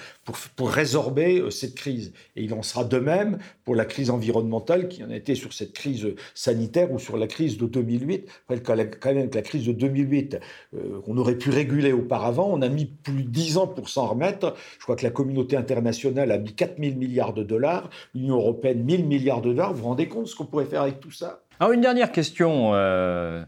pour, 0.56 0.70
résorber 0.70 1.38
euh, 1.38 1.50
cette 1.50 1.76
crise. 1.76 2.12
Et 2.34 2.42
il 2.42 2.52
en 2.52 2.62
sera 2.62 2.82
de 2.82 2.98
même 2.98 3.38
pour 3.64 3.76
la 3.76 3.84
crise 3.84 4.10
environnementale 4.10 4.88
qui 4.88 5.04
en 5.04 5.10
a 5.10 5.14
été 5.14 5.36
sur 5.36 5.52
cette 5.52 5.72
crise 5.72 6.08
sanitaire 6.34 6.90
ou 6.90 6.98
sur 6.98 7.16
la 7.16 7.28
crise 7.28 7.58
de 7.58 7.66
2008. 7.66 8.28
Quand 8.64 8.76
même 9.14 9.30
que 9.30 9.36
la 9.36 9.42
crise 9.42 9.64
de 9.66 9.72
2008, 9.72 10.40
euh, 10.74 11.00
on 11.06 11.16
aurait 11.16 11.38
pu 11.38 11.50
réguler 11.50 11.92
auparavant, 11.92 12.50
on 12.52 12.60
a 12.60 12.68
mis 12.68 12.86
plus 12.86 13.22
de 13.22 13.30
10 13.30 13.58
ans 13.58 13.68
pour 13.68 13.88
s'en 13.88 14.08
remettre. 14.08 14.54
Je 14.78 14.82
crois 14.82 14.96
que 14.96 15.04
la 15.04 15.10
communauté 15.10 15.56
internationale 15.56 16.32
a 16.32 16.38
mis 16.38 16.54
4 16.54 16.76
000 16.76 16.96
milliards 16.96 17.34
de 17.34 17.44
dollars, 17.44 17.88
l'Union 18.14 18.36
européenne 18.36 18.84
1 18.84 18.96
000 18.96 19.02
milliards 19.04 19.42
de 19.42 19.50
dollars. 19.50 19.74
Vous 19.74 19.82
vous 19.82 19.88
rendez 19.88 20.08
compte 20.08 20.26
ce 20.26 20.34
qu'on 20.34 20.46
pourrait 20.46 20.66
faire 20.66 20.82
avec 20.82 20.98
tout 20.98 21.12
ça? 21.12 21.44
Alors 21.60 21.72
une 21.72 21.80
dernière 21.80 22.12
question. 22.12 22.74
Euh, 22.74 23.44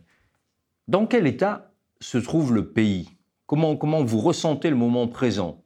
dans 0.88 1.06
quel 1.06 1.26
état 1.26 1.72
se 2.00 2.18
trouve 2.18 2.52
le 2.52 2.66
pays? 2.66 3.08
Comment, 3.46 3.76
comment 3.76 4.02
vous 4.02 4.18
ressentez 4.18 4.68
le 4.68 4.76
moment 4.76 5.06
présent? 5.06 5.62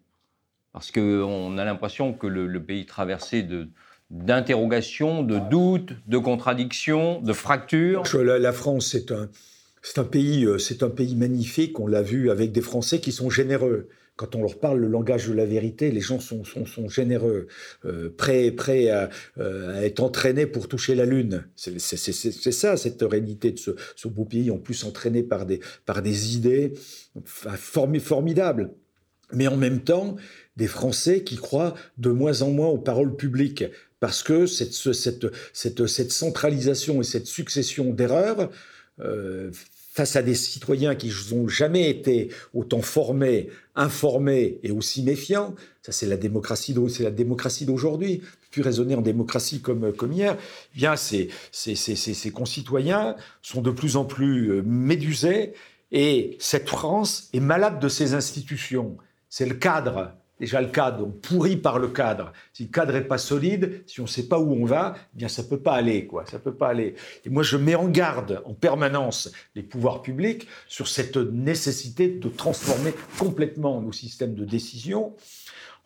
Parce 0.73 0.91
qu'on 0.91 1.57
a 1.57 1.65
l'impression 1.65 2.13
que 2.13 2.27
le, 2.27 2.63
pays 2.63 2.85
traversé 2.85 3.43
de, 3.43 3.69
d'interrogations, 4.11 5.23
de 5.23 5.39
doutes, 5.39 5.95
de 6.07 6.19
contradictions, 6.19 7.21
de 7.21 7.33
fractures. 7.33 8.03
La, 8.15 8.39
la 8.39 8.53
France, 8.53 8.89
c'est 8.89 9.13
un, 9.13 9.29
c'est 9.81 9.99
un, 9.99 10.05
pays, 10.05 10.45
euh, 10.45 10.59
c'est 10.59 10.83
un 10.83 10.91
pays 10.91 11.17
magnifique. 11.17 11.81
On 11.81 11.87
l'a 11.87 12.03
vu 12.03 12.31
avec 12.31 12.53
des 12.53 12.61
Français 12.61 13.01
qui 13.01 13.13
sont 13.13 13.31
généreux 13.31 13.89
quand 14.17 14.37
on 14.37 14.43
leur 14.43 14.59
parle 14.61 14.79
le 14.79 14.89
langage 14.89 15.29
de 15.29 15.33
la 15.33 15.45
vérité, 15.45 15.91
les 15.91 16.01
gens 16.01 16.21
sont, 16.21 16.45
généreux, 16.89 17.49
euh, 17.85 18.15
prêts, 18.17 18.53
prêts 18.53 18.91
euh, 18.91 19.75
à, 19.75 19.85
être 19.85 20.01
entraînés 20.01 20.47
pour 20.47 20.69
toucher 20.69 20.95
la 20.95 21.05
Lune. 21.05 21.47
C'est 21.57 21.79
ça, 21.79 22.77
cette 22.77 23.03
réalité 23.03 23.53
de 23.53 23.59
ce, 23.59 24.09
beau 24.09 24.25
pays, 24.25 24.51
en 24.51 24.59
plus 24.59 24.85
entraîné 24.85 25.23
par 25.23 25.47
des, 25.47 26.37
idées 26.37 26.75
formidables. 27.27 28.71
Mais 29.33 29.49
en 29.49 29.57
même 29.57 29.81
temps, 29.81 30.17
des 30.57 30.69
Français 30.69 31.25
qui 31.25 31.37
croient 31.37 31.75
de 31.99 32.11
moins 32.11 32.43
en 32.43 32.51
moins 32.51 32.69
aux 32.69 32.79
paroles 32.79 33.17
publiques, 33.17 33.65
parce 33.99 34.23
que 34.23 34.47
cette 34.47 36.13
centralisation 36.13 37.01
et 37.01 37.05
cette 37.05 37.27
succession 37.27 37.91
d'erreurs 37.93 38.51
euh, 39.01 39.51
face 39.95 40.17
à 40.17 40.23
des 40.23 40.35
citoyens 40.35 40.97
qui 40.97 41.13
n'ont 41.31 41.47
jamais 41.47 41.89
été 41.89 42.29
autant 42.53 42.83
formés, 42.83 43.49
informés 43.77 44.59
et 44.65 44.73
aussi 44.73 45.05
méfiants, 45.05 45.55
ça 45.83 45.93
c'est 45.93 46.07
la 46.07 46.17
démocratie, 46.17 46.75
d'aujourd'hui, 46.75 48.21
plus 48.51 48.63
raisonner 48.63 48.97
en 48.97 49.03
démocratie 49.03 49.61
comme, 49.61 49.93
comme 49.93 50.13
hier, 50.13 50.37
eh 50.75 50.77
bien 50.77 50.97
ces, 50.97 51.31
concitoyens 52.35 53.15
sont 53.41 53.63
de 53.63 53.71
plus 53.71 53.95
en 53.95 54.05
plus 54.05 54.51
euh, 54.51 54.63
médusés 54.67 55.53
et 55.93 56.37
cette 56.41 56.69
France 56.69 57.29
est 57.33 57.39
malade 57.39 57.79
de 57.79 57.89
ses 57.89 58.15
institutions. 58.15 58.97
C'est 59.29 59.47
le 59.47 59.55
cadre 59.55 60.17
déjà 60.45 60.61
le 60.61 60.69
cadre, 60.69 61.07
on 61.07 61.11
pourrit 61.11 61.57
par 61.57 61.79
le 61.79 61.89
cadre. 61.89 62.33
Si 62.53 62.65
le 62.65 62.69
cadre 62.71 62.93
n'est 62.93 63.01
pas 63.01 63.19
solide, 63.19 63.83
si 63.87 64.01
on 64.01 64.05
ne 64.05 64.09
sait 64.09 64.29
pas 64.29 64.39
où 64.39 64.53
on 64.53 64.65
va, 64.65 64.95
eh 64.97 65.19
bien 65.19 65.29
ça 65.29 65.43
peut 65.43 65.61
pas 65.61 65.75
aller, 65.75 66.07
quoi. 66.07 66.25
Ça 66.27 66.39
peut 66.39 66.55
pas 66.55 66.69
aller. 66.69 66.95
Et 67.25 67.31
moi, 67.31 67.43
je 67.43 67.57
mets 67.57 67.75
en 67.75 67.89
garde 67.89 68.43
en 68.45 68.55
permanence 68.55 69.33
les 69.55 69.63
pouvoirs 69.63 70.03
publics 70.03 70.47
sur 70.69 70.89
cette 70.89 71.17
nécessité 71.17 72.09
de 72.09 72.29
transformer 72.29 72.95
complètement 73.19 73.81
nos 73.81 73.93
systèmes 73.93 74.35
de 74.35 74.45
décision 74.45 75.15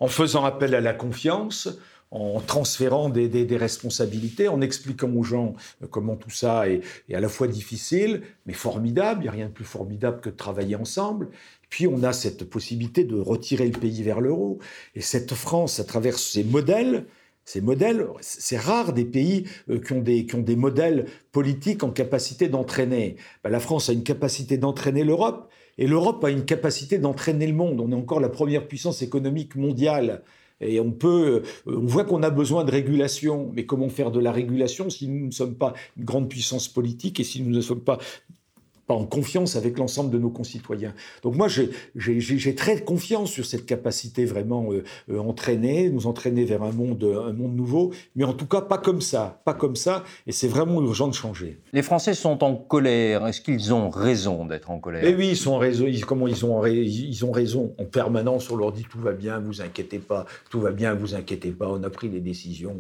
en 0.01 0.09
faisant 0.09 0.45
appel 0.45 0.75
à 0.75 0.81
la 0.81 0.95
confiance, 0.95 1.69
en 2.11 2.41
transférant 2.41 3.11
des, 3.11 3.29
des, 3.29 3.57
responsabilités, 3.57 4.49
en 4.49 4.63
expliquant 4.63 5.11
aux 5.11 5.25
gens 5.25 5.55
euh, 5.83 5.87
comment 5.91 6.17
tout 6.17 6.31
ça 6.31 6.69
est, 6.69 6.81
est 7.09 7.15
à 7.15 7.21
la 7.21 7.29
fois 7.29 7.49
difficile, 7.49 8.23
mais 8.47 8.55
formidable. 8.55 9.21
Il 9.21 9.23
n'y 9.25 9.29
a 9.29 9.33
rien 9.33 9.47
de 9.47 9.53
plus 9.53 9.65
formidable 9.65 10.21
que 10.21 10.31
de 10.31 10.37
travailler 10.37 10.75
ensemble. 10.75 11.29
Puis 11.71 11.87
on 11.87 12.03
a 12.03 12.13
cette 12.13 12.45
possibilité 12.45 13.05
de 13.05 13.17
retirer 13.17 13.67
le 13.67 13.79
pays 13.79 14.03
vers 14.03 14.21
l'euro. 14.21 14.59
Et 14.95 15.01
cette 15.01 15.35
France, 15.35 15.81
à 15.81 15.85
travers 15.85 16.19
ces 16.19 16.45
modèles, 16.45 17.07
ces 17.45 17.63
modèles, 17.63 18.07
c'est 18.21 18.59
rare 18.59 18.93
des 18.93 19.07
pays 19.07 19.45
euh, 19.71 19.81
qui 19.81 19.95
ont 19.95 20.03
des, 20.03 20.27
qui 20.27 20.35
ont 20.35 20.43
des 20.43 20.57
modèles 20.57 21.07
politiques 21.33 21.83
en 21.83 21.91
capacité 21.91 22.49
d'entraîner. 22.49 23.17
Ben, 23.43 23.49
la 23.49 23.61
France 23.61 23.89
a 23.89 23.95
une 23.95 24.03
capacité 24.03 24.59
d'entraîner 24.59 25.03
l'Europe, 25.03 25.51
et 25.79 25.87
l'Europe 25.87 26.23
a 26.25 26.31
une 26.31 26.45
capacité 26.45 26.99
d'entraîner 26.99 27.47
le 27.47 27.55
monde. 27.55 27.81
On 27.81 27.91
est 27.91 27.95
encore 27.95 28.21
la 28.21 28.29
première 28.29 28.69
puissance 28.69 29.01
économique 29.01 29.57
mondiale. 29.57 30.23
Et 30.61 30.81
on 30.81 30.91
peut, 30.91 31.43
euh, 31.67 31.77
on 31.79 31.87
voit 31.87 32.05
qu'on 32.05 32.23
a 32.23 32.31
besoin 32.31 32.65
de 32.65 32.71
régulation, 32.71 33.51
mais 33.55 33.65
comment 33.65 33.89
faire 33.89 34.11
de 34.11 34.21
la 34.21 34.33
régulation 34.33 34.91
si 34.91 35.09
nous 35.09 35.27
ne 35.27 35.31
sommes 35.31 35.55
pas 35.55 35.73
une 35.97 36.05
grande 36.05 36.29
puissance 36.29 36.69
politique 36.69 37.19
et 37.19 37.25
si 37.25 37.41
nous 37.43 37.55
ne 37.55 37.61
sommes 37.61 37.83
pas 37.83 37.99
pas 38.89 38.95
en 38.95 39.05
confiance 39.05 39.55
avec 39.55 39.79
l'ensemble 39.79 40.11
de 40.11 40.19
nos 40.19 40.31
concitoyens. 40.31 40.95
Donc 41.23 41.37
moi, 41.37 41.47
j'ai 41.47 42.55
très 42.55 42.81
confiance 42.83 43.31
sur 43.31 43.45
cette 43.45 43.67
capacité 43.67 44.25
vraiment 44.25 44.73
euh, 44.73 44.83
euh, 45.11 45.19
entraîner, 45.19 45.91
nous 45.91 46.07
entraîner 46.07 46.45
vers 46.47 46.63
un 46.63 46.73
monde, 46.73 47.05
un 47.05 47.35
monde 47.35 47.55
nouveau, 47.55 47.93
mais 48.17 48.25
en 48.25 48.33
tout 48.33 48.47
cas 48.47 48.63
pas 48.63 48.79
comme 48.79 49.03
ça, 49.03 49.43
pas 49.45 49.53
comme 49.53 49.77
ça, 49.77 50.05
et 50.27 50.33
c'est 50.33 50.49
vraiment 50.49 50.81
urgent 50.81 51.07
de 51.07 51.15
changer. 51.15 51.61
Les 51.75 51.83
Français 51.83 52.15
sont 52.15 52.43
en 52.43 52.57
colère. 52.57 53.27
Est-ce 53.27 53.43
qu'ils 53.43 53.75
ont 53.75 53.91
raison 53.91 54.47
d'être 54.47 54.71
en 54.71 54.81
colère? 54.81 55.03
Eh 55.05 55.15
oui, 55.15 55.29
ils 55.29 55.37
sont 55.37 55.53
en 55.53 55.59
raison. 55.59 55.85
comment 56.07 56.27
ils 56.27 56.47
ont, 56.47 56.65
ils 56.65 57.25
ont 57.27 57.31
raison 57.31 57.75
En 57.79 57.85
permanence, 57.85 58.51
on 58.51 58.57
leur 58.57 58.73
dit 58.73 58.87
tout 58.91 59.01
va 59.01 59.13
bien, 59.13 59.39
vous 59.39 59.61
inquiétez 59.61 59.99
pas, 59.99 60.25
tout 60.49 60.61
va 60.61 60.71
bien, 60.71 60.95
vous 60.95 61.15
inquiétez 61.15 61.51
pas. 61.51 61.69
On 61.69 61.83
a 61.83 61.91
pris 61.91 62.09
les 62.09 62.21
décisions. 62.21 62.75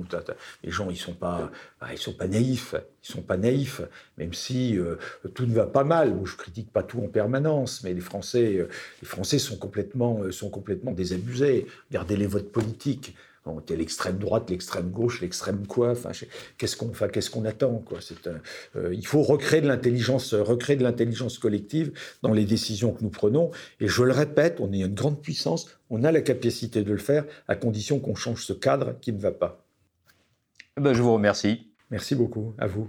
Les 0.64 0.70
gens, 0.70 0.88
ils 0.88 0.96
sont 0.96 1.12
pas, 1.12 1.50
bah, 1.80 1.88
ils 1.92 1.98
sont 1.98 2.14
pas 2.14 2.26
naïfs. 2.26 2.74
Ils 3.04 3.12
sont 3.12 3.22
pas 3.22 3.36
naïfs, 3.36 3.80
même 4.16 4.34
si 4.34 4.76
euh, 4.76 4.96
tout 5.34 5.46
ne 5.46 5.54
va 5.54 5.66
pas 5.66 5.84
mal. 5.84 5.97
Moi, 6.07 6.24
je 6.24 6.36
critique 6.36 6.70
pas 6.72 6.82
tout 6.82 7.01
en 7.01 7.09
permanence, 7.09 7.82
mais 7.84 7.94
les 7.94 8.01
Français, 8.01 8.57
euh, 8.57 8.68
les 9.03 9.09
Français 9.09 9.38
sont 9.38 9.57
complètement, 9.57 10.22
euh, 10.22 10.32
sont 10.32 10.51
complètement 10.51 10.92
désabusés. 10.92 11.66
Regardez 11.90 12.16
les 12.16 12.26
votes 12.26 12.53
politiques. 12.53 13.14
Y 13.70 13.72
a 13.72 13.76
l'extrême 13.76 14.18
droite, 14.18 14.51
l'extrême 14.51 14.90
gauche, 14.90 15.22
l'extrême 15.22 15.66
quoi. 15.66 15.92
Enfin, 15.92 16.11
qu'est-ce 16.59 16.76
qu'on, 16.76 16.90
enfin, 16.90 17.09
qu'est-ce 17.09 17.30
qu'on 17.30 17.46
attend 17.46 17.78
quoi? 17.78 17.99
C'est 18.03 18.16
Il 18.92 19.07
faut 19.07 19.22
recréer 19.22 19.62
de 19.62 19.68
l'intelligence, 19.68 20.34
recréer 20.34 20.76
de 20.76 20.82
l'intelligence 20.82 21.38
collective 21.38 21.92
dans 22.22 22.34
les 22.34 22.44
décisions 22.44 22.92
que 22.92 23.03
nous 23.03 23.09
prenons. 23.09 23.51
Et 23.80 23.88
je 23.88 24.03
le 24.03 24.12
répète, 24.12 24.59
on 24.61 24.70
est 24.72 24.80
une 24.80 24.94
grande 24.94 25.22
puissance, 25.22 25.66
on 25.88 26.05
a 26.05 26.12
la 26.12 26.20
capacité 26.20 26.82
de 26.82 26.92
le 26.92 26.99
faire, 26.99 27.24
à 27.46 27.57
condition 27.57 28.01
qu'on 28.01 28.14
change 28.14 28.44
ce 28.44 28.53
cadre 28.53 28.96
qui 29.01 29.14
ne 29.14 29.18
va 29.18 29.32
pas. 29.32 29.64
Eh 30.76 30.80
ben, 30.80 30.92
je 30.92 31.03
vous 31.03 31.14
remercie. 31.14 31.68
Merci 31.90 32.14
beaucoup, 32.14 32.55
à 32.59 32.66
vous. 32.66 32.88